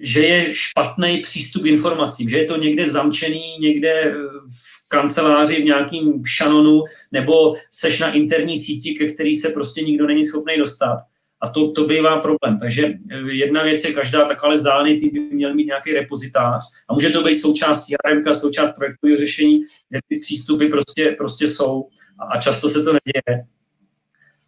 že 0.00 0.20
je 0.20 0.54
špatný 0.54 1.18
přístup 1.18 1.66
informacím, 1.66 2.28
že 2.28 2.38
je 2.38 2.44
to 2.44 2.56
někde 2.56 2.90
zamčený, 2.90 3.56
někde 3.60 4.14
v 4.48 4.88
kanceláři 4.88 5.62
v 5.62 5.64
nějakým 5.64 6.22
šanonu, 6.26 6.82
nebo 7.12 7.54
seš 7.70 7.98
na 7.98 8.12
interní 8.12 8.58
síti, 8.58 8.94
ke 8.94 9.06
který 9.06 9.34
se 9.34 9.48
prostě 9.48 9.82
nikdo 9.82 10.06
není 10.06 10.24
schopný 10.24 10.58
dostat. 10.58 10.98
A 11.42 11.48
to, 11.48 11.72
to 11.72 11.86
bývá 11.86 12.20
problém. 12.20 12.58
Takže 12.60 12.86
eh, 12.86 13.32
jedna 13.32 13.62
věc 13.62 13.84
je, 13.84 13.92
každá 13.92 14.24
taková 14.24 14.54
vzdálený 14.54 14.98
tým 14.98 15.10
by 15.12 15.20
měl 15.20 15.54
mít 15.54 15.66
nějaký 15.66 15.92
repozitář 15.92 16.64
a 16.88 16.94
může 16.94 17.10
to 17.10 17.22
být 17.22 17.40
součást 17.40 17.86
CRM, 17.86 18.34
součást 18.34 18.76
projektového 18.76 19.18
řešení, 19.18 19.60
kde 19.88 20.00
ty 20.08 20.18
přístupy 20.18 20.66
prostě, 20.66 21.14
prostě 21.18 21.46
jsou 21.46 21.88
a, 22.18 22.24
a 22.24 22.40
často 22.40 22.68
se 22.68 22.82
to 22.82 22.92
neděje. 22.92 23.46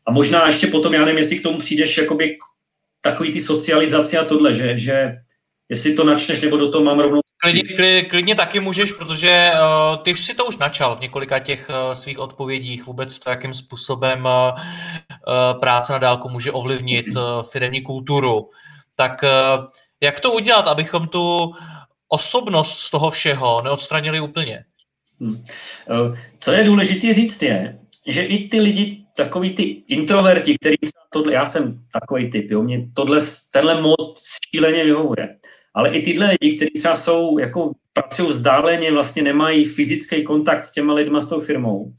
A 0.07 0.13
možná 0.13 0.47
ještě 0.47 0.67
potom, 0.67 0.95
já 0.95 1.05
nevím, 1.05 1.19
jestli 1.19 1.39
k 1.39 1.43
tomu 1.43 1.59
přijdeš 1.59 1.99
jakoby 1.99 2.39
takový 3.01 3.33
ty 3.33 3.41
socializace 3.41 4.19
a 4.19 4.25
tohle, 4.25 4.55
že, 4.55 4.79
že 4.79 5.17
jestli 5.73 5.95
to 5.95 6.05
načneš, 6.05 6.41
nebo 6.41 6.57
do 6.57 6.71
toho 6.71 6.85
mám 6.85 7.01
rovnou 7.01 7.21
Klidně, 7.43 7.63
klidně, 7.63 8.03
klidně 8.03 8.35
taky 8.35 8.61
můžeš, 8.61 8.93
protože 8.93 9.51
uh, 9.53 10.03
ty 10.03 10.17
si 10.17 10.35
to 10.35 10.45
už 10.45 10.57
načal 10.57 10.97
v 10.97 11.01
několika 11.01 11.39
těch 11.39 11.71
uh, 11.71 11.95
svých 11.95 12.19
odpovědích, 12.19 12.87
vůbec 12.87 13.19
to, 13.19 13.31
jakým 13.31 13.55
způsobem 13.55 14.25
uh, 14.25 15.59
práce 15.61 15.93
na 15.93 15.99
dálku 15.99 16.29
může 16.29 16.53
ovlivnit 16.53 17.07
uh, 17.17 17.43
firmní 17.43 17.83
kulturu. 17.83 18.51
Tak 18.97 19.23
uh, 19.23 19.65
jak 20.01 20.21
to 20.21 20.33
udělat, 20.33 20.69
abychom 20.69 21.09
tu 21.09 21.53
osobnost 22.09 22.79
z 22.79 22.91
toho 22.91 23.11
všeho 23.11 23.63
neodstranili 23.63 24.21
úplně? 24.21 24.65
Hmm. 25.21 25.45
Co 26.41 26.53
je 26.53 26.65
důležité 26.65 27.15
říct 27.15 27.43
je, 27.43 27.79
že 28.07 28.23
i 28.23 28.49
ty 28.49 28.61
lidi, 28.61 29.05
takový 29.17 29.51
ty 29.51 29.63
introverti, 29.89 30.57
který 30.61 30.77
třeba 30.77 31.03
tohle, 31.13 31.33
já 31.33 31.47
jsem 31.47 31.85
takový 31.93 32.31
typ, 32.31 32.51
jo, 32.51 32.63
mě 32.63 32.89
tohle, 32.95 33.21
tenhle 33.51 33.81
mod 33.81 34.21
šíleně 34.51 34.85
vyhovuje. 34.85 35.37
Ale 35.75 35.89
i 35.89 36.03
tyhle 36.03 36.27
lidi, 36.27 36.57
kteří 36.57 36.71
třeba 36.71 36.95
jsou, 36.95 37.39
jako 37.39 37.73
pracují 37.93 38.29
vzdáleně, 38.29 38.93
vlastně 38.93 39.23
nemají 39.23 39.65
fyzický 39.65 40.25
kontakt 40.25 40.67
s 40.67 40.73
těma 40.73 40.95
lidma, 40.95 41.21
s 41.21 41.29
tou 41.29 41.41
firmou, 41.41 41.93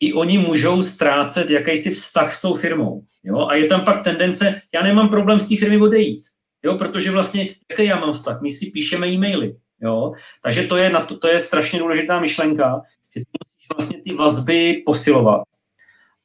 i 0.00 0.12
oni 0.12 0.38
můžou 0.38 0.82
ztrácet 0.82 1.50
jakýsi 1.50 1.90
vztah 1.90 2.32
s 2.32 2.42
tou 2.42 2.54
firmou. 2.54 3.02
Jo? 3.24 3.46
A 3.46 3.54
je 3.54 3.66
tam 3.66 3.84
pak 3.84 4.04
tendence, 4.04 4.60
já 4.74 4.82
nemám 4.82 5.08
problém 5.08 5.38
s 5.38 5.48
té 5.48 5.56
firmy 5.56 5.76
odejít, 5.76 6.22
jo? 6.64 6.74
protože 6.74 7.10
vlastně, 7.10 7.48
jaký 7.70 7.84
já 7.84 8.00
mám 8.00 8.12
vztah? 8.12 8.40
My 8.42 8.50
si 8.50 8.70
píšeme 8.70 9.08
e-maily. 9.08 9.56
Jo? 9.82 10.12
Takže 10.42 10.62
to 10.62 10.76
je, 10.76 10.90
na 10.90 11.00
to, 11.00 11.18
to 11.18 11.28
je 11.28 11.40
strašně 11.40 11.78
důležitá 11.78 12.20
myšlenka, 12.20 12.80
že 13.16 13.20
ty 13.20 13.26
musíš 13.44 13.68
vlastně 13.76 14.02
ty 14.02 14.14
vazby 14.14 14.82
posilovat. 14.86 15.42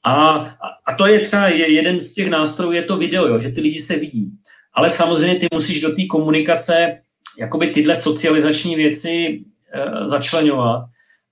A, 0.06 0.38
a 0.86 0.96
to 0.98 1.06
je 1.06 1.20
třeba 1.20 1.48
jeden 1.48 2.00
z 2.00 2.14
těch 2.14 2.30
nástrojů, 2.30 2.72
je 2.72 2.84
to 2.84 2.98
video, 2.98 3.28
jo? 3.28 3.40
že 3.40 3.52
ty 3.52 3.62
lidi 3.62 3.80
se 3.80 3.96
vidí 3.96 4.32
ale 4.76 4.90
samozřejmě 4.90 5.40
ty 5.40 5.48
musíš 5.54 5.82
do 5.82 5.90
té 5.96 6.06
komunikace 6.10 7.02
jakoby 7.40 7.68
tyhle 7.68 7.96
socializační 7.96 8.76
věci 8.76 9.10
e, 9.10 10.08
začlenovat. 10.08 10.86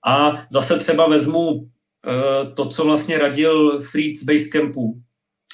A 0.05 0.45
zase 0.51 0.79
třeba 0.79 1.07
vezmu 1.07 1.51
e, 1.61 2.51
to, 2.55 2.65
co 2.65 2.85
vlastně 2.85 3.17
radil 3.17 3.79
Fritz 3.79 4.23
Basecampu. 4.23 5.01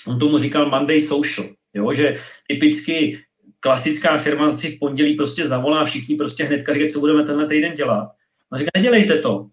On 0.08 0.20
tomu 0.20 0.38
říkal 0.38 0.70
Monday 0.70 1.02
Social, 1.02 1.48
jo? 1.74 1.94
že 1.94 2.16
typicky 2.48 3.20
klasická 3.60 4.18
firma 4.18 4.52
si 4.52 4.76
v 4.76 4.80
pondělí 4.80 5.16
prostě 5.16 5.48
zavolá 5.48 5.86
všichni 5.86 6.16
prostě 6.16 6.44
hnedka 6.44 6.74
říkají, 6.74 6.92
co 6.92 7.00
budeme 7.00 7.24
tenhle 7.24 7.48
týden 7.48 7.74
dělat. 7.74 8.10
A 8.52 8.58
říká, 8.58 8.70
nedělejte 8.76 9.18
to. 9.18 9.48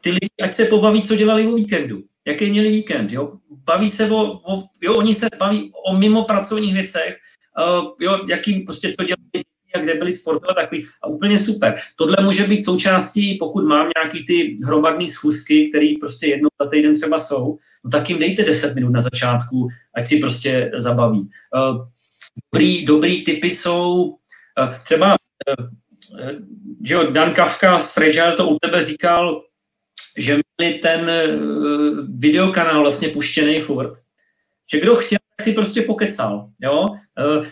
Ty 0.00 0.10
lidi, 0.10 0.28
ať 0.42 0.54
se 0.54 0.64
pobaví, 0.64 1.02
co 1.02 1.16
dělali 1.16 1.46
o 1.46 1.54
víkendu. 1.54 2.02
Jaký 2.26 2.50
měli 2.50 2.70
víkend, 2.70 3.12
jo? 3.12 3.32
Baví 3.50 3.88
se 3.88 4.10
o, 4.10 4.40
o 4.54 4.64
jo, 4.82 4.94
oni 4.94 5.14
se 5.14 5.28
baví 5.38 5.72
o 5.86 5.96
mimo 5.96 6.24
pracovních 6.24 6.74
věcech, 6.74 7.18
uh, 7.58 7.90
jo, 8.00 8.20
jakým 8.28 8.64
prostě 8.64 8.88
co 8.98 9.04
dělají 9.04 9.44
a 9.74 9.78
kde 9.78 9.94
byli 9.94 10.12
sportovat 10.12 10.56
takový 10.56 10.86
a 11.02 11.06
úplně 11.06 11.38
super. 11.38 11.74
Tohle 11.96 12.16
může 12.24 12.46
být 12.46 12.64
součástí, 12.64 13.34
pokud 13.34 13.64
mám 13.64 13.88
nějaký 13.96 14.26
ty 14.26 14.56
hromadné 14.64 15.08
schůzky, 15.08 15.68
které 15.68 15.92
prostě 16.00 16.26
jednou 16.26 16.48
za 16.62 16.70
týden 16.70 16.94
třeba 16.94 17.18
jsou, 17.18 17.58
no 17.84 17.90
tak 17.90 18.08
jim 18.08 18.18
dejte 18.18 18.44
10 18.44 18.74
minut 18.74 18.90
na 18.90 19.00
začátku, 19.00 19.68
ať 19.94 20.06
si 20.06 20.18
prostě 20.18 20.70
zabaví. 20.76 21.20
Uh, 21.20 21.86
dobrý, 22.52 22.84
dobrý 22.84 23.24
typy 23.24 23.50
jsou 23.50 24.04
uh, 24.04 24.78
třeba 24.84 25.16
uh, 25.58 25.66
že 26.84 26.94
jo, 26.94 27.10
Dan 27.10 27.34
Kafka 27.34 27.78
z 27.78 27.94
Fragile 27.94 28.36
to 28.36 28.48
u 28.48 28.58
tebe 28.58 28.84
říkal, 28.84 29.42
že 30.18 30.38
měli 30.58 30.78
ten 30.78 31.10
videokanál 32.08 32.80
vlastně 32.80 33.08
puštěný 33.08 33.60
furt, 33.60 33.92
že 34.72 34.80
kdo 34.80 34.96
chtěl, 34.96 35.18
si 35.40 35.52
prostě 35.52 35.82
pokecal. 35.82 36.50
Jo? 36.62 36.86
Eh, 37.18 37.50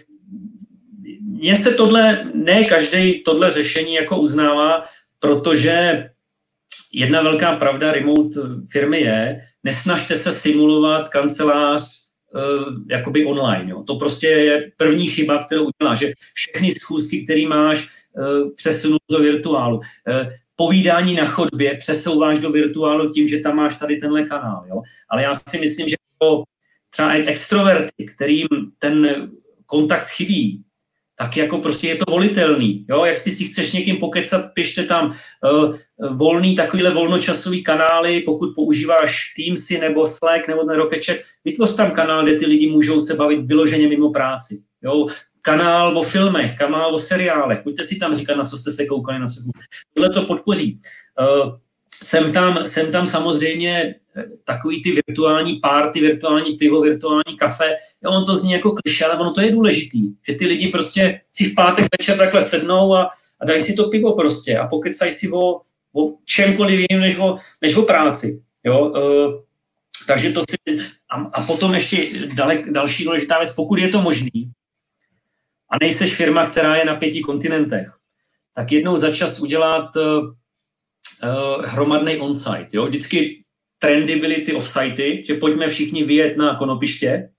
mně 1.20 1.56
se 1.56 1.74
tohle, 1.74 2.30
ne 2.34 2.64
každý 2.64 3.22
tohle 3.22 3.50
řešení 3.50 3.94
jako 3.94 4.18
uznává, 4.18 4.82
protože 5.18 6.08
jedna 6.92 7.22
velká 7.22 7.56
pravda 7.56 7.92
remote 7.92 8.40
firmy 8.70 9.00
je, 9.00 9.40
nesnažte 9.64 10.16
se 10.16 10.32
simulovat 10.32 11.08
kancelář 11.08 11.82
uh, 12.34 12.74
jakoby 12.90 13.24
online. 13.24 13.70
Jo. 13.70 13.82
To 13.82 13.94
prostě 13.94 14.26
je 14.26 14.70
první 14.76 15.06
chyba, 15.06 15.44
kterou 15.44 15.62
udělá, 15.62 15.94
že 15.94 16.12
všechny 16.34 16.72
schůzky, 16.72 17.24
které 17.24 17.46
máš, 17.46 17.88
uh, 18.12 18.50
přesunu 18.54 18.96
do 19.10 19.18
virtuálu. 19.18 19.80
Povídání 20.56 21.14
na 21.14 21.24
chodbě 21.24 21.76
přesouváš 21.76 22.38
do 22.38 22.50
virtuálu 22.50 23.10
tím, 23.10 23.28
že 23.28 23.40
tam 23.40 23.56
máš 23.56 23.78
tady 23.78 23.96
tenhle 23.96 24.22
kanál. 24.22 24.64
Jo. 24.68 24.82
Ale 25.10 25.22
já 25.22 25.34
si 25.34 25.60
myslím, 25.60 25.88
že 25.88 25.96
to 26.18 26.42
třeba 26.90 27.12
extroverty, 27.12 28.04
kterým 28.04 28.48
ten 28.78 29.28
kontakt 29.66 30.08
chybí, 30.08 30.64
tak 31.18 31.36
jako 31.36 31.58
prostě 31.58 31.88
je 31.88 31.96
to 31.96 32.04
volitelný. 32.10 32.86
Jo? 32.88 33.04
Jak 33.04 33.16
si 33.16 33.30
si 33.30 33.44
chceš 33.44 33.72
někým 33.72 33.96
pokecat, 33.96 34.54
pište 34.54 34.82
tam 34.82 35.10
uh, 35.10 35.76
volný, 36.16 36.56
takovýhle 36.56 36.90
volnočasový 36.90 37.62
kanály, 37.62 38.20
pokud 38.20 38.54
používáš 38.54 39.34
Teamsy 39.36 39.78
nebo 39.78 40.06
Slack 40.06 40.48
nebo 40.48 40.64
ten 40.64 40.76
Rocketchat, 40.76 41.16
vytvoř 41.44 41.76
tam 41.76 41.90
kanál, 41.90 42.24
kde 42.24 42.36
ty 42.36 42.46
lidi 42.46 42.70
můžou 42.70 43.00
se 43.00 43.14
bavit 43.14 43.40
vyloženě 43.40 43.88
mimo 43.88 44.10
práci. 44.10 44.62
Jo? 44.82 45.06
Kanál 45.42 45.98
o 45.98 46.02
filmech, 46.02 46.58
kanál 46.58 46.94
o 46.94 46.98
seriálech, 46.98 47.60
pojďte 47.62 47.84
si 47.84 47.98
tam 47.98 48.14
říkat, 48.14 48.36
na 48.36 48.44
co 48.44 48.56
jste 48.56 48.70
se 48.70 48.86
koukali, 48.86 49.18
na 49.18 49.28
co 49.28 49.40
Tohle 49.94 50.10
to 50.10 50.22
podpoří. 50.22 50.80
Uh, 51.20 51.52
jsem 51.94 52.32
tam, 52.32 52.66
jsem 52.66 52.92
tam 52.92 53.06
samozřejmě 53.06 53.94
eh, 54.16 54.24
takový 54.44 54.82
ty 54.82 55.02
virtuální 55.06 55.56
párty, 55.56 56.00
virtuální 56.00 56.52
pivo, 56.52 56.80
virtuální 56.80 57.36
kafe. 57.38 57.74
Jo, 58.04 58.10
on 58.10 58.24
to 58.24 58.34
zní 58.34 58.52
jako 58.52 58.72
kliše, 58.72 59.04
ale 59.04 59.18
ono 59.18 59.32
to 59.32 59.40
je 59.40 59.52
důležitý, 59.52 60.02
že 60.28 60.34
ty 60.34 60.46
lidi 60.46 60.68
prostě 60.68 61.20
si 61.32 61.44
v 61.44 61.54
pátek 61.54 61.86
večer 61.98 62.18
takhle 62.18 62.42
sednou 62.42 62.94
a, 62.94 63.10
a 63.40 63.44
dají 63.44 63.60
si 63.60 63.74
to 63.74 63.88
pivo 63.88 64.12
prostě 64.12 64.58
a 64.58 64.66
pokecají 64.66 65.12
si 65.12 65.30
o, 65.32 65.60
o 65.94 66.16
čemkoliv 66.24 66.86
jiným 66.90 67.00
než 67.00 67.18
o, 67.18 67.36
než 67.62 67.76
o 67.76 67.82
práci. 67.82 68.42
Jo? 68.64 68.88
Uh, 68.88 69.40
takže 70.06 70.32
to 70.32 70.40
si, 70.40 70.76
a, 71.10 71.16
a 71.16 71.46
potom 71.46 71.74
ještě 71.74 72.08
dalek, 72.34 72.70
další 72.72 73.04
důležitá 73.04 73.38
věc, 73.38 73.54
pokud 73.54 73.78
je 73.78 73.88
to 73.88 74.02
možný, 74.02 74.52
a 75.70 75.76
nejseš 75.80 76.14
firma, 76.14 76.46
která 76.46 76.76
je 76.76 76.84
na 76.84 76.94
pěti 76.94 77.20
kontinentech, 77.20 77.92
tak 78.54 78.72
jednou 78.72 78.96
za 78.96 79.14
čas 79.14 79.40
udělat 79.40 79.96
uh, 81.22 81.58
uh, 81.58 81.64
hromadný 81.64 82.18
on-site. 82.18 82.68
Jo? 82.72 82.86
Vždycky 82.86 83.44
trendy 83.78 84.16
byly 84.16 84.34
ty 84.34 84.52
off-sitey, 84.52 85.24
že 85.26 85.34
pojďme 85.34 85.68
všichni 85.68 86.04
vyjet 86.04 86.36
na 86.36 86.54
konopiště. 86.54 87.30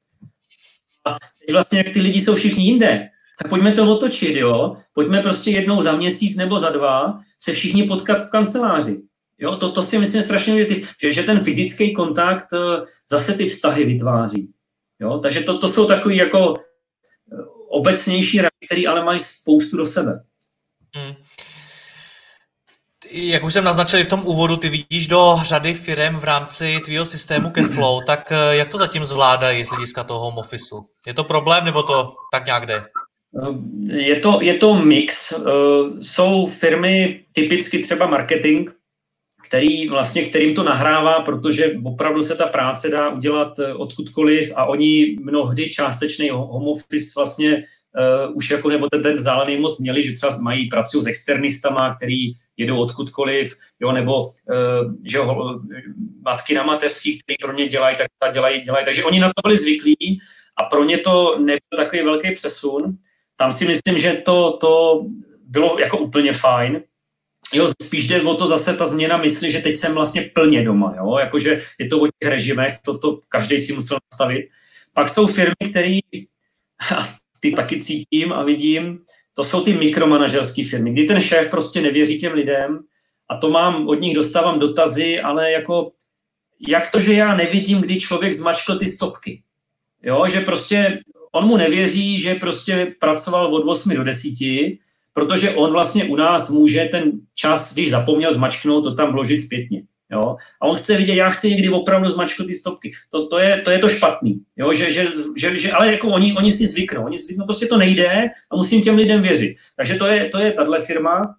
A 1.06 1.18
teď 1.40 1.54
vlastně, 1.54 1.78
jak 1.78 1.90
ty 1.94 2.02
lidi 2.02 2.22
jsou 2.22 2.36
všichni 2.36 2.66
jinde, 2.66 3.10
tak 3.42 3.50
pojďme 3.50 3.72
to 3.72 3.92
otočit, 3.92 4.36
jo? 4.36 4.76
Pojďme 4.94 5.22
prostě 5.22 5.52
jednou 5.52 5.82
za 5.82 5.96
měsíc 5.96 6.38
nebo 6.38 6.60
za 6.60 6.70
dva 6.70 7.20
se 7.40 7.54
všichni 7.54 7.84
potkat 7.84 8.28
v 8.28 8.30
kanceláři. 8.30 9.02
Jo, 9.40 9.56
to, 9.56 9.72
to 9.72 9.84
si 9.84 9.98
myslím 9.98 10.22
strašně, 10.22 10.68
že, 11.02 11.14
že 11.14 11.24
ten 11.24 11.40
fyzický 11.40 11.94
kontakt 11.94 12.48
eh, 12.54 12.86
zase 13.10 13.34
ty 13.34 13.48
vztahy 13.48 13.86
vytváří. 13.86 14.52
Jo, 15.00 15.20
takže 15.20 15.40
to, 15.40 15.60
to 15.60 15.70
jsou 15.70 15.88
takové 15.88 16.16
jako 16.16 16.54
obecnější 17.70 18.38
rady, 18.38 18.66
které 18.66 18.82
ale 18.88 19.06
mají 19.06 19.20
spoustu 19.20 19.78
do 19.78 19.86
sebe. 19.86 20.24
Hmm. 20.96 21.14
Jak 23.14 23.44
už 23.44 23.54
jsem 23.54 23.64
naznačil 23.64 24.04
v 24.04 24.08
tom 24.08 24.22
úvodu, 24.26 24.58
ty 24.58 24.70
vidíš 24.70 25.08
do 25.08 25.40
řady 25.42 25.74
firm 25.74 26.16
v 26.16 26.24
rámci 26.24 26.80
tvýho 26.86 27.06
systému 27.06 27.50
Cashflow, 27.50 28.04
tak 28.06 28.32
eh, 28.32 28.56
jak 28.56 28.70
to 28.70 28.78
zatím 28.78 29.06
zvládají 29.06 29.66
z 29.66 29.70
hlediska 29.70 30.04
toho 30.04 30.20
home 30.20 30.38
office? 30.38 30.76
Je 31.08 31.14
to 31.14 31.24
problém 31.24 31.66
nebo 31.66 31.84
to 31.84 32.14
tak 32.32 32.46
nějak 32.46 32.66
jde? 32.66 32.76
Eh, 32.78 33.98
je 33.98 34.20
to, 34.20 34.40
je 34.42 34.54
to 34.54 34.76
mix. 34.76 35.32
Eh, 35.32 35.42
jsou 36.02 36.48
firmy, 36.48 37.20
typicky 37.32 37.84
třeba 37.84 38.08
marketing, 38.08 38.70
který 39.48 39.90
vlastně, 39.90 40.26
kterým 40.26 40.56
to 40.56 40.64
nahrává, 40.64 41.20
protože 41.20 41.74
opravdu 41.86 42.24
se 42.24 42.36
ta 42.36 42.48
práce 42.48 42.90
dá 42.90 43.10
udělat 43.10 43.60
odkudkoliv 43.76 44.52
a 44.56 44.66
oni 44.66 45.18
mnohdy 45.22 45.70
částečný 45.70 46.30
home 46.30 46.68
office 46.68 47.14
vlastně 47.18 47.64
uh, 47.98 48.36
už 48.36 48.52
jako 48.52 48.70
nebo 48.70 48.90
ten, 48.90 49.04
ten 49.04 49.16
vzdálený 49.16 49.58
moc 49.58 49.80
měli, 49.80 50.04
že 50.04 50.14
třeba 50.14 50.38
mají, 50.38 50.70
pracují 50.70 51.04
s 51.04 51.08
externistama, 51.08 51.96
který 51.96 52.32
jedou 52.58 52.78
odkudkoliv, 52.78 53.56
jo, 53.80 53.92
nebo 53.92 54.22
uh, 54.22 54.94
že 55.04 55.20
ho, 55.20 55.62
matky 56.22 56.54
na 56.54 56.64
mateřských, 56.64 57.24
který 57.24 57.36
pro 57.42 57.54
ně 57.54 57.68
dělají, 57.68 57.98
tak 58.20 58.34
dělají, 58.34 58.62
dělají. 58.62 58.86
Takže 58.86 59.04
oni 59.04 59.20
na 59.20 59.28
to 59.28 59.42
byli 59.48 59.58
zvyklí 59.58 60.20
a 60.58 60.64
pro 60.64 60.84
ně 60.84 60.98
to 60.98 61.40
nebyl 61.40 61.78
takový 61.78 62.02
velký 62.02 62.32
přesun. 62.32 62.98
Tam 63.36 63.52
si 63.52 63.68
myslím, 63.68 64.00
že 64.00 64.14
to, 64.14 64.58
to 64.58 65.02
bylo 65.46 65.80
jako 65.80 65.98
úplně 65.98 66.34
fajn. 66.34 66.82
Jo, 67.54 67.68
spíš 67.84 68.08
jde 68.08 68.22
o 68.22 68.36
to 68.36 68.48
zase 68.48 68.78
ta 68.78 68.88
změna 68.88 69.18
mysli, 69.18 69.52
že 69.52 69.60
teď 69.60 69.76
jsem 69.76 69.94
vlastně 69.94 70.22
plně 70.22 70.64
doma, 70.64 70.94
jo, 70.98 71.18
jakože 71.18 71.62
je 71.80 71.88
to 71.88 72.00
o 72.00 72.08
těch 72.08 72.30
režimech, 72.30 72.78
to, 72.86 72.98
to 72.98 73.20
každý 73.30 73.60
si 73.60 73.74
musel 73.74 73.98
nastavit. 74.12 74.46
Pak 74.94 75.10
jsou 75.10 75.28
firmy, 75.28 75.70
které, 75.70 76.00
ty 77.42 77.52
taky 77.52 77.82
cítím 77.82 78.34
a 78.34 78.44
vidím, 78.44 79.00
to 79.34 79.44
jsou 79.44 79.62
ty 79.62 79.74
mikromanažerské 79.74 80.64
firmy, 80.64 80.92
kdy 80.92 81.04
ten 81.04 81.22
šéf 81.22 81.50
prostě 81.50 81.82
nevěří 81.82 82.18
těm 82.18 82.34
lidem 82.34 82.80
a 83.30 83.38
to 83.38 83.50
mám, 83.50 83.88
od 83.88 84.02
nich 84.02 84.16
dostávám 84.16 84.60
dotazy, 84.60 85.20
ale 85.20 85.52
jako, 85.52 85.92
jak 86.68 86.92
to, 86.92 87.00
že 87.00 87.14
já 87.14 87.36
nevidím, 87.36 87.82
kdy 87.82 88.00
člověk 88.00 88.34
zmačkl 88.34 88.80
ty 88.80 88.88
stopky. 88.88 89.44
Jo, 90.04 90.28
že 90.28 90.40
prostě 90.40 91.00
on 91.32 91.48
mu 91.48 91.58
nevěří, 91.58 92.20
že 92.20 92.36
prostě 92.36 92.96
pracoval 93.00 93.56
od 93.56 93.68
8 93.68 93.96
do 93.96 94.04
10, 94.04 94.30
protože 95.14 95.52
on 95.52 95.72
vlastně 95.72 96.04
u 96.04 96.16
nás 96.16 96.50
může 96.50 96.86
ten 96.92 97.12
čas, 97.36 97.74
když 97.74 97.90
zapomněl 97.90 98.34
zmačknout, 98.34 98.84
to 98.84 98.96
tam 98.96 99.12
vložit 99.12 99.42
zpětně. 99.42 99.84
Jo? 100.12 100.36
A 100.62 100.66
on 100.68 100.76
chce 100.76 100.98
vidět, 100.98 101.16
já 101.16 101.30
chci 101.30 101.50
někdy 101.50 101.70
opravdu 101.70 102.10
zmačknout 102.10 102.48
ty 102.48 102.54
stopky. 102.54 102.92
To, 103.10 103.28
to, 103.28 103.40
je, 103.40 103.62
to 103.62 103.72
je 103.72 103.80
to 103.80 103.90
špatný. 103.90 104.42
Jo? 104.58 104.74
Že, 104.74 104.92
že, 104.92 105.08
že, 105.38 105.58
že, 105.58 105.72
ale 105.72 105.92
jako 105.92 106.08
oni, 106.08 106.34
oni 106.38 106.52
si 106.52 106.68
zvyknou. 106.68 107.06
Oni 107.06 107.18
zvyknou, 107.18 107.46
prostě 107.46 107.66
to 107.66 107.78
nejde 107.78 108.30
a 108.52 108.56
musím 108.56 108.82
těm 108.82 108.96
lidem 108.96 109.22
věřit. 109.22 109.56
Takže 109.78 109.96
to 109.96 110.06
je, 110.08 110.30
to 110.30 110.40
je 110.40 110.52
tahle 110.52 110.80
firma. 110.80 111.36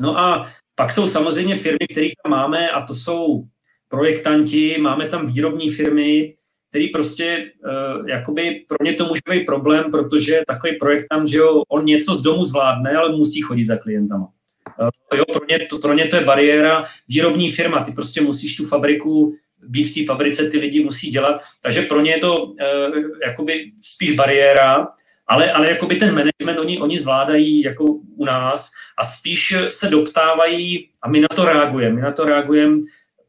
No 0.00 0.18
a 0.18 0.48
pak 0.74 0.92
jsou 0.92 1.08
samozřejmě 1.08 1.56
firmy, 1.56 1.86
které 1.90 2.08
tam 2.22 2.30
máme 2.30 2.70
a 2.70 2.86
to 2.86 2.94
jsou 2.94 3.44
projektanti, 3.88 4.76
máme 4.80 5.08
tam 5.08 5.32
výrobní 5.32 5.70
firmy, 5.70 6.34
který 6.70 6.88
prostě 6.88 7.52
uh, 7.64 8.08
jakoby 8.08 8.64
pro 8.68 8.76
ně 8.84 8.92
to 8.92 9.06
může 9.06 9.20
být 9.30 9.46
problém, 9.46 9.90
protože 9.90 10.40
takový 10.46 10.76
projektant, 10.78 11.28
že 11.28 11.38
jo, 11.38 11.62
on 11.68 11.84
něco 11.84 12.14
z 12.14 12.22
domu 12.22 12.44
zvládne, 12.44 12.96
ale 12.96 13.16
musí 13.16 13.40
chodit 13.40 13.64
za 13.64 13.76
klientama. 13.76 14.28
Uh, 14.80 15.18
jo, 15.18 15.24
pro, 15.32 15.46
ně 15.48 15.58
to, 15.58 15.78
pro 15.78 15.92
ně 15.92 16.04
to 16.04 16.16
je 16.16 16.24
bariéra. 16.24 16.82
Výrobní 17.08 17.50
firma, 17.50 17.84
ty 17.84 17.92
prostě 17.92 18.20
musíš 18.20 18.56
tu 18.56 18.64
fabriku 18.64 19.34
být 19.62 19.84
v 19.84 19.94
té 19.94 20.06
fabrice, 20.06 20.50
ty 20.50 20.58
lidi 20.58 20.84
musí 20.84 21.10
dělat, 21.10 21.42
takže 21.62 21.82
pro 21.82 22.00
ně 22.00 22.10
je 22.10 22.18
to 22.18 22.44
uh, 22.44 22.56
jakoby 23.26 23.72
spíš 23.80 24.12
bariéra, 24.12 24.88
ale, 25.26 25.52
ale 25.52 25.70
jakoby 25.70 25.96
ten 25.96 26.08
management 26.14 26.58
oni, 26.58 26.78
oni 26.78 26.98
zvládají 26.98 27.62
jako 27.62 27.84
u 28.16 28.24
nás 28.24 28.70
a 28.98 29.06
spíš 29.06 29.54
se 29.68 29.88
doptávají 29.88 30.88
a 31.02 31.08
my 31.08 31.20
na 31.20 31.28
to 31.36 31.44
reagujeme. 31.44 31.94
My 31.94 32.00
na 32.00 32.12
to 32.12 32.24
reagujeme 32.24 32.80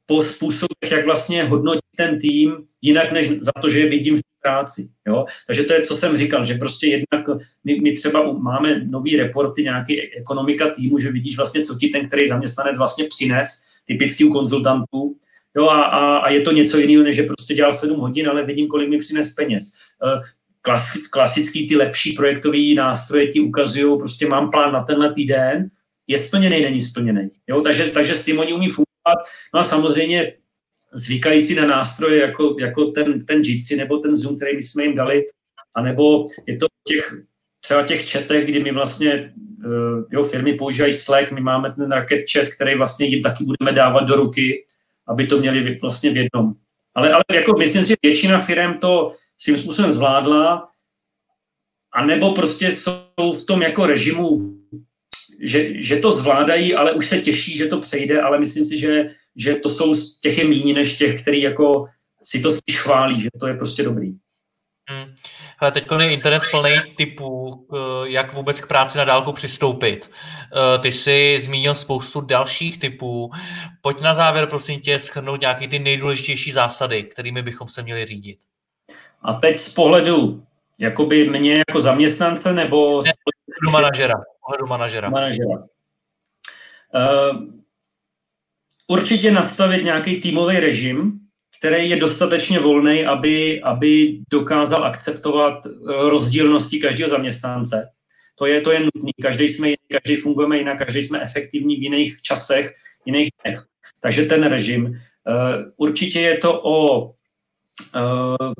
po 0.05 0.21
způsobech, 0.21 0.91
jak 0.91 1.05
vlastně 1.05 1.43
hodnotí 1.43 1.79
ten 1.97 2.19
tým, 2.19 2.55
jinak 2.81 3.11
než 3.11 3.29
za 3.29 3.51
to, 3.61 3.69
že 3.69 3.79
je 3.79 3.89
vidím 3.89 4.17
v 4.17 4.21
práci. 4.41 4.89
Jo? 5.07 5.25
Takže 5.47 5.63
to 5.63 5.73
je, 5.73 5.81
co 5.81 5.95
jsem 5.95 6.17
říkal, 6.17 6.45
že 6.45 6.55
prostě 6.55 6.87
jednak 6.87 7.27
my, 7.63 7.79
my 7.81 7.91
třeba 7.91 8.31
máme 8.33 8.85
nový 8.85 9.15
reporty, 9.15 9.63
nějaký 9.63 10.01
ekonomika 10.01 10.69
týmu, 10.69 10.99
že 10.99 11.11
vidíš 11.11 11.37
vlastně, 11.37 11.63
co 11.63 11.75
ti 11.75 11.87
ten, 11.87 12.07
který 12.07 12.27
zaměstnanec 12.27 12.77
vlastně 12.77 13.05
přines, 13.05 13.47
typický 13.85 14.25
u 14.25 14.33
konzultantů, 14.33 15.15
Jo, 15.57 15.67
a, 15.67 15.83
a, 15.83 16.17
a 16.17 16.29
je 16.29 16.41
to 16.41 16.51
něco 16.51 16.77
jiného, 16.77 17.03
než 17.03 17.15
že 17.15 17.23
prostě 17.23 17.53
dělal 17.53 17.73
7 17.73 17.99
hodin, 17.99 18.29
ale 18.29 18.45
vidím, 18.45 18.67
kolik 18.67 18.89
mi 18.89 18.97
přines 18.97 19.33
peněz. 19.33 19.71
Eh, 20.07 20.21
Klasi, 20.65 20.99
klasický 21.11 21.67
ty 21.67 21.75
lepší 21.75 22.11
projektové 22.13 22.73
nástroje 22.75 23.27
ti 23.27 23.39
ukazují, 23.39 23.97
prostě 23.97 24.27
mám 24.27 24.51
plán 24.51 24.73
na 24.73 24.83
tenhle 24.83 25.13
týden, 25.13 25.69
je 26.07 26.17
splněný, 26.17 26.61
není 26.61 26.81
splněný. 26.81 27.29
Jo, 27.47 27.61
takže, 27.61 27.87
takže 27.87 28.15
s 28.15 28.25
tím 28.25 28.39
oni 28.39 28.53
umí 28.53 28.69
fungovat 28.69 28.92
No 29.53 29.59
a 29.59 29.63
samozřejmě 29.63 30.33
zvykají 30.93 31.41
si 31.41 31.55
na 31.55 31.65
nástroje 31.65 32.21
jako, 32.21 32.55
jako 32.59 32.85
ten, 32.85 33.25
ten 33.25 33.41
Jitsi 33.41 33.75
nebo 33.75 33.97
ten 33.97 34.15
Zoom, 34.15 34.35
který 34.35 34.55
my 34.55 34.61
jsme 34.61 34.83
jim 34.83 34.95
dali, 34.95 35.25
anebo 35.75 36.25
je 36.47 36.57
to 36.57 36.65
těch, 36.87 37.23
třeba 37.59 37.83
těch 37.83 38.11
chatech, 38.11 38.45
kdy 38.45 38.63
my 38.63 38.71
vlastně, 38.71 39.33
uh, 39.65 40.03
jo, 40.11 40.23
firmy 40.23 40.53
používají 40.53 40.93
Slack, 40.93 41.31
my 41.31 41.41
máme 41.41 41.71
ten 41.71 41.91
Rocket 41.91 42.25
chat, 42.31 42.47
který 42.47 42.75
vlastně 42.75 43.05
jim 43.05 43.23
taky 43.23 43.43
budeme 43.43 43.71
dávat 43.71 44.03
do 44.03 44.15
ruky, 44.15 44.65
aby 45.07 45.27
to 45.27 45.39
měli 45.39 45.77
vlastně 45.81 46.11
v 46.11 46.17
jednom. 46.17 46.53
Ale, 46.95 47.13
ale 47.13 47.23
jako 47.33 47.57
myslím 47.57 47.83
si, 47.83 47.89
že 47.89 47.95
většina 48.03 48.39
firm 48.39 48.77
to 48.79 49.15
svým 49.37 49.57
způsobem 49.57 49.91
zvládla, 49.91 50.69
a 51.93 52.05
nebo 52.05 52.33
prostě 52.33 52.71
jsou 52.71 53.33
v 53.33 53.45
tom 53.45 53.61
jako 53.61 53.85
režimu 53.85 54.53
že, 55.43 55.81
že 55.81 55.97
to 55.97 56.11
zvládají, 56.11 56.75
ale 56.75 56.91
už 56.91 57.09
se 57.09 57.19
těší, 57.19 57.57
že 57.57 57.67
to 57.67 57.79
přejde, 57.79 58.21
ale 58.21 58.39
myslím 58.39 58.65
si, 58.65 58.79
že, 58.79 59.05
že 59.35 59.55
to 59.55 59.69
jsou 59.69 59.95
těch 60.21 60.37
je 60.37 60.43
méně 60.43 60.73
než 60.73 60.97
těch, 60.97 61.21
který 61.21 61.41
jako 61.41 61.85
si 62.23 62.39
to 62.39 62.51
spíš 62.51 62.79
chválí, 62.79 63.21
že 63.21 63.29
to 63.39 63.47
je 63.47 63.53
prostě 63.53 63.83
dobrý. 63.83 64.13
Hmm. 64.89 65.15
Hele, 65.57 65.71
teď 65.71 65.85
je 65.99 66.13
internet 66.13 66.43
plný 66.51 66.75
typů, 66.97 67.65
eh, 67.73 67.77
jak 68.09 68.33
vůbec 68.33 68.61
k 68.61 68.67
práci 68.67 68.97
na 68.97 69.05
dálku 69.05 69.33
přistoupit. 69.33 70.11
Eh, 70.11 70.79
ty 70.79 70.91
jsi 70.91 71.39
zmínil 71.41 71.73
spoustu 71.73 72.21
dalších 72.21 72.79
typů. 72.79 73.31
Pojď 73.81 74.01
na 74.01 74.13
závěr, 74.13 74.47
prosím 74.47 74.79
tě, 74.79 74.99
schrnout 74.99 75.41
nějaké 75.41 75.67
ty 75.67 75.79
nejdůležitější 75.79 76.51
zásady, 76.51 77.03
kterými 77.03 77.41
bychom 77.41 77.69
se 77.69 77.81
měli 77.81 78.05
řídit. 78.05 78.37
A 79.21 79.33
teď 79.33 79.59
z 79.59 79.73
pohledu 79.73 80.43
jakoby 80.79 81.29
mě 81.29 81.63
jako 81.67 81.81
zaměstnance 81.81 82.53
nebo... 82.53 83.01
Ne, 83.05 83.11
z 83.67 83.71
manažera 83.71 84.15
pohledu 84.45 84.67
manažera? 84.67 85.09
manažera. 85.09 85.57
Uh, 86.93 87.43
určitě 88.87 89.31
nastavit 89.31 89.83
nějaký 89.83 90.21
týmový 90.21 90.59
režim, 90.59 91.19
který 91.59 91.89
je 91.89 91.95
dostatečně 91.95 92.59
volný, 92.59 93.05
aby, 93.05 93.61
aby 93.61 94.19
dokázal 94.31 94.83
akceptovat 94.83 95.65
eh, 95.65 95.69
rozdílnosti 96.09 96.79
každého 96.79 97.09
zaměstnance. 97.09 97.89
To 98.35 98.45
je, 98.45 98.61
to 98.61 98.71
je 98.71 98.79
nutné. 98.79 99.11
Každý 99.21 99.49
jsme 99.49 99.69
každý 99.91 100.15
fungujeme 100.15 100.57
jinak, 100.57 100.77
každý 100.77 101.03
jsme 101.03 101.21
efektivní 101.21 101.75
v 101.75 101.83
jiných 101.83 102.21
časech, 102.21 102.75
jiných 103.05 103.29
dnech. 103.43 103.63
Takže 103.99 104.25
ten 104.25 104.43
režim. 104.43 104.85
Uh, 104.85 104.93
určitě 105.77 106.19
je 106.19 106.37
to 106.37 106.61
o 106.63 107.05
uh, 107.05 108.53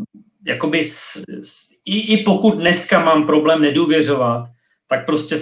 jakoby 0.47 0.83
s, 0.83 1.23
s, 1.41 1.69
i, 1.85 1.99
i 1.99 2.23
pokud 2.23 2.57
dneska 2.57 3.05
mám 3.05 3.25
problém 3.25 3.61
nedůvěřovat, 3.61 4.47
tak 4.87 5.05
prostě 5.05 5.37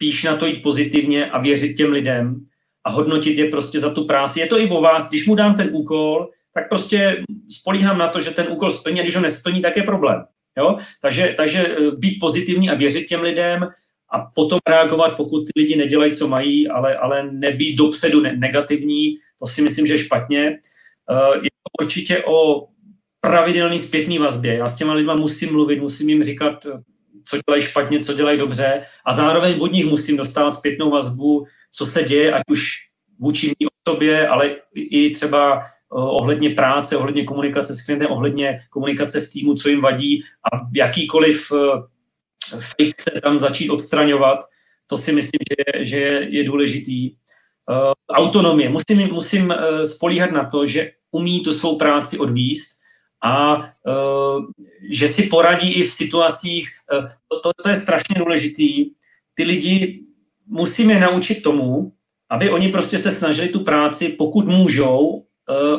spíš 0.00 0.24
na 0.24 0.36
to 0.36 0.46
jít 0.46 0.62
pozitivně 0.62 1.30
a 1.30 1.40
věřit 1.40 1.76
těm 1.76 1.92
lidem 1.92 2.44
a 2.84 2.90
hodnotit 2.90 3.38
je 3.38 3.48
prostě 3.48 3.80
za 3.80 3.94
tu 3.94 4.04
práci. 4.04 4.40
Je 4.40 4.46
to 4.46 4.60
i 4.60 4.68
o 4.68 4.80
vás, 4.80 5.08
když 5.08 5.26
mu 5.26 5.34
dám 5.34 5.54
ten 5.54 5.68
úkol, 5.72 6.28
tak 6.54 6.68
prostě 6.68 7.24
spolíhám 7.48 7.98
na 7.98 8.08
to, 8.08 8.20
že 8.20 8.30
ten 8.30 8.46
úkol 8.50 8.70
splní 8.70 9.00
a 9.00 9.02
když 9.02 9.16
ho 9.16 9.22
nesplní, 9.22 9.62
tak 9.62 9.76
je 9.76 9.82
problém. 9.82 10.24
Jo? 10.58 10.78
Takže, 11.02 11.34
takže 11.36 11.58
eh, 11.58 11.90
být 11.90 12.18
pozitivní 12.20 12.70
a 12.70 12.74
věřit 12.74 13.06
těm 13.06 13.20
lidem 13.20 13.68
a 14.12 14.18
potom 14.34 14.58
reagovat, 14.68 15.16
pokud 15.16 15.44
ty 15.44 15.52
lidi 15.56 15.76
nedělají, 15.76 16.12
co 16.12 16.28
mají, 16.28 16.68
ale, 16.68 16.96
ale 16.96 17.32
nebýt 17.32 17.76
dopředu 17.78 18.20
negativní, 18.20 19.16
to 19.38 19.46
si 19.46 19.62
myslím, 19.62 19.86
že 19.86 19.94
je 19.94 19.98
špatně. 19.98 20.58
Eh, 21.10 21.36
je 21.42 21.50
určitě 21.82 22.24
o 22.24 22.66
pravidelný 23.20 23.78
zpětný 23.78 24.18
vazbě. 24.18 24.54
Já 24.54 24.68
s 24.68 24.76
těma 24.76 24.92
lidma 24.92 25.14
musím 25.14 25.52
mluvit, 25.52 25.80
musím 25.80 26.08
jim 26.08 26.22
říkat, 26.22 26.66
co 27.24 27.38
dělají 27.46 27.62
špatně, 27.62 28.00
co 28.00 28.12
dělají 28.12 28.38
dobře 28.38 28.82
a 29.06 29.12
zároveň 29.12 29.56
od 29.60 29.72
nich 29.72 29.86
musím 29.86 30.16
dostávat 30.16 30.52
zpětnou 30.52 30.90
vazbu, 30.90 31.46
co 31.72 31.86
se 31.86 32.02
děje, 32.02 32.32
ať 32.32 32.42
už 32.50 32.76
vůči 33.18 33.46
mý 33.46 33.66
osobě, 33.86 34.28
ale 34.28 34.56
i 34.74 35.10
třeba 35.10 35.62
ohledně 35.92 36.50
práce, 36.50 36.96
ohledně 36.96 37.24
komunikace 37.24 37.74
s 37.74 37.84
klientem, 37.84 38.10
ohledně 38.10 38.58
komunikace 38.70 39.20
v 39.20 39.30
týmu, 39.30 39.54
co 39.54 39.68
jim 39.68 39.80
vadí 39.80 40.22
a 40.52 40.56
jakýkoliv 40.74 41.52
fake 42.60 42.94
chce 43.00 43.20
tam 43.22 43.40
začít 43.40 43.70
odstraňovat, 43.70 44.38
to 44.86 44.98
si 44.98 45.12
myslím, 45.12 45.38
že, 45.50 45.84
že 45.84 45.98
je 46.28 46.44
důležitý. 46.44 47.10
Autonomie. 48.10 48.68
Musím, 48.68 49.12
musím 49.12 49.54
spolíhat 49.84 50.30
na 50.30 50.50
to, 50.50 50.66
že 50.66 50.92
umí 51.10 51.40
tu 51.40 51.52
svou 51.52 51.78
práci 51.78 52.18
odvíst 52.18 52.79
a 53.22 53.56
uh, 53.56 54.44
že 54.90 55.08
si 55.08 55.22
poradí 55.22 55.72
i 55.72 55.82
v 55.82 55.92
situacích, 55.92 56.70
uh, 56.92 57.08
to, 57.28 57.40
to, 57.40 57.50
to 57.62 57.68
je 57.68 57.76
strašně 57.76 58.14
důležitý. 58.18 58.90
Ty 59.34 59.42
lidi 59.42 60.00
musíme 60.46 61.00
naučit 61.00 61.42
tomu, 61.42 61.92
aby 62.30 62.50
oni 62.50 62.68
prostě 62.68 62.98
se 62.98 63.10
snažili 63.10 63.48
tu 63.48 63.60
práci, 63.60 64.08
pokud 64.08 64.46
můžou, 64.46 65.06
uh, 65.06 65.24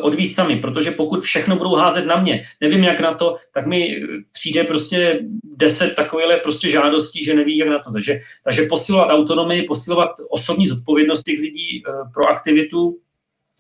odvíst 0.02 0.36
sami, 0.36 0.56
protože 0.56 0.92
pokud 0.92 1.24
všechno 1.24 1.56
budou 1.56 1.76
házet 1.76 2.06
na 2.06 2.22
mě, 2.22 2.44
nevím 2.62 2.84
jak 2.84 3.00
na 3.00 3.14
to, 3.14 3.38
tak 3.54 3.66
mi 3.66 4.02
přijde 4.32 4.64
prostě 4.64 5.20
deset 5.44 5.96
takovýchhle 5.96 6.38
prostě 6.38 6.70
žádostí, 6.70 7.24
že 7.24 7.34
neví 7.34 7.58
jak 7.58 7.70
na 7.70 7.80
to. 7.80 7.92
Takže, 7.92 8.20
takže 8.44 8.66
posilovat 8.66 9.10
autonomii, 9.10 9.64
posilovat 9.64 10.12
osobní 10.30 10.68
zodpovědnost 10.68 11.24
těch 11.24 11.40
lidí 11.40 11.84
pro 12.14 12.30
aktivitu, 12.30 12.98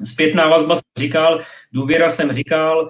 zpětná 0.03 0.47
vazba 0.47 0.75
jsem 0.75 0.83
říkal, 0.97 1.39
důvěra 1.73 2.09
jsem 2.09 2.31
říkal, 2.31 2.89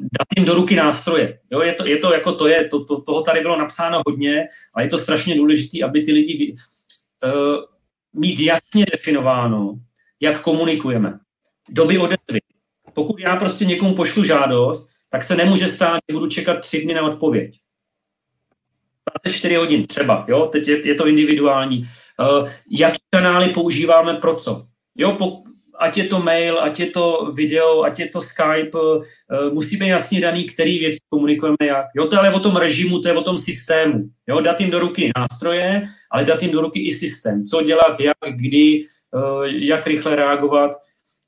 dát 0.00 0.26
jim 0.36 0.46
do 0.46 0.54
ruky 0.54 0.76
nástroje. 0.76 1.38
Jo, 1.50 1.60
je, 1.60 1.74
to, 1.74 1.86
je 1.86 1.98
to 1.98 2.12
jako 2.12 2.32
to 2.32 2.48
je, 2.48 2.68
to, 2.68 2.84
to, 2.84 3.00
toho 3.00 3.22
tady 3.22 3.40
bylo 3.40 3.58
napsáno 3.58 4.02
hodně 4.06 4.46
a 4.74 4.82
je 4.82 4.88
to 4.88 4.98
strašně 4.98 5.36
důležité, 5.36 5.84
aby 5.84 6.02
ty 6.02 6.12
lidi 6.12 6.54
uh, 7.24 7.64
mít 8.12 8.40
jasně 8.40 8.86
definováno, 8.92 9.74
jak 10.20 10.40
komunikujeme. 10.40 11.18
Doby 11.68 11.98
odezvy. 11.98 12.40
Pokud 12.92 13.20
já 13.20 13.36
prostě 13.36 13.64
někomu 13.64 13.94
pošlu 13.94 14.24
žádost, 14.24 14.88
tak 15.08 15.24
se 15.24 15.36
nemůže 15.36 15.68
stát, 15.68 16.00
že 16.10 16.14
budu 16.14 16.26
čekat 16.26 16.60
tři 16.60 16.84
dny 16.84 16.94
na 16.94 17.02
odpověď. 17.02 17.58
24 19.22 19.54
hodin 19.54 19.86
třeba, 19.86 20.24
jo, 20.28 20.46
teď 20.46 20.68
je, 20.68 20.88
je 20.88 20.94
to 20.94 21.06
individuální. 21.06 21.88
Uh, 22.40 22.48
jaký 22.70 22.98
kanály 23.10 23.48
používáme 23.48 24.14
pro 24.14 24.34
co? 24.34 24.66
Jo, 24.96 25.12
po, 25.12 25.42
ať 25.78 25.96
je 25.96 26.04
to 26.04 26.18
mail, 26.22 26.58
ať 26.60 26.80
je 26.80 26.86
to 26.86 27.32
video, 27.34 27.82
ať 27.82 27.98
je 27.98 28.08
to 28.08 28.20
Skype, 28.20 28.78
eh, 28.78 29.50
musí 29.50 29.76
být 29.76 29.88
jasně 29.88 30.20
daný, 30.20 30.44
který 30.44 30.78
věci 30.78 30.98
komunikujeme 31.08 31.56
jak. 31.66 31.86
Jo, 31.96 32.06
to 32.06 32.16
je 32.16 32.20
ale 32.20 32.34
o 32.34 32.40
tom 32.40 32.56
režimu, 32.56 33.00
to 33.00 33.08
je 33.08 33.14
o 33.14 33.22
tom 33.22 33.38
systému. 33.38 34.08
Jo, 34.26 34.40
dát 34.40 34.60
jim 34.60 34.70
do 34.70 34.78
ruky 34.78 35.12
nástroje, 35.16 35.82
ale 36.10 36.24
dát 36.24 36.42
jim 36.42 36.52
do 36.52 36.60
ruky 36.60 36.80
i 36.80 36.90
systém. 36.90 37.44
Co 37.44 37.62
dělat, 37.62 38.00
jak, 38.00 38.16
kdy, 38.36 38.84
eh, 39.14 39.48
jak 39.48 39.86
rychle 39.86 40.16
reagovat. 40.16 40.70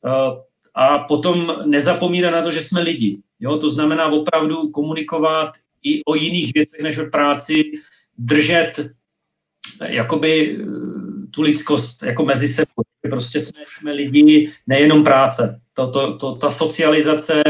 Eh, 0.06 0.42
a 0.74 0.98
potom 0.98 1.54
nezapomínat 1.64 2.32
na 2.32 2.42
to, 2.42 2.50
že 2.50 2.60
jsme 2.60 2.80
lidi. 2.80 3.18
Jo, 3.40 3.58
to 3.58 3.70
znamená 3.70 4.06
opravdu 4.06 4.68
komunikovat 4.68 5.52
i 5.82 6.04
o 6.04 6.14
jiných 6.14 6.52
věcech 6.54 6.80
než 6.80 6.98
o 6.98 7.10
práci, 7.10 7.62
držet 8.18 8.90
jakoby 9.86 10.58
tu 11.30 11.42
lidskost 11.42 12.02
jako 12.02 12.24
mezi 12.24 12.48
sebou. 12.48 12.82
Prostě 13.08 13.40
jsme, 13.40 13.62
jsme 13.68 13.92
lidi, 13.92 14.50
nejenom 14.66 15.04
práce. 15.04 15.60
To, 15.74 15.90
to, 15.90 16.16
to, 16.16 16.34
ta 16.34 16.50
socializace 16.50 17.42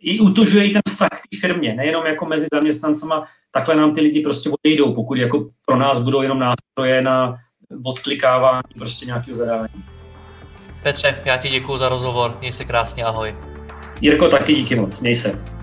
i 0.00 0.20
utužuje 0.20 0.66
i 0.66 0.72
ten 0.72 0.82
vztah 0.88 1.08
k 1.08 1.28
té 1.30 1.38
firmě, 1.40 1.74
nejenom 1.74 2.06
jako 2.06 2.26
mezi 2.26 2.46
zaměstnancama, 2.54 3.24
takhle 3.50 3.76
nám 3.76 3.94
ty 3.94 4.00
lidi 4.00 4.20
prostě 4.20 4.50
odejdou, 4.50 4.94
pokud 4.94 5.18
jako 5.18 5.48
pro 5.66 5.76
nás 5.76 6.02
budou 6.02 6.22
jenom 6.22 6.38
nástroje 6.38 7.02
na 7.02 7.34
odklikávání 7.84 8.62
prostě 8.78 9.06
nějakého 9.06 9.36
zadání. 9.36 9.84
Petře, 10.82 11.22
já 11.24 11.36
ti 11.36 11.48
děkuji 11.48 11.76
za 11.76 11.88
rozhovor, 11.88 12.36
měj 12.40 12.52
se 12.52 12.64
krásně, 12.64 13.04
ahoj. 13.04 13.36
Jirko, 14.00 14.28
taky 14.28 14.54
díky 14.54 14.76
moc, 14.76 15.00
měj 15.00 15.14
se. 15.14 15.54